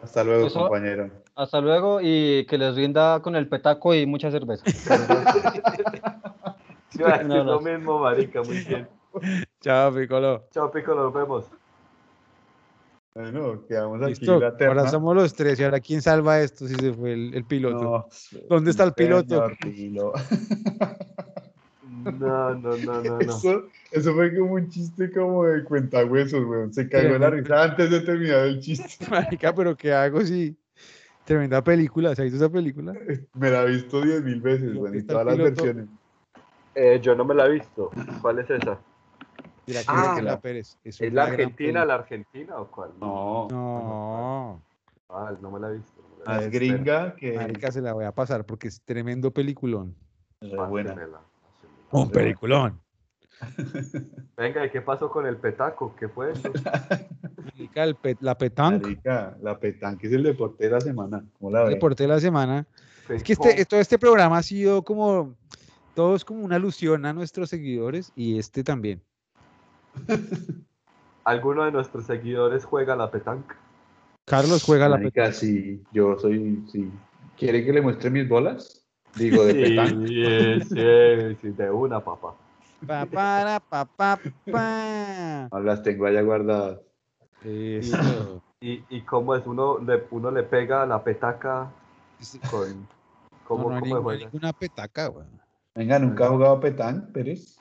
Hasta 0.03 0.25
luego, 0.25 0.47
Eso- 0.47 0.61
compañero. 0.61 1.11
Hasta 1.35 1.61
luego 1.61 2.01
y 2.03 2.45
que 2.47 2.59
les 2.59 2.75
rinda 2.75 3.21
con 3.23 3.35
el 3.37 3.49
petaco 3.49 3.95
y 3.95 4.05
mucha 4.07 4.31
cerveza. 4.31 4.63
Decir 6.93 7.27
No, 7.27 7.45
no. 7.45 7.45
lo 7.45 7.61
mismo, 7.61 7.99
marica, 7.99 8.43
muy 8.43 8.59
bien. 8.65 8.87
Chao, 9.63 9.95
Piccolo. 9.95 10.45
Chao, 10.51 10.71
Pico, 10.71 10.95
nos 10.95 11.13
vemos. 11.15 11.47
Bueno, 13.15 13.65
quedamos 13.67 14.01
aquí 14.03 14.11
Listo. 14.11 14.39
la 14.39 14.57
terna. 14.57 14.81
Ahora 14.83 14.91
somos 14.91 15.15
los 15.17 15.35
tres. 15.35 15.59
¿Y 15.59 15.65
ahora 15.65 15.81
quién 15.81 16.03
salva 16.03 16.41
esto 16.41 16.67
si 16.69 16.75
se 16.75 16.93
fue 16.93 17.13
el, 17.15 17.35
el 17.35 17.45
piloto? 17.45 17.83
No, 17.83 18.07
¿Dónde 18.49 18.71
está 18.71 18.85
el 18.85 18.93
piloto? 18.93 19.29
señor 19.29 19.57
Pilo. 19.59 20.13
No, 22.05 22.55
no, 22.55 22.77
no, 22.77 23.03
no, 23.03 23.03
no. 23.03 23.21
Eso, 23.21 23.69
eso 23.91 24.15
fue 24.15 24.37
como 24.37 24.55
un 24.55 24.69
chiste 24.69 25.11
como 25.13 25.45
de 25.45 25.65
cuentahuesos, 25.65 26.45
weón. 26.45 26.73
Se 26.73 26.89
cagó 26.89 27.19
la 27.19 27.31
risa 27.31 27.65
antes 27.65 27.91
de 27.91 28.01
terminar 28.01 28.47
el 28.47 28.61
chiste. 28.61 29.07
Marica, 29.11 29.55
pero 29.55 29.77
¿qué 29.77 29.93
hago 29.93 30.21
si... 30.23 30.57
Tremenda 31.25 31.63
película. 31.63 32.15
¿Se 32.15 32.23
ha 32.23 32.25
visto 32.25 32.39
esa 32.39 32.51
película? 32.51 32.93
Me 33.35 33.51
la 33.51 33.63
he 33.63 33.67
visto 33.71 34.01
diez 34.03 34.23
mil 34.25 34.41
veces, 34.41 34.67
¿Dónde 34.75 34.81
weón, 34.81 34.97
el 34.97 35.07
todas 35.07 35.27
las 35.27 35.37
piloto? 35.37 35.63
versiones. 35.63 35.89
Eh, 36.75 37.01
yo 37.03 37.15
no 37.15 37.25
me 37.25 37.35
la 37.35 37.47
he 37.47 37.51
visto. 37.51 37.91
¿Cuál 38.23 38.39
es 38.41 38.51
esa? 38.51 38.81
Mira, 39.67 39.81
que 39.85 39.87
Ah, 39.89 40.15
es 40.17 40.25
la- 40.25 40.33
la 40.33 40.41
Pérez. 40.41 40.77
Es, 40.83 41.01
¿Es 41.01 41.13
la 41.13 41.25
Argentina, 41.25 41.85
la 41.85 41.95
Argentina 41.95 42.57
o 42.57 42.67
cuál? 42.71 42.91
No, 42.99 43.49
No, 43.51 44.63
Ah, 45.09 45.33
no 45.41 45.51
me 45.51 45.61
la 45.61 45.69
he 45.71 45.75
visto. 45.75 46.03
no 46.19 46.25
la 46.25 46.39
visto. 46.39 46.53
gringa 46.53 47.15
que 47.17 47.33
marica, 47.35 47.71
se 47.71 47.81
la 47.81 47.93
voy 47.93 48.05
a 48.05 48.13
pasar 48.13 48.45
porque 48.47 48.69
es 48.69 48.81
tremendo 48.83 49.31
peliculón. 49.33 49.95
es 50.41 50.51
buena. 50.69 50.97
Un 51.91 52.11
peliculón. 52.11 52.81
Venga, 54.37 54.67
¿y 54.67 54.71
qué 54.71 54.81
pasó 54.81 55.11
con 55.11 55.27
el 55.27 55.37
petaco? 55.37 55.95
¿Qué 55.99 56.09
fue 56.09 56.33
eso? 56.33 56.53
El 57.57 58.17
la 58.21 58.39
petanque, 58.39 58.87
Marica, 58.87 59.37
la 59.43 59.59
petanque 59.59 60.07
es 60.07 60.13
el 60.15 60.23
deporte 60.23 60.65
de 60.65 60.71
la 60.71 60.81
semana. 60.81 61.23
¿Cómo 61.39 61.51
la 61.51 61.61
el 61.61 61.67
ves? 61.67 61.75
deporte 61.75 62.05
de 62.05 62.09
la 62.09 62.21
semana. 62.21 62.67
Es 63.09 63.23
que 63.23 63.35
este, 63.35 63.65
todo 63.67 63.81
este 63.81 63.99
programa 63.99 64.39
ha 64.39 64.43
sido 64.43 64.83
como, 64.83 65.35
todo 65.95 66.17
es 66.17 66.25
como 66.25 66.43
una 66.43 66.57
alusión 66.57 67.05
a 67.05 67.13
nuestros 67.13 67.51
seguidores 67.51 68.13
y 68.15 68.39
este 68.39 68.65
también. 68.65 69.03
¿Alguno 71.25 71.65
de 71.65 71.73
nuestros 71.73 72.07
seguidores 72.07 72.65
juega 72.65 72.97
la 72.97 73.11
petanca? 73.11 73.57
Carlos 74.25 74.63
juega 74.63 74.89
la 74.89 74.97
petanque. 74.97 75.21
Marica, 75.21 75.33
sí, 75.39 75.83
yo 75.93 76.19
soy, 76.19 76.65
sí. 76.71 76.91
¿Quiere 77.37 77.65
que 77.65 77.73
le 77.73 77.83
muestre 77.83 78.11
mis 78.11 78.29
bolas? 78.29 78.80
Digo, 79.17 79.45
de 79.45 79.55
petanque. 79.55 80.61
Sí, 80.63 80.69
sí, 80.69 81.39
sí, 81.43 81.49
de 81.51 81.71
una, 81.71 82.01
papá. 82.01 82.35
Pa, 82.87 83.05
para, 83.07 83.61
pa, 83.61 83.85
pa, 83.85 84.19
pa. 84.51 85.49
No, 85.53 85.61
las 85.61 85.83
tengo 85.83 86.07
allá 86.07 86.23
guardadas. 86.23 86.81
Eso. 87.45 88.43
¿Y, 88.61 88.85
y 88.89 89.01
cómo 89.03 89.35
es? 89.35 89.47
Uno 89.47 89.79
le, 89.79 90.05
uno 90.11 90.31
le 90.31 90.43
pega 90.43 90.87
la 90.87 91.03
petaca 91.03 91.71
con... 92.51 92.81
No, 92.81 92.87
¿Cómo, 93.45 93.71
no 93.71 93.81
cómo 93.81 94.13
ninguna 94.13 94.53
petaca, 94.53 95.09
güey. 95.09 95.27
Venga, 95.75 95.99
¿nunca 95.99 96.27
ha 96.27 96.29
jugado 96.29 96.61
petanque, 96.61 97.13
Pérez? 97.13 97.59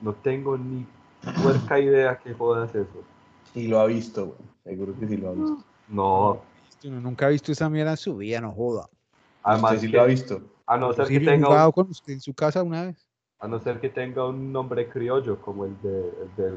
No 0.00 0.12
tengo 0.14 0.58
ni 0.58 0.86
puerca 1.42 1.78
idea 1.78 2.18
que 2.18 2.34
jodas 2.34 2.74
eso. 2.74 3.04
Sí 3.52 3.68
lo 3.68 3.78
ha 3.80 3.86
visto, 3.86 4.26
güey. 4.26 4.38
Seguro 4.64 4.98
que 4.98 5.06
sí 5.06 5.16
lo 5.16 5.28
ha 5.28 5.32
visto. 5.32 5.64
No, 5.88 6.40
nunca 6.84 7.26
ha 7.26 7.28
visto 7.28 7.52
esa 7.52 7.68
mierda 7.68 7.92
en 7.92 7.96
su 7.96 8.16
vida, 8.16 8.40
no 8.40 8.52
joda. 8.52 8.88
además 9.42 9.74
Usted 9.74 9.86
sí 9.86 9.90
que- 9.90 9.96
lo 9.96 10.02
ha 10.02 10.06
visto. 10.06 10.42
A 10.72 10.78
no 10.78 10.92
ser 10.92 11.06
que 11.08 11.20
tenga 11.20 11.46
jugado 11.46 11.66
un, 11.66 11.72
con 11.72 11.90
usted 11.90 12.12
en 12.14 12.20
su 12.20 12.34
casa 12.34 12.62
una 12.62 12.84
vez. 12.86 13.06
a 13.40 13.48
no 13.48 13.58
ser 13.60 13.80
que 13.80 13.90
tenga 13.90 14.26
un 14.26 14.52
nombre 14.52 14.88
criollo 14.88 15.40
como 15.40 15.64
el 15.66 15.80
de, 15.82 15.98
el 15.98 16.36
de 16.36 16.52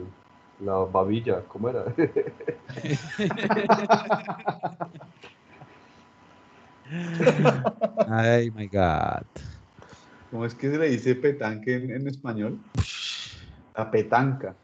la 0.61 0.75
babilla, 0.85 1.41
¿cómo 1.47 1.69
era? 1.69 1.83
Ay, 8.07 8.51
my 8.51 8.67
God. 8.67 9.25
¿Cómo 10.31 10.45
es 10.45 10.53
que 10.55 10.69
se 10.69 10.77
le 10.77 10.89
dice 10.89 11.15
petanque 11.15 11.75
en, 11.75 11.91
en 11.91 12.07
español? 12.07 12.59
La 13.75 13.89
petanca. 13.91 14.55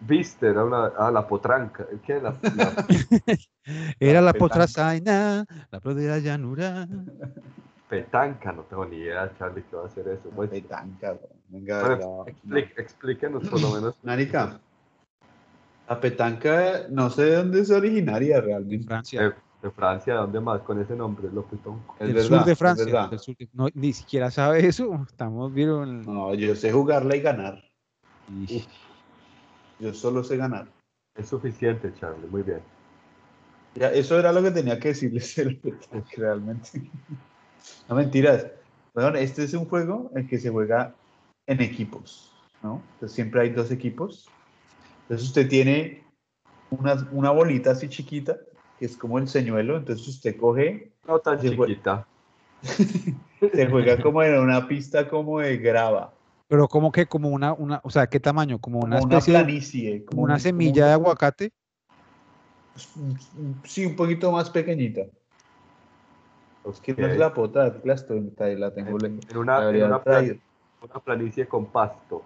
Viste, 0.00 0.48
era 0.48 0.64
una, 0.64 0.92
ah, 0.96 1.10
la 1.10 1.26
potranca. 1.26 1.86
¿Qué? 2.06 2.20
La, 2.20 2.34
la 2.56 2.72
Era 4.00 4.20
la 4.20 4.32
petanca. 4.32 4.54
potrasaina, 4.54 5.44
la 5.70 5.80
prodera 5.80 6.18
llanura. 6.18 6.88
Petanca, 7.92 8.52
no 8.52 8.62
tengo 8.62 8.86
ni 8.86 8.96
idea, 8.96 9.30
Charlie, 9.38 9.62
que 9.64 9.76
va 9.76 9.82
a 9.82 9.86
hacer 9.86 10.08
eso. 10.08 10.30
Pues, 10.30 10.48
petanca, 10.48 11.12
güey. 11.12 11.30
Venga, 11.48 11.80
bueno, 11.86 12.24
explí- 12.24 12.72
explíquenos 12.78 13.46
por 13.46 13.60
lo 13.60 13.70
menos. 13.72 13.94
Marica, 14.02 14.58
la 15.86 16.00
petanca 16.00 16.86
no 16.88 17.10
sé 17.10 17.24
de 17.24 17.36
dónde 17.36 17.60
es 17.60 17.70
originaria 17.70 18.38
En 18.38 18.44
realmente. 18.44 18.86
Francia. 18.86 19.20
De, 19.20 19.34
de 19.60 19.70
Francia, 19.70 20.14
¿dónde 20.14 20.40
más? 20.40 20.62
Con 20.62 20.80
ese 20.80 20.96
nombre, 20.96 21.28
lo 21.30 21.42
del 22.06 22.14
verdad, 22.14 22.38
sur 22.38 22.44
de 22.46 22.56
Francia. 22.56 23.06
del 23.08 23.18
sur 23.18 23.36
de- 23.36 23.48
no, 23.52 23.68
ni 23.74 23.92
siquiera 23.92 24.30
sabe 24.30 24.66
eso. 24.66 25.04
Estamos, 25.06 25.52
vieron. 25.52 26.00
No, 26.00 26.32
yo 26.32 26.54
sé 26.54 26.72
jugarla 26.72 27.14
y 27.14 27.20
ganar. 27.20 27.62
Y- 28.48 28.66
Yo 29.78 29.92
solo 29.92 30.24
sé 30.24 30.38
ganar. 30.38 30.66
Es 31.14 31.28
suficiente, 31.28 31.92
Charlie, 32.00 32.26
muy 32.28 32.42
bien. 32.42 32.60
Ya, 33.74 33.88
eso 33.92 34.18
era 34.18 34.32
lo 34.32 34.42
que 34.42 34.50
tenía 34.50 34.78
que 34.78 34.88
decirles 34.88 35.36
el 35.38 35.60
realmente. 36.16 36.90
No 37.88 37.94
mentiras. 37.94 38.46
Bueno, 38.94 39.16
este 39.16 39.44
es 39.44 39.54
un 39.54 39.64
juego 39.66 40.10
en 40.14 40.26
que 40.26 40.38
se 40.38 40.50
juega 40.50 40.94
en 41.46 41.60
equipos, 41.62 42.32
¿no? 42.62 42.82
Entonces 42.94 43.14
siempre 43.14 43.40
hay 43.42 43.50
dos 43.50 43.70
equipos. 43.70 44.28
Entonces 45.02 45.28
usted 45.28 45.48
tiene 45.48 46.04
una, 46.70 47.08
una 47.12 47.30
bolita 47.30 47.72
así 47.72 47.88
chiquita 47.88 48.36
que 48.78 48.86
es 48.86 48.96
como 48.96 49.18
el 49.18 49.28
señuelo, 49.28 49.76
entonces 49.76 50.06
usted 50.08 50.36
coge, 50.36 50.92
No 51.06 51.18
tan 51.20 51.38
fue- 51.38 51.50
chiquita. 51.68 52.06
se 53.52 53.66
juega 53.66 54.00
como 54.00 54.22
en 54.22 54.38
una 54.38 54.66
pista 54.68 55.08
como 55.08 55.40
de 55.40 55.56
grava, 55.58 56.12
Pero 56.48 56.68
como 56.68 56.92
que 56.92 57.06
como 57.06 57.28
una, 57.30 57.52
una, 57.52 57.80
o 57.84 57.90
sea, 57.90 58.06
¿qué 58.06 58.20
tamaño? 58.20 58.58
Como 58.60 58.80
una 58.80 58.96
como 58.98 59.06
una 59.06 59.18
especie 59.18 59.34
de, 59.38 59.44
planicie, 59.44 60.04
como 60.04 60.22
una 60.22 60.34
un- 60.34 60.40
semilla 60.40 60.86
de 60.86 60.92
aguacate. 60.92 61.52
un- 62.96 63.60
Sí, 63.64 63.84
un 63.86 63.96
poquito 63.96 64.30
más 64.32 64.50
pequeñita. 64.50 65.02
Es 66.70 66.80
que 66.80 66.94
no 66.94 67.06
es 67.06 67.18
la 67.18 67.34
pota, 67.34 67.80
la, 67.84 67.94
estoy- 67.94 68.32
la 68.56 68.72
tengo 68.72 68.98
En, 69.04 69.18
en 69.28 69.36
una, 69.36 69.70
en 69.70 69.82
una, 69.82 70.02
plan- 70.02 70.40
una 70.82 71.00
planicie 71.00 71.46
con 71.46 71.66
pasto. 71.66 72.22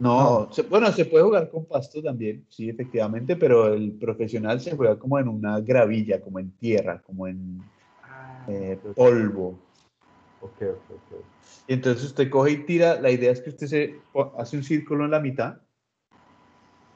No, 0.00 0.48
se- 0.52 0.62
bueno, 0.62 0.92
se 0.92 1.04
puede 1.06 1.24
jugar 1.24 1.50
con 1.50 1.64
pasto 1.64 2.00
también, 2.02 2.44
sí, 2.48 2.68
efectivamente, 2.68 3.36
pero 3.36 3.72
el 3.72 3.92
profesional 3.92 4.60
se 4.60 4.76
juega 4.76 4.96
como 4.98 5.18
en 5.18 5.28
una 5.28 5.60
gravilla, 5.60 6.20
como 6.20 6.38
en 6.38 6.50
tierra, 6.52 7.00
como 7.02 7.26
en 7.26 7.62
eh, 8.46 8.78
ok, 8.84 8.94
polvo. 8.94 9.58
ok, 10.40 10.62
ok, 10.62 10.90
ok. 10.90 11.20
Y 11.66 11.72
entonces 11.74 12.04
usted 12.04 12.30
coge 12.30 12.52
y 12.52 12.56
tira, 12.64 13.00
la 13.00 13.10
idea 13.10 13.32
es 13.32 13.40
que 13.40 13.50
usted 13.50 13.66
se 13.66 14.00
hace 14.38 14.56
un 14.56 14.62
círculo 14.64 15.04
en 15.04 15.10
la 15.10 15.20
mitad, 15.20 15.58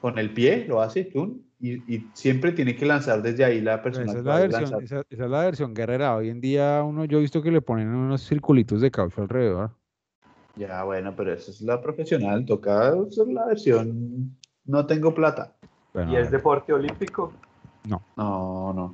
con 0.01 0.17
el 0.17 0.33
pie, 0.33 0.65
lo 0.67 0.81
hace, 0.81 1.05
tun, 1.05 1.45
y, 1.63 1.95
y 1.95 2.11
siempre 2.13 2.51
tiene 2.51 2.75
que 2.75 2.85
lanzar 2.85 3.21
desde 3.21 3.45
ahí 3.45 3.61
la 3.61 3.81
persona 3.81 4.11
esa 4.11 4.19
es 4.19 4.25
la 4.25 4.39
versión, 4.39 4.83
esa, 4.83 5.03
esa 5.09 5.23
es 5.23 5.31
la 5.31 5.45
versión 5.45 5.73
guerrera. 5.73 6.13
Hoy 6.13 6.27
en 6.27 6.41
día 6.41 6.83
uno, 6.83 7.05
yo 7.05 7.19
he 7.19 7.21
visto 7.21 7.41
que 7.41 7.51
le 7.51 7.61
ponen 7.61 7.87
unos 7.87 8.27
circulitos 8.27 8.81
de 8.81 8.91
caucho 8.91 9.21
alrededor. 9.21 9.71
Ya, 10.57 10.83
bueno, 10.83 11.15
pero 11.15 11.31
esa 11.31 11.51
es 11.51 11.61
la 11.61 11.81
profesional, 11.81 12.45
toca 12.45 12.93
usar 12.93 13.27
la 13.27 13.45
versión, 13.45 14.37
no 14.65 14.85
tengo 14.85 15.15
plata. 15.15 15.55
Bueno, 15.93 16.11
¿Y 16.11 16.17
es 16.17 16.29
deporte 16.29 16.73
olímpico? 16.73 17.31
No, 17.85 18.03
no. 18.17 18.91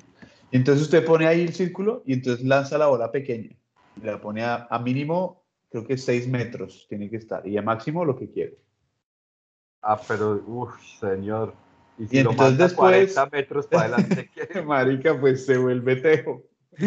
Y 0.52 0.58
entonces 0.58 0.84
usted 0.84 1.04
pone 1.04 1.26
ahí 1.26 1.42
el 1.42 1.54
círculo 1.54 2.04
y 2.06 2.14
entonces 2.14 2.46
lanza 2.46 2.78
la 2.78 2.86
bola 2.86 3.12
pequeña. 3.12 3.50
Y 3.96 4.02
la 4.02 4.22
pone 4.22 4.44
a, 4.44 4.68
a 4.70 4.78
mínimo, 4.78 5.44
creo 5.72 5.88
que 5.88 5.98
6 5.98 6.28
metros 6.28 6.86
tiene 6.88 7.10
que 7.10 7.18
estar. 7.18 7.48
Y 7.48 7.58
a 7.58 7.64
máximo 7.64 8.06
lo 8.06 8.16
que 8.16 8.30
quiere. 8.30 8.60
Ah, 9.82 10.00
pero, 10.08 10.44
uff, 10.46 10.80
señor. 11.00 11.56
Y 12.00 12.08
si 12.08 12.18
Y 12.18 12.24
lo 12.24 12.32
entonces 12.32 12.58
manda 12.58 12.64
después- 12.66 13.14
40 13.14 13.26
metros 13.36 13.68
para 13.68 13.82
adelante, 13.96 14.30
¿qué? 14.54 14.62
Marica, 14.62 15.20
pues 15.20 15.46
se 15.46 15.58
vuelve 15.58 15.96
tejo. 15.98 16.44
Ok. 16.74 16.80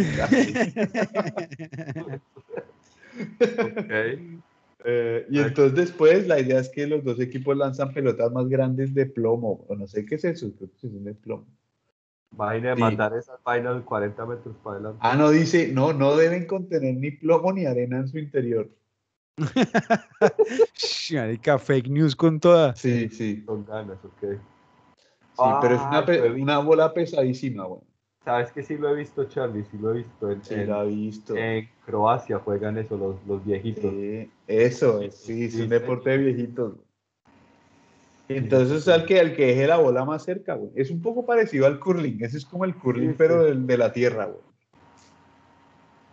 Eh, 4.85 5.27
y 5.31 5.39
entonces 5.39 5.77
después 5.77 6.27
la 6.27 6.41
idea 6.41 6.59
es 6.59 6.69
que 6.69 6.89
los 6.89 7.05
dos 7.05 7.21
equipos 7.21 7.57
lanzan 7.57 7.93
pelotas 7.93 8.33
más 8.33 8.49
grandes 8.49 8.93
de 8.95 9.07
plomo. 9.07 9.65
O 9.69 9.77
no 9.77 9.87
sé 9.87 10.05
qué 10.05 10.17
es 10.17 10.25
eso, 10.25 10.51
creo 10.59 10.69
que 10.73 10.89
son 10.89 11.05
de 11.05 11.15
plomo. 11.15 11.47
Imagine 12.33 12.75
Sí. 12.75 12.81
mandar 12.81 13.17
esas 13.17 13.41
vainas 13.45 13.77
de 13.77 13.83
40 13.83 14.27
metros 14.27 14.57
para 14.57 14.75
adelante. 14.79 14.99
Ah, 15.01 15.15
no, 15.15 15.31
dice, 15.31 15.69
no, 15.69 15.93
no 15.93 16.17
deben 16.17 16.47
contener 16.47 16.97
ni 16.97 17.13
plomo 17.13 17.53
ni 17.53 17.65
arena 17.65 17.99
en 17.99 18.09
su 18.09 18.19
interior. 18.19 18.69
Marica, 21.13 21.61
fake 21.61 21.89
news 21.89 22.17
con 22.17 22.41
toda. 22.41 22.75
Sí, 22.75 23.09
sí. 23.09 23.45
Con 23.45 23.65
ganas, 23.65 23.99
ok. 24.05 24.37
Sí, 25.35 25.43
pero 25.61 25.75
es 25.75 25.81
una, 25.81 25.99
Ah, 25.99 26.07
pe- 26.07 26.31
una 26.31 26.59
bola 26.59 26.93
pesadísima, 26.93 27.67
bueno. 27.67 27.85
Sabes 28.25 28.53
que 28.53 28.63
sí 28.63 28.77
lo 28.77 28.89
he 28.91 28.95
visto, 28.95 29.25
Charlie, 29.25 29.65
sí 29.65 29.79
lo 29.79 29.91
he 29.91 30.03
visto. 30.05 30.31
En, 30.31 30.45
Sí, 30.45 30.55
en- 30.55 30.67
lo 30.69 30.75
ha 30.77 30.85
visto. 30.85 31.37
en 31.37 31.69
Croacia 31.85 32.39
juegan 32.39 32.79
eso 32.79 32.97
los, 32.97 33.27
los 33.27 33.45
viejitos. 33.45 33.91
Sí, 33.91 34.31
eso, 34.47 35.01
es, 35.01 35.17
sí, 35.17 35.45
es 35.45 35.55
un 35.55 35.69
deporte 35.69 36.11
de 36.11 36.19
viejitos. 36.19 36.75
Entonces, 38.29 38.87
al 38.89 39.05
que, 39.05 39.21
al 39.21 39.35
que 39.35 39.47
deje 39.47 39.67
la 39.67 39.79
bola 39.79 40.05
más 40.05 40.23
cerca, 40.23 40.55
güey. 40.55 40.71
Es 40.77 40.91
un 40.91 41.03
poco 41.03 41.27
parecido 41.27 41.67
al 41.67 41.81
curling. 41.81 42.23
Ese 42.23 42.39
es 42.39 42.45
como 42.47 42.65
el 42.65 42.75
curling, 42.75 43.11
Sí, 43.11 43.17
pero 43.19 43.43
del- 43.43 43.67
de, 43.67 43.77
la 43.79 43.93
tierra, 43.93 44.27
güey. 44.27 44.41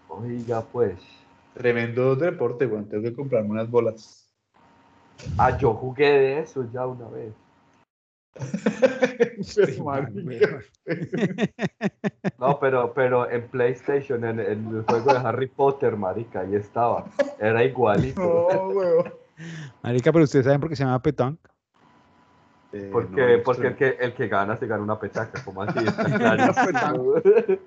Oiga, 0.07 0.65
pues. 0.65 1.01
Tremendo 1.53 2.15
deporte, 2.15 2.65
güey. 2.65 2.83
Tengo 2.85 3.03
que 3.03 3.15
comprarme 3.15 3.51
unas 3.51 3.69
bolas. 3.69 4.33
Ah, 5.37 5.57
yo 5.57 5.73
jugué 5.73 6.09
de 6.09 6.39
eso 6.39 6.67
ya 6.73 6.85
una 6.85 7.07
vez. 7.09 7.33
No, 12.39 12.59
pero, 12.59 12.93
pero 12.93 13.29
en 13.29 13.47
PlayStation, 13.49 14.23
en, 14.25 14.39
en 14.39 14.67
el 14.75 14.83
juego 14.83 15.13
de 15.13 15.19
Harry 15.19 15.47
Potter, 15.47 15.95
marica, 15.97 16.41
ahí 16.41 16.55
estaba. 16.55 17.05
Era 17.39 17.63
igualito. 17.63 18.21
No. 18.21 19.03
Marica, 19.83 20.11
pero 20.11 20.25
ustedes 20.25 20.45
saben 20.45 20.59
por 20.59 20.69
qué 20.69 20.75
se 20.75 20.83
llama 20.83 21.01
petanque. 21.01 21.41
Eh, 22.71 22.89
Porque, 22.91 23.37
no, 23.37 23.43
porque 23.43 23.67
el, 23.67 23.75
que, 23.75 23.87
el 23.99 24.13
que 24.13 24.27
gana 24.27 24.55
se 24.57 24.67
gana 24.67 24.83
una 24.83 24.99
petaca, 24.99 25.43
como 25.43 25.63
así? 25.63 25.79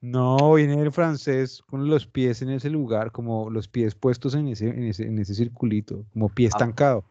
No, 0.00 0.52
viene 0.54 0.80
el 0.82 0.92
francés 0.92 1.62
con 1.66 1.88
los 1.88 2.06
pies 2.06 2.42
en 2.42 2.50
ese 2.50 2.68
lugar, 2.68 3.10
como 3.10 3.48
los 3.48 3.68
pies 3.68 3.94
puestos 3.94 4.34
en 4.34 4.48
ese, 4.48 4.68
en 4.68 4.84
ese, 4.84 5.06
en 5.06 5.18
ese 5.18 5.34
circulito, 5.34 6.04
como 6.12 6.28
pie 6.28 6.46
Ah. 6.46 6.50
estancado. 6.52 7.04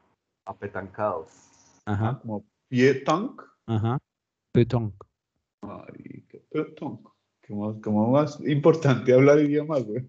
Apetancado. 0.45 1.25
Ajá, 1.85 2.19
Como 2.21 2.43
pie 2.73 2.95
tank. 3.05 3.39
ajá. 3.67 3.99
Petanque. 4.51 4.97
Marica, 5.61 6.39
pie 6.49 6.63
tank. 6.75 7.07
Como, 7.47 7.79
como 7.81 8.07
más 8.11 8.39
importante 8.47 9.13
hablar 9.13 9.37
idiomas, 9.39 9.83
güey. 9.85 10.07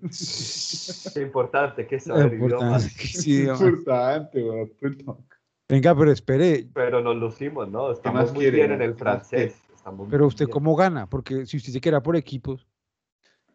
Qué 1.12 1.20
importante 1.20 1.86
que 1.86 2.00
saber 2.00 2.32
idiomas. 2.32 2.86
Importante 2.86 4.38
sí, 4.40 4.42
güey. 4.46 4.66
Pie 4.80 5.04
tank. 5.04 5.34
Venga, 5.68 5.94
pero 5.94 6.10
espere, 6.10 6.70
Pero 6.72 7.02
nos 7.02 7.16
lucimos, 7.16 7.68
¿no? 7.70 7.88
más 7.88 7.96
Estamos 7.98 8.32
muy 8.32 8.44
quiere, 8.44 8.56
bien 8.56 8.72
en 8.72 8.80
el 8.82 8.94
¿Qué 8.94 9.04
más 9.04 9.28
francés. 9.28 9.62
Estamos 9.74 10.08
pero 10.10 10.26
usted 10.26 10.46
bien. 10.46 10.52
cómo 10.54 10.74
gana, 10.74 11.06
porque 11.06 11.44
si 11.44 11.58
usted 11.58 11.70
se 11.72 11.80
queda 11.82 12.02
por 12.02 12.16
equipos, 12.16 12.66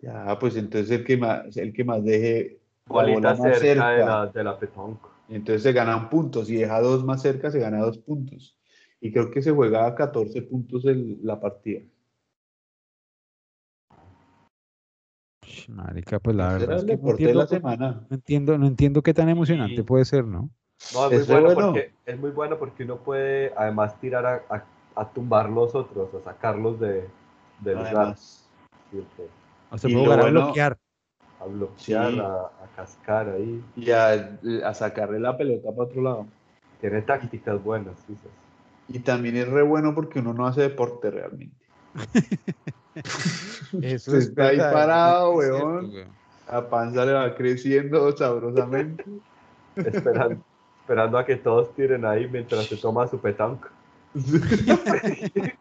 Ya, 0.01 0.37
pues 0.37 0.55
entonces 0.55 0.91
el 0.91 1.03
que 1.03 1.17
más, 1.17 1.57
el 1.57 1.73
que 1.73 1.83
más 1.83 2.03
deje 2.03 2.61
Bolita 2.85 3.15
bola 3.15 3.35
más 3.35 3.59
cerca, 3.59 3.59
cerca, 3.59 3.89
de 3.89 4.05
la, 4.05 4.27
de 4.27 4.43
la 4.43 4.59
entonces 5.29 5.63
se 5.63 5.73
ganan 5.73 6.09
puntos. 6.09 6.47
Si 6.47 6.55
deja 6.57 6.79
dos 6.81 7.03
más 7.03 7.21
cerca, 7.23 7.49
se 7.49 7.59
gana 7.59 7.79
dos 7.79 7.97
puntos. 7.99 8.58
Y 9.01 9.11
creo 9.11 9.31
que 9.31 9.41
se 9.41 9.51
juega 9.51 9.85
a 9.87 9.95
14 9.95 10.41
puntos 10.41 10.85
el- 10.85 11.19
la 11.23 11.39
partida. 11.39 11.81
Marica, 15.67 16.19
pues 16.19 16.35
la 16.35 16.53
verdad 16.53 16.77
es 16.77 16.85
que 16.85 16.97
no 16.97 17.03
de 17.03 17.07
la 17.07 17.11
entiendo, 17.43 17.47
semana. 17.47 18.05
no 18.09 18.15
entiendo, 18.15 18.57
no 18.57 18.67
entiendo 18.67 19.01
qué 19.01 19.13
tan 19.13 19.29
emocionante 19.29 19.77
Sí. 19.77 19.83
puede 19.83 20.05
ser, 20.05 20.25
¿no? 20.25 20.49
No, 20.93 21.05
es 21.05 21.11
muy, 21.11 21.19
Es 21.21 21.27
bueno 21.27 21.45
bueno. 21.53 21.71
porque, 21.73 21.93
es 22.05 22.19
muy 22.19 22.31
bueno 22.31 22.57
porque 22.57 22.83
uno 22.83 22.97
puede 22.97 23.53
además 23.55 23.99
tirar 23.99 24.25
a, 24.25 24.43
a, 24.49 24.65
a 24.95 25.09
tumbar 25.11 25.49
los 25.49 25.75
otros, 25.75 26.13
a 26.13 26.21
sacarlos 26.23 26.79
de, 26.79 27.07
del 27.59 27.77
lugar. 27.77 28.15
O 29.71 29.77
sea, 29.77 29.89
puede 29.89 30.13
a 30.13 30.29
bloquear. 30.29 30.77
A 31.39 31.45
bloquear, 31.45 32.11
Sí. 32.11 32.19
a, 32.19 32.33
a 32.41 32.67
cascar 32.75 33.29
ahí. 33.29 33.63
y 33.75 33.91
a, 33.91 34.39
a 34.65 34.73
sacarle 34.73 35.19
la 35.19 35.37
pelota 35.37 35.69
para 35.71 35.83
otro 35.83 36.01
lado. 36.01 36.27
Tiene 36.81 37.01
tácticas 37.01 37.61
buenas, 37.63 37.97
Suizas. 38.05 38.31
Y 38.91 38.99
también 38.99 39.37
es 39.37 39.47
re 39.47 39.61
bueno 39.61 39.93
porque 39.93 40.19
uno 40.19 40.33
no 40.33 40.47
hace 40.47 40.61
deporte 40.61 41.11
realmente. 41.11 41.55
Eso 43.81 44.11
Usted 44.11 44.17
está 44.17 44.47
ahí 44.47 44.57
verdad, 44.57 44.73
parado, 44.73 45.41
es 45.41 45.47
cierto, 45.47 45.67
weón. 45.67 45.93
weón. 45.93 46.07
La 46.51 46.69
panza 46.69 47.05
le 47.05 47.13
va 47.13 47.35
creciendo 47.35 48.15
sabrosamente. 48.17 49.05
Esperando, 49.75 50.43
esperando 50.81 51.17
a 51.19 51.25
que 51.25 51.35
todos 51.35 51.73
tiren 51.75 52.03
ahí 52.05 52.27
mientras 52.27 52.65
se 52.67 52.77
toma 52.77 53.07
su 53.07 53.19
petanque. 53.19 53.67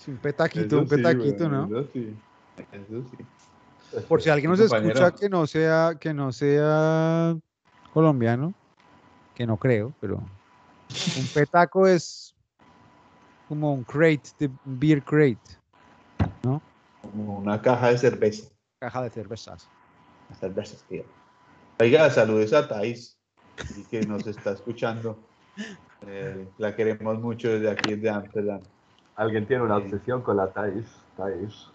Es 0.00 0.06
un 0.08 0.16
petaquito, 0.16 0.66
Eso 0.66 0.78
un 0.80 0.88
petaquito, 0.88 1.48
¿no? 1.48 1.64
Eso 1.66 1.90
sí. 1.92 2.16
Eso 2.72 3.02
sí. 3.10 3.98
Por 4.08 4.22
si 4.22 4.30
alguien 4.30 4.50
nos 4.50 4.58
Sí, 4.60 4.64
escucha 4.66 4.92
compañero. 4.92 5.14
que 5.16 5.28
no 5.28 5.46
sea, 5.46 5.96
que 6.00 6.14
no 6.14 6.32
sea 6.32 7.36
colombiano, 7.92 8.54
que 9.34 9.46
no 9.46 9.56
creo, 9.56 9.92
pero 10.00 10.16
un 10.16 11.26
petaco 11.34 11.86
es 11.86 12.27
como 13.48 13.72
un 13.72 13.82
crate, 13.84 14.30
de 14.38 14.46
un 14.46 14.78
beer 14.78 15.02
crate, 15.02 15.40
Como 17.00 17.38
una 17.38 17.60
caja 17.62 17.90
de 17.90 17.98
cerveza. 17.98 18.48
caja 18.78 19.02
de 19.04 19.10
cervezas. 19.10 19.70
Cervezas, 20.38 20.84
tío. 20.86 21.04
Oiga, 21.80 22.10
saludos 22.10 22.52
a 22.52 22.68
Thais, 22.68 23.18
que 23.90 24.02
nos 24.02 24.26
está 24.26 24.52
escuchando. 24.52 25.18
Eh, 26.06 26.48
la 26.58 26.76
queremos 26.76 27.18
mucho 27.18 27.48
desde 27.48 27.68
aquí, 27.68 27.96
desde 27.96 28.08
Amsterdam. 28.08 28.60
Alguien 29.16 29.48
tiene 29.48 29.64
una 29.64 29.78
Sí. 29.78 29.82
obsesión 29.86 30.22
con 30.22 30.36
la 30.36 30.52
Thais. 30.52 30.86
Thais. 31.16 31.66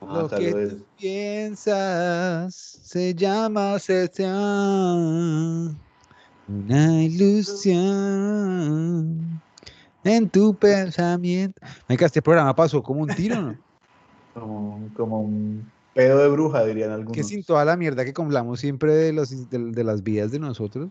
Ah, 0.00 0.22
Lo 0.22 0.28
que 0.28 0.52
tú 0.52 0.86
piensas 0.96 2.52
se 2.56 3.14
llama 3.14 3.74
acepción, 3.74 5.78
una 6.48 7.02
ilusión 7.04 7.80
en 10.04 10.30
tu 10.30 10.54
pensamiento. 10.56 11.60
Venga, 11.88 12.06
este 12.06 12.22
programa 12.22 12.54
pasó 12.54 12.82
como 12.82 13.00
un 13.02 13.08
tiro, 13.08 13.40
¿no? 13.42 13.56
Como, 14.32 14.76
un- 14.76 14.88
como 14.90 15.20
un 15.22 15.72
pedo 15.92 16.18
de 16.18 16.28
bruja, 16.28 16.64
dirían 16.64 16.92
algunos. 16.92 17.16
que 17.16 17.24
sin 17.24 17.44
toda 17.44 17.64
la 17.64 17.76
mierda 17.76 18.04
que 18.04 18.12
hablamos 18.16 18.60
siempre 18.60 18.94
de, 18.94 19.12
los, 19.12 19.50
de, 19.50 19.58
de 19.72 19.84
las 19.84 20.02
vidas 20.04 20.30
de 20.30 20.38
nosotros, 20.38 20.90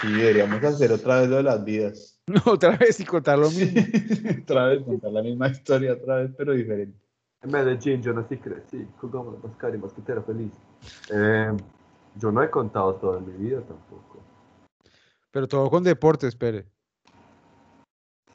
Sí, 0.00 0.08
deberíamos 0.12 0.62
hacer 0.64 0.90
otra 0.90 1.20
vez 1.20 1.28
lo 1.28 1.36
de 1.36 1.42
las 1.44 1.64
vidas. 1.64 2.18
Otra 2.46 2.76
vez 2.76 2.98
y 2.98 3.04
contar 3.04 3.38
lo 3.38 3.48
mismo. 3.50 3.80
otra 4.42 4.66
vez, 4.66 4.82
contar 4.82 5.12
la 5.12 5.22
misma 5.22 5.48
historia 5.48 5.92
otra 5.92 6.16
vez, 6.16 6.30
pero 6.36 6.52
diferente. 6.52 6.98
En 7.42 7.50
Medellín 7.52 8.02
yo 8.02 8.12
nací, 8.12 8.38
crecí, 8.38 8.84
jugamos 8.98 9.34
la 9.34 9.48
mascar 9.48 9.74
y 9.74 9.78
masquetera 9.78 10.22
feliz. 10.22 10.50
Eh, 11.12 11.52
yo 12.16 12.32
no 12.32 12.42
he 12.42 12.50
contado 12.50 12.94
toda 12.96 13.20
mi 13.20 13.32
vida 13.34 13.60
tampoco. 13.60 14.18
Pero 15.30 15.46
todo 15.46 15.68
con 15.70 15.84
deporte, 15.84 16.26
espere. 16.26 16.64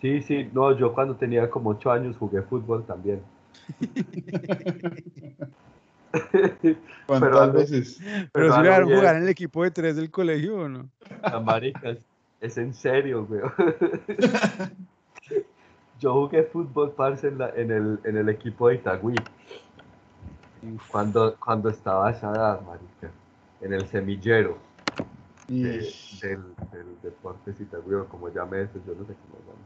Sí, 0.01 0.21
sí, 0.21 0.49
no, 0.53 0.77
yo 0.77 0.93
cuando 0.93 1.15
tenía 1.15 1.49
como 1.49 1.71
8 1.71 1.91
años 1.91 2.15
jugué 2.17 2.41
fútbol 2.41 2.85
también. 2.85 3.21
¿Cuántas 7.05 7.29
Pero- 7.29 7.53
veces? 7.53 7.99
Pero 8.31 8.53
si 8.55 8.67
a 8.67 8.83
jugar 8.83 9.15
en 9.17 9.23
el 9.23 9.29
equipo 9.29 9.63
de 9.63 9.71
tres 9.71 9.95
del 9.95 10.09
colegio 10.09 10.57
o 10.61 10.69
no. 10.69 10.89
La 11.21 11.39
marica, 11.39 11.89
es, 11.89 11.99
es 12.41 12.57
en 12.57 12.73
serio, 12.73 13.25
güey. 13.25 13.41
Yo 15.99 16.13
jugué 16.13 16.43
fútbol, 16.43 16.93
parce, 16.95 17.27
en, 17.27 17.37
la- 17.37 17.49
en 17.55 17.71
el, 17.71 17.99
en 18.05 18.17
el 18.17 18.29
equipo 18.29 18.69
de 18.69 18.75
Itagüí. 18.75 19.15
Cuando, 20.91 21.35
cuando 21.37 21.69
estaba 21.69 22.11
esa 22.11 22.31
edad, 22.31 22.61
marica. 22.61 23.11
En 23.61 23.73
el 23.73 23.85
semillero 23.87 24.57
Y 25.47 25.63
de- 25.63 25.93
del, 26.21 26.41
del 26.71 26.85
Deportes 27.03 27.59
Itagüí, 27.59 27.95
o 27.95 28.05
como 28.07 28.29
llame 28.29 28.61
eso, 28.61 28.79
yo 28.87 28.93
no 28.95 29.05
sé 29.05 29.13
cómo 29.13 29.39
llama. 29.45 29.59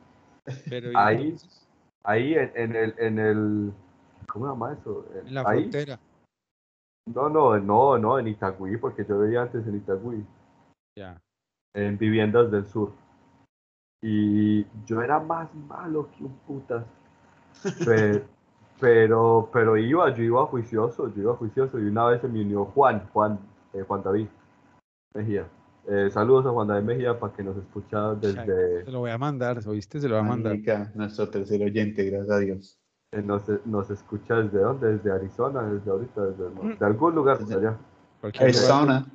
Pero 0.69 0.91
¿y 0.91 0.95
Ahí, 0.95 1.35
ahí 2.03 2.33
en, 2.35 2.51
en 2.55 2.75
el, 2.75 2.95
en 2.97 3.19
el, 3.19 3.73
¿cómo 4.27 4.45
se 4.45 4.51
llama 4.51 4.73
eso? 4.73 5.05
En- 5.15 5.33
la 5.33 5.41
ahí, 5.47 5.61
frontera. 5.61 5.99
no, 7.13 7.29
no, 7.29 7.57
no, 7.59 7.97
no, 7.97 8.19
en 8.19 8.27
Itagüí, 8.27 8.77
porque 8.77 9.05
yo 9.05 9.19
vivía 9.21 9.43
antes 9.43 9.65
en 9.67 9.75
Itagüí. 9.77 10.25
Ya. 10.97 11.19
en 11.75 11.97
viviendas 11.97 12.51
del 12.51 12.67
sur. 12.67 12.91
Y 14.01 14.65
yo 14.85 15.01
era 15.01 15.19
más 15.19 15.53
malo 15.55 16.09
que 16.11 16.23
un 16.23 16.33
putas. 16.39 16.85
Pero, 17.85 18.25
pero, 18.79 19.49
pero 19.51 19.77
iba, 19.77 20.13
yo 20.13 20.23
iba 20.23 20.45
juicioso, 20.45 21.07
yo 21.15 21.21
iba 21.21 21.35
juicioso. 21.35 21.79
Y 21.79 21.83
una 21.85 22.05
vez 22.07 22.21
se 22.21 22.27
me 22.27 22.41
unió 22.41 22.65
Juan, 22.65 23.07
Juan, 23.13 23.39
eh, 23.73 23.83
Juan 23.87 24.03
David 24.03 24.27
Mejía. 25.15 25.47
Eh, 25.88 26.09
saludos 26.11 26.45
a 26.45 26.49
Juan 26.49 26.67
David 26.69 26.86
Mejía 26.86 27.19
para 27.19 27.34
que 27.34 27.43
nos 27.43 27.57
escucha 27.57 28.13
desde, 28.15 28.86
Se 28.86 28.91
lo 28.91 28.99
voy 28.99 29.11
a 29.11 29.17
mandar, 29.17 29.59
¿oíste? 29.67 29.99
Se 29.99 30.07
lo 30.07 30.15
voy 30.15 30.25
a 30.25 30.29
mandar. 30.29 30.57
Nuestro 30.95 31.29
tercer 31.29 31.61
oyente, 31.61 32.03
gracias 32.05 32.31
a 32.31 32.39
Dios. 32.39 32.79
eh, 33.11 33.21
nos, 33.21 33.43
nos 33.65 33.89
escucha 33.91 34.36
desde 34.41 34.59
dónde, 34.59 34.93
desde 34.97 35.11
Arizona, 35.11 35.61
desde 35.63 35.91
ahorita, 35.91 36.21
desde 36.25 36.49
Mm. 36.49 36.77
de 36.79 36.86
algún 36.86 37.13
lugar 37.13 37.38
por 37.39 37.53
allá. 37.53 37.77
Arizona. 38.39 39.05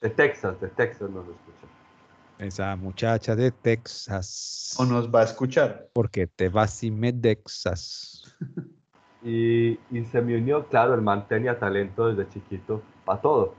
De 0.00 0.10
Texas, 0.10 0.60
de 0.60 0.68
Texas 0.68 1.08
nos 1.08 1.24
escucha. 1.26 1.66
Esa 2.38 2.76
muchacha 2.76 3.34
de 3.34 3.50
Texas. 3.50 4.76
O 4.78 4.84
nos 4.84 5.08
va 5.10 5.20
a 5.20 5.24
escuchar. 5.24 5.88
Porque 5.94 6.26
te 6.26 6.50
vas 6.50 6.82
y 6.82 6.90
me 6.90 7.12
Texas. 7.12 8.36
Y, 9.22 9.80
y 9.90 10.04
se 10.12 10.20
me 10.22 10.36
unió, 10.36 10.66
claro, 10.68 10.94
el 10.94 11.00
man 11.02 11.26
tenía 11.26 11.58
talento 11.58 12.06
desde 12.14 12.28
chiquito 12.30 12.80
para 13.04 13.20
todo. 13.20 13.54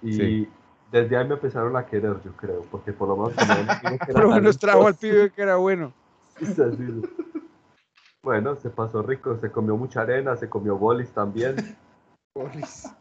Y 0.00 0.12
Sí. 0.12 0.48
Desde 0.90 1.16
ahí 1.16 1.26
me 1.26 1.34
empezaron 1.34 1.76
a 1.76 1.86
querer, 1.86 2.22
yo 2.24 2.32
creo, 2.36 2.62
porque 2.70 2.92
por 2.92 3.08
lo 3.08 3.16
menos 3.16 3.36
Por 4.12 4.22
lo 4.22 4.30
menos 4.30 4.58
trajo 4.58 4.86
al 4.86 4.94
pibe 4.94 5.30
que 5.30 5.42
era 5.42 5.56
bueno. 5.56 5.92
Bueno, 8.22 8.56
se 8.56 8.70
pasó 8.70 9.02
rico, 9.02 9.36
se 9.38 9.52
comió 9.52 9.76
mucha 9.76 10.00
arena, 10.00 10.34
se 10.36 10.48
comió 10.48 10.76
bolis 10.76 11.10
también. 11.12 11.76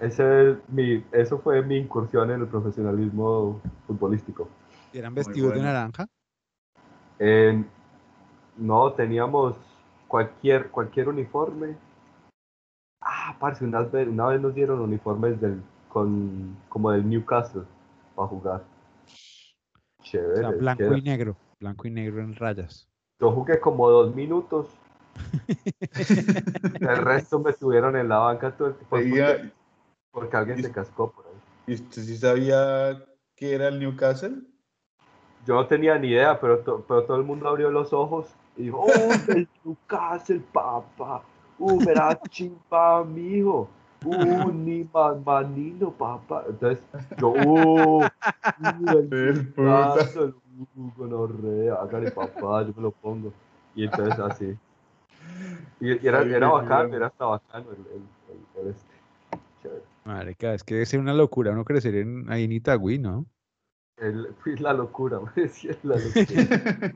Ese 0.00 0.50
es 0.50 0.56
mi, 0.68 1.04
eso 1.12 1.38
fue 1.38 1.62
mi 1.62 1.76
incursión 1.76 2.30
en 2.30 2.40
el 2.40 2.48
profesionalismo 2.48 3.60
futbolístico. 3.86 4.48
Y 4.92 4.98
eran 4.98 5.14
vestidos 5.14 5.54
de 5.54 5.62
naranja. 5.62 6.08
En- 7.20 7.68
no, 8.56 8.92
teníamos 8.92 9.56
cualquier, 10.08 10.70
cualquier 10.70 11.08
uniforme. 11.08 11.76
Ah, 13.00 13.36
parce, 13.38 13.64
una 13.64 13.82
vez, 13.82 14.08
una 14.08 14.26
vez 14.26 14.40
nos 14.40 14.54
dieron 14.54 14.80
uniformes 14.80 15.40
del, 15.40 15.62
con, 15.88 16.56
como 16.68 16.90
del 16.90 17.08
Newcastle 17.08 17.62
para 18.14 18.28
jugar. 18.28 18.64
O 20.00 20.04
sea, 20.04 20.50
blanco 20.50 20.94
y 20.94 21.02
negro. 21.02 21.36
Blanco 21.60 21.88
y 21.88 21.90
negro 21.90 22.20
en 22.20 22.34
rayas. 22.34 22.88
Yo 23.20 23.32
jugué 23.32 23.58
como 23.58 23.90
dos 23.90 24.14
minutos. 24.14 24.68
el 26.80 26.96
resto 26.98 27.40
me 27.40 27.50
estuvieron 27.50 27.96
en 27.96 28.08
la 28.08 28.18
banca 28.18 28.56
todo 28.56 28.68
el 28.68 28.74
tiempo 28.74 29.50
porque, 30.10 30.36
alguien 30.36 30.62
se 30.62 30.70
cascó 30.70 31.10
por 31.10 31.26
ahí. 31.26 31.32
¿Y 31.66 31.74
usted 31.74 32.02
sí 32.02 32.16
sabía 32.16 33.04
que 33.34 33.54
era 33.54 33.68
el 33.68 33.80
Newcastle? 33.80 34.42
Yo 35.46 35.54
no 35.54 35.66
tenía 35.66 35.98
ni 35.98 36.08
idea, 36.08 36.38
pero, 36.40 36.60
to- 36.60 36.84
pero 36.86 37.04
todo 37.04 37.16
el 37.16 37.24
mundo 37.24 37.48
abrió 37.48 37.70
los 37.70 37.92
ojos 37.92 38.26
y 38.56 38.64
dijo, 38.64 38.80
¡Oh, 38.80 39.12
el 39.28 39.48
Newcastle, 39.64 40.40
papá! 40.52 41.22
¡Uh, 41.58 41.84
verá 41.84 42.18
chimpa, 42.30 43.04
mijo! 43.04 43.68
¡Uh, 44.04 44.50
ni 44.52 44.84
man, 44.92 45.22
manino, 45.24 45.90
papá! 45.92 46.44
Entonces, 46.48 46.82
yo, 47.18 47.28
¡uh! 47.30 48.06
el 48.62 49.08
El 49.12 49.46
puta. 49.48 49.94
Newcastle, 49.94 50.34
¡uh, 50.76 50.90
gonorrea! 50.96 51.74
Hágale, 51.74 52.10
papá, 52.10 52.62
yo 52.62 52.72
me 52.76 52.82
lo 52.82 52.90
pongo. 52.92 53.32
Y 53.74 53.84
entonces, 53.84 54.18
así. 54.18 54.56
Y, 55.80 55.92
y 56.04 56.06
era, 56.08 56.20
Ay, 56.20 56.32
era 56.32 56.48
bien. 56.82 56.94
era 56.94 57.06
hasta 57.08 57.24
bacano 57.24 57.70
el, 57.70 57.78
el, 57.78 58.02
el- 58.30 58.60
el 58.62 58.68
este. 58.70 58.94
Chévere. 59.62 59.82
Marica, 60.04 60.54
es 60.54 60.64
que 60.64 60.74
debe 60.74 60.86
ser 60.86 61.00
una 61.00 61.12
locura 61.14 61.52
uno 61.52 61.64
crecer 61.64 61.94
en, 61.96 62.30
ahí 62.30 62.44
en 62.44 62.52
Itagüí, 62.52 62.98
¿no? 62.98 63.26
El- 63.96 64.34
la 64.60 64.72
locura, 64.72 65.20
me 65.36 65.42
decía, 65.42 65.76
la 65.82 65.96
locura. 65.98 66.94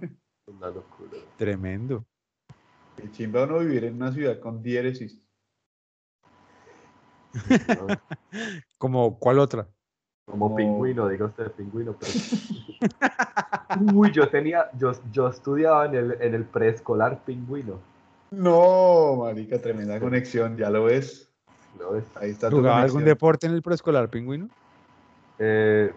La 0.60 0.70
locura. 0.70 1.10
Tremendo. 1.36 2.04
El 2.96 3.10
chimba 3.12 3.44
uno 3.44 3.58
vivir 3.58 3.84
en 3.84 3.96
una 3.96 4.12
ciudad 4.12 4.38
con 4.40 4.62
diéresis. 4.62 5.20
Como, 8.78 9.18
¿cuál 9.18 9.38
otra? 9.38 9.66
Como 10.26 10.46
Como- 10.46 10.56
pingüino, 10.56 11.08
diga 11.08 11.26
usted 11.26 11.50
pingüino, 11.52 11.96
pero... 11.98 12.12
Uy, 13.94 14.10
yo 14.12 14.28
tenía, 14.28 14.70
yo, 14.78 14.92
yo 15.10 15.28
estudiaba 15.28 15.86
en 15.86 15.94
el, 15.94 16.12
en 16.20 16.34
el 16.34 16.44
preescolar 16.44 17.24
pingüino, 17.24 17.78
No, 18.30 19.16
marica, 19.16 19.60
tremenda 19.60 19.98
conexión, 20.00 20.56
ya 20.56 20.70
lo 20.70 20.84
ves. 20.84 21.28
¿lo 21.78 21.92
ves? 21.92 22.04
Ahí 22.16 22.30
está 22.30 22.50
tu 22.50 22.56
¿Jugaba 22.56 22.82
algún 22.82 23.04
deporte 23.04 23.46
en 23.46 23.54
el 23.54 23.62
preescolar, 23.62 24.10
pingüino? 24.10 24.48
Eh, 25.38 25.92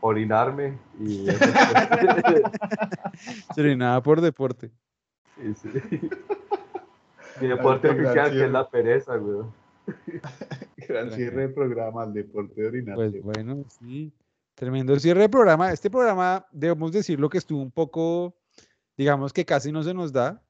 orinarme 0.00 0.78
y... 0.98 1.26
Sí, 3.54 3.76
nada 3.76 4.02
por 4.02 4.20
deporte. 4.20 4.70
sí, 5.36 5.54
sí. 5.54 6.10
Mi 7.40 7.48
deporte 7.48 7.88
oficial 7.88 8.30
que 8.30 8.44
es 8.44 8.50
la 8.50 8.68
pereza, 8.68 9.16
güey. 9.16 9.46
Gran 10.88 11.10
cierre 11.12 11.42
de 11.42 11.48
programa, 11.50 12.04
el 12.04 12.12
deporte 12.12 12.60
de 12.62 12.68
orinar. 12.68 12.94
Pues 12.96 13.22
bueno, 13.22 13.64
sí. 13.68 14.12
Tremendo 14.54 14.98
cierre 14.98 15.22
de 15.22 15.28
programa. 15.28 15.72
Este 15.72 15.90
programa, 15.90 16.46
debemos 16.52 16.92
decirlo 16.92 17.28
que 17.28 17.38
estuvo 17.38 17.62
un 17.62 17.70
poco, 17.70 18.34
digamos 18.96 19.32
que 19.32 19.44
casi 19.44 19.72
no 19.72 19.82
se 19.82 19.94
nos 19.94 20.12
da. 20.12 20.42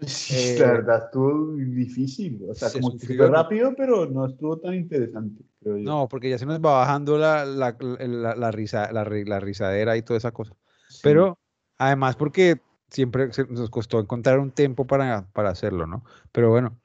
Sí, 0.00 0.34
eh, 0.36 0.56
la 0.58 0.72
verdad 0.72 1.04
estuvo 1.04 1.54
difícil. 1.56 2.40
O 2.48 2.54
sea, 2.54 2.68
se 2.68 2.80
como 2.80 2.96
rápido, 3.28 3.74
pero 3.76 4.06
no 4.06 4.26
estuvo 4.26 4.58
tan 4.58 4.74
interesante, 4.74 5.44
creo 5.60 5.78
yo. 5.78 5.84
No, 5.84 6.08
porque 6.08 6.28
ya 6.30 6.38
se 6.38 6.46
nos 6.46 6.58
va 6.58 6.78
bajando 6.78 7.18
la, 7.18 7.44
la, 7.44 7.76
la- 7.80 8.34
la 8.34 8.50
risa, 8.50 8.90
la, 8.92 9.04
ri- 9.04 9.26
la 9.26 9.38
risadera 9.40 9.96
y 9.96 10.02
toda 10.02 10.18
esa 10.18 10.32
cosa. 10.32 10.54
Sí. 10.88 11.00
Pero 11.04 11.38
además 11.78 12.16
porque 12.16 12.60
siempre 12.90 13.32
se- 13.32 13.46
nos 13.46 13.70
costó 13.70 14.00
encontrar 14.00 14.38
un 14.40 14.50
tiempo 14.50 14.86
para, 14.86 15.28
para 15.32 15.50
hacerlo, 15.50 15.86
¿no? 15.86 16.04
Pero 16.32 16.50
bueno, 16.50 16.80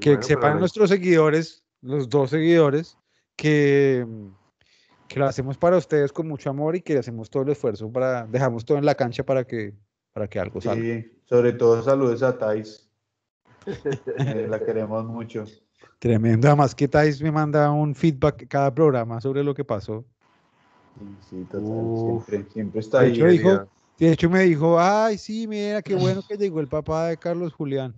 que 0.00 0.10
Bueno, 0.10 0.22
sepan 0.22 0.58
nuestros 0.58 0.90
seguidores, 0.90 1.64
los 1.80 2.08
dos 2.08 2.30
seguidores, 2.30 2.98
que, 3.36 4.06
que 5.08 5.18
lo 5.18 5.26
hacemos 5.26 5.56
para 5.58 5.76
ustedes 5.76 6.12
con 6.12 6.28
mucho 6.28 6.50
amor 6.50 6.76
y 6.76 6.82
que 6.82 6.98
hacemos 6.98 7.30
todo 7.30 7.42
el 7.42 7.50
esfuerzo 7.50 7.90
para, 7.90 8.26
dejamos 8.26 8.64
todo 8.64 8.78
en 8.78 8.84
la 8.84 8.94
cancha 8.94 9.24
para 9.24 9.44
que, 9.44 9.74
para 10.12 10.28
que 10.28 10.38
algo 10.38 10.60
salga. 10.60 10.82
Sí, 10.82 11.20
sobre 11.24 11.52
todo 11.52 11.82
saludos 11.82 12.22
a 12.22 12.36
Thais. 12.36 12.88
Eh, 13.66 14.46
la 14.48 14.64
queremos 14.64 15.04
mucho. 15.04 15.44
Tremendo. 15.98 16.46
Además 16.48 16.74
que 16.74 16.86
Thais 16.86 17.20
me 17.20 17.32
manda 17.32 17.70
un 17.70 17.94
feedback 17.94 18.46
cada 18.48 18.72
programa 18.72 19.20
sobre 19.20 19.42
lo 19.42 19.54
que 19.54 19.64
pasó. 19.64 20.04
Sí, 20.98 21.16
sí, 21.28 21.44
total, 21.50 21.62
Uf. 21.62 22.28
siempre, 22.28 22.52
siempre 22.52 22.80
está 22.80 23.00
De 23.00 23.06
ahí. 23.06 23.12
hecho, 23.12 23.26
dijo-. 23.26 23.68
De 23.98 24.12
hecho 24.12 24.28
me 24.28 24.42
dijo, 24.42 24.78
ay, 24.78 25.16
sí, 25.16 25.46
mira, 25.46 25.80
qué 25.80 25.94
bueno 25.94 26.20
que 26.26 26.36
llegó 26.36 26.60
el 26.60 26.68
papá 26.68 27.08
de 27.08 27.16
Carlos 27.16 27.52
Julián. 27.54 27.94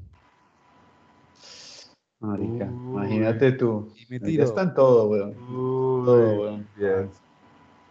Marica, 2.20 2.64
Uy. 2.66 2.92
imagínate 2.94 3.52
tú. 3.52 3.88
Y 3.96 4.06
me 4.10 4.18
Ya 4.18 4.26
tiró. 4.26 4.44
está 4.44 4.62
en 4.62 4.74
todo, 4.74 5.08
weón. 5.08 5.30
Uy, 5.30 6.04
Todo, 6.06 6.40
weón. 6.40 6.66
bien, 6.76 7.10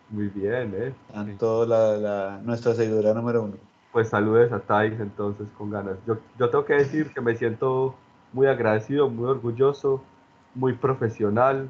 muy 0.10 0.28
bien, 0.28 0.74
¿eh? 0.76 0.94
Está 1.08 1.22
en 1.22 1.28
Sí. 1.28 1.36
todo 1.38 1.66
la, 1.66 1.98
la- 1.98 2.42
nuestra 2.44 2.74
seguidora 2.74 3.14
número 3.14 3.44
uno. 3.44 3.54
Pues 3.94 4.10
saludes 4.10 4.52
a 4.52 4.60
Thais 4.60 5.00
entonces 5.00 5.48
con 5.58 5.72
ganas. 5.72 5.98
Yo, 6.06 6.18
yo 6.38 6.50
tengo 6.50 6.66
que 6.66 6.74
decir 6.76 7.12
que 7.14 7.22
me 7.22 7.36
siento 7.36 7.96
muy 8.34 8.48
agradecido, 8.48 9.10
muy 9.10 9.30
orgulloso, 9.30 10.02
muy 10.56 10.74
profesional 10.74 11.70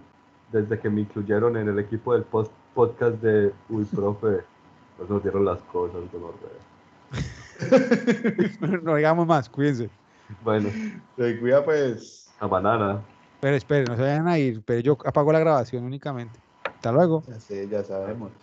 desde 0.51 0.79
que 0.79 0.89
me 0.89 1.01
incluyeron 1.01 1.57
en 1.57 1.67
el 1.69 1.77
equipo 1.79 2.13
del 2.13 2.23
post- 2.23 2.51
podcast 2.73 3.21
de 3.21 3.53
Uy, 3.69 3.85
profe. 3.85 4.41
Pues 4.97 5.09
nos 5.11 5.21
dieron 5.21 5.45
las 5.45 5.59
cosas, 5.71 6.01
gonorrea. 6.11 6.57
no 8.81 8.95
digamos 8.95 9.27
más, 9.27 9.47
cuídense. 9.47 9.91
Bueno, 10.43 10.69
Se 11.15 11.39
cuida 11.39 11.63
pues. 11.63 12.26
A 12.39 12.47
banana. 12.47 13.03
Pero 13.39 13.55
esperen, 13.55 13.85
no 13.85 13.95
se 13.95 14.01
vayan 14.01 14.27
a 14.27 14.39
ir, 14.39 14.63
pero 14.63 14.79
yo 14.79 14.97
apago 15.05 15.31
la 15.31 15.39
grabación 15.39 15.83
únicamente. 15.83 16.39
Hasta 16.63 16.91
luego. 16.91 17.23
Ya 17.27 17.39
sé, 17.39 17.67
ya 17.67 17.83
sabemos. 17.83 18.31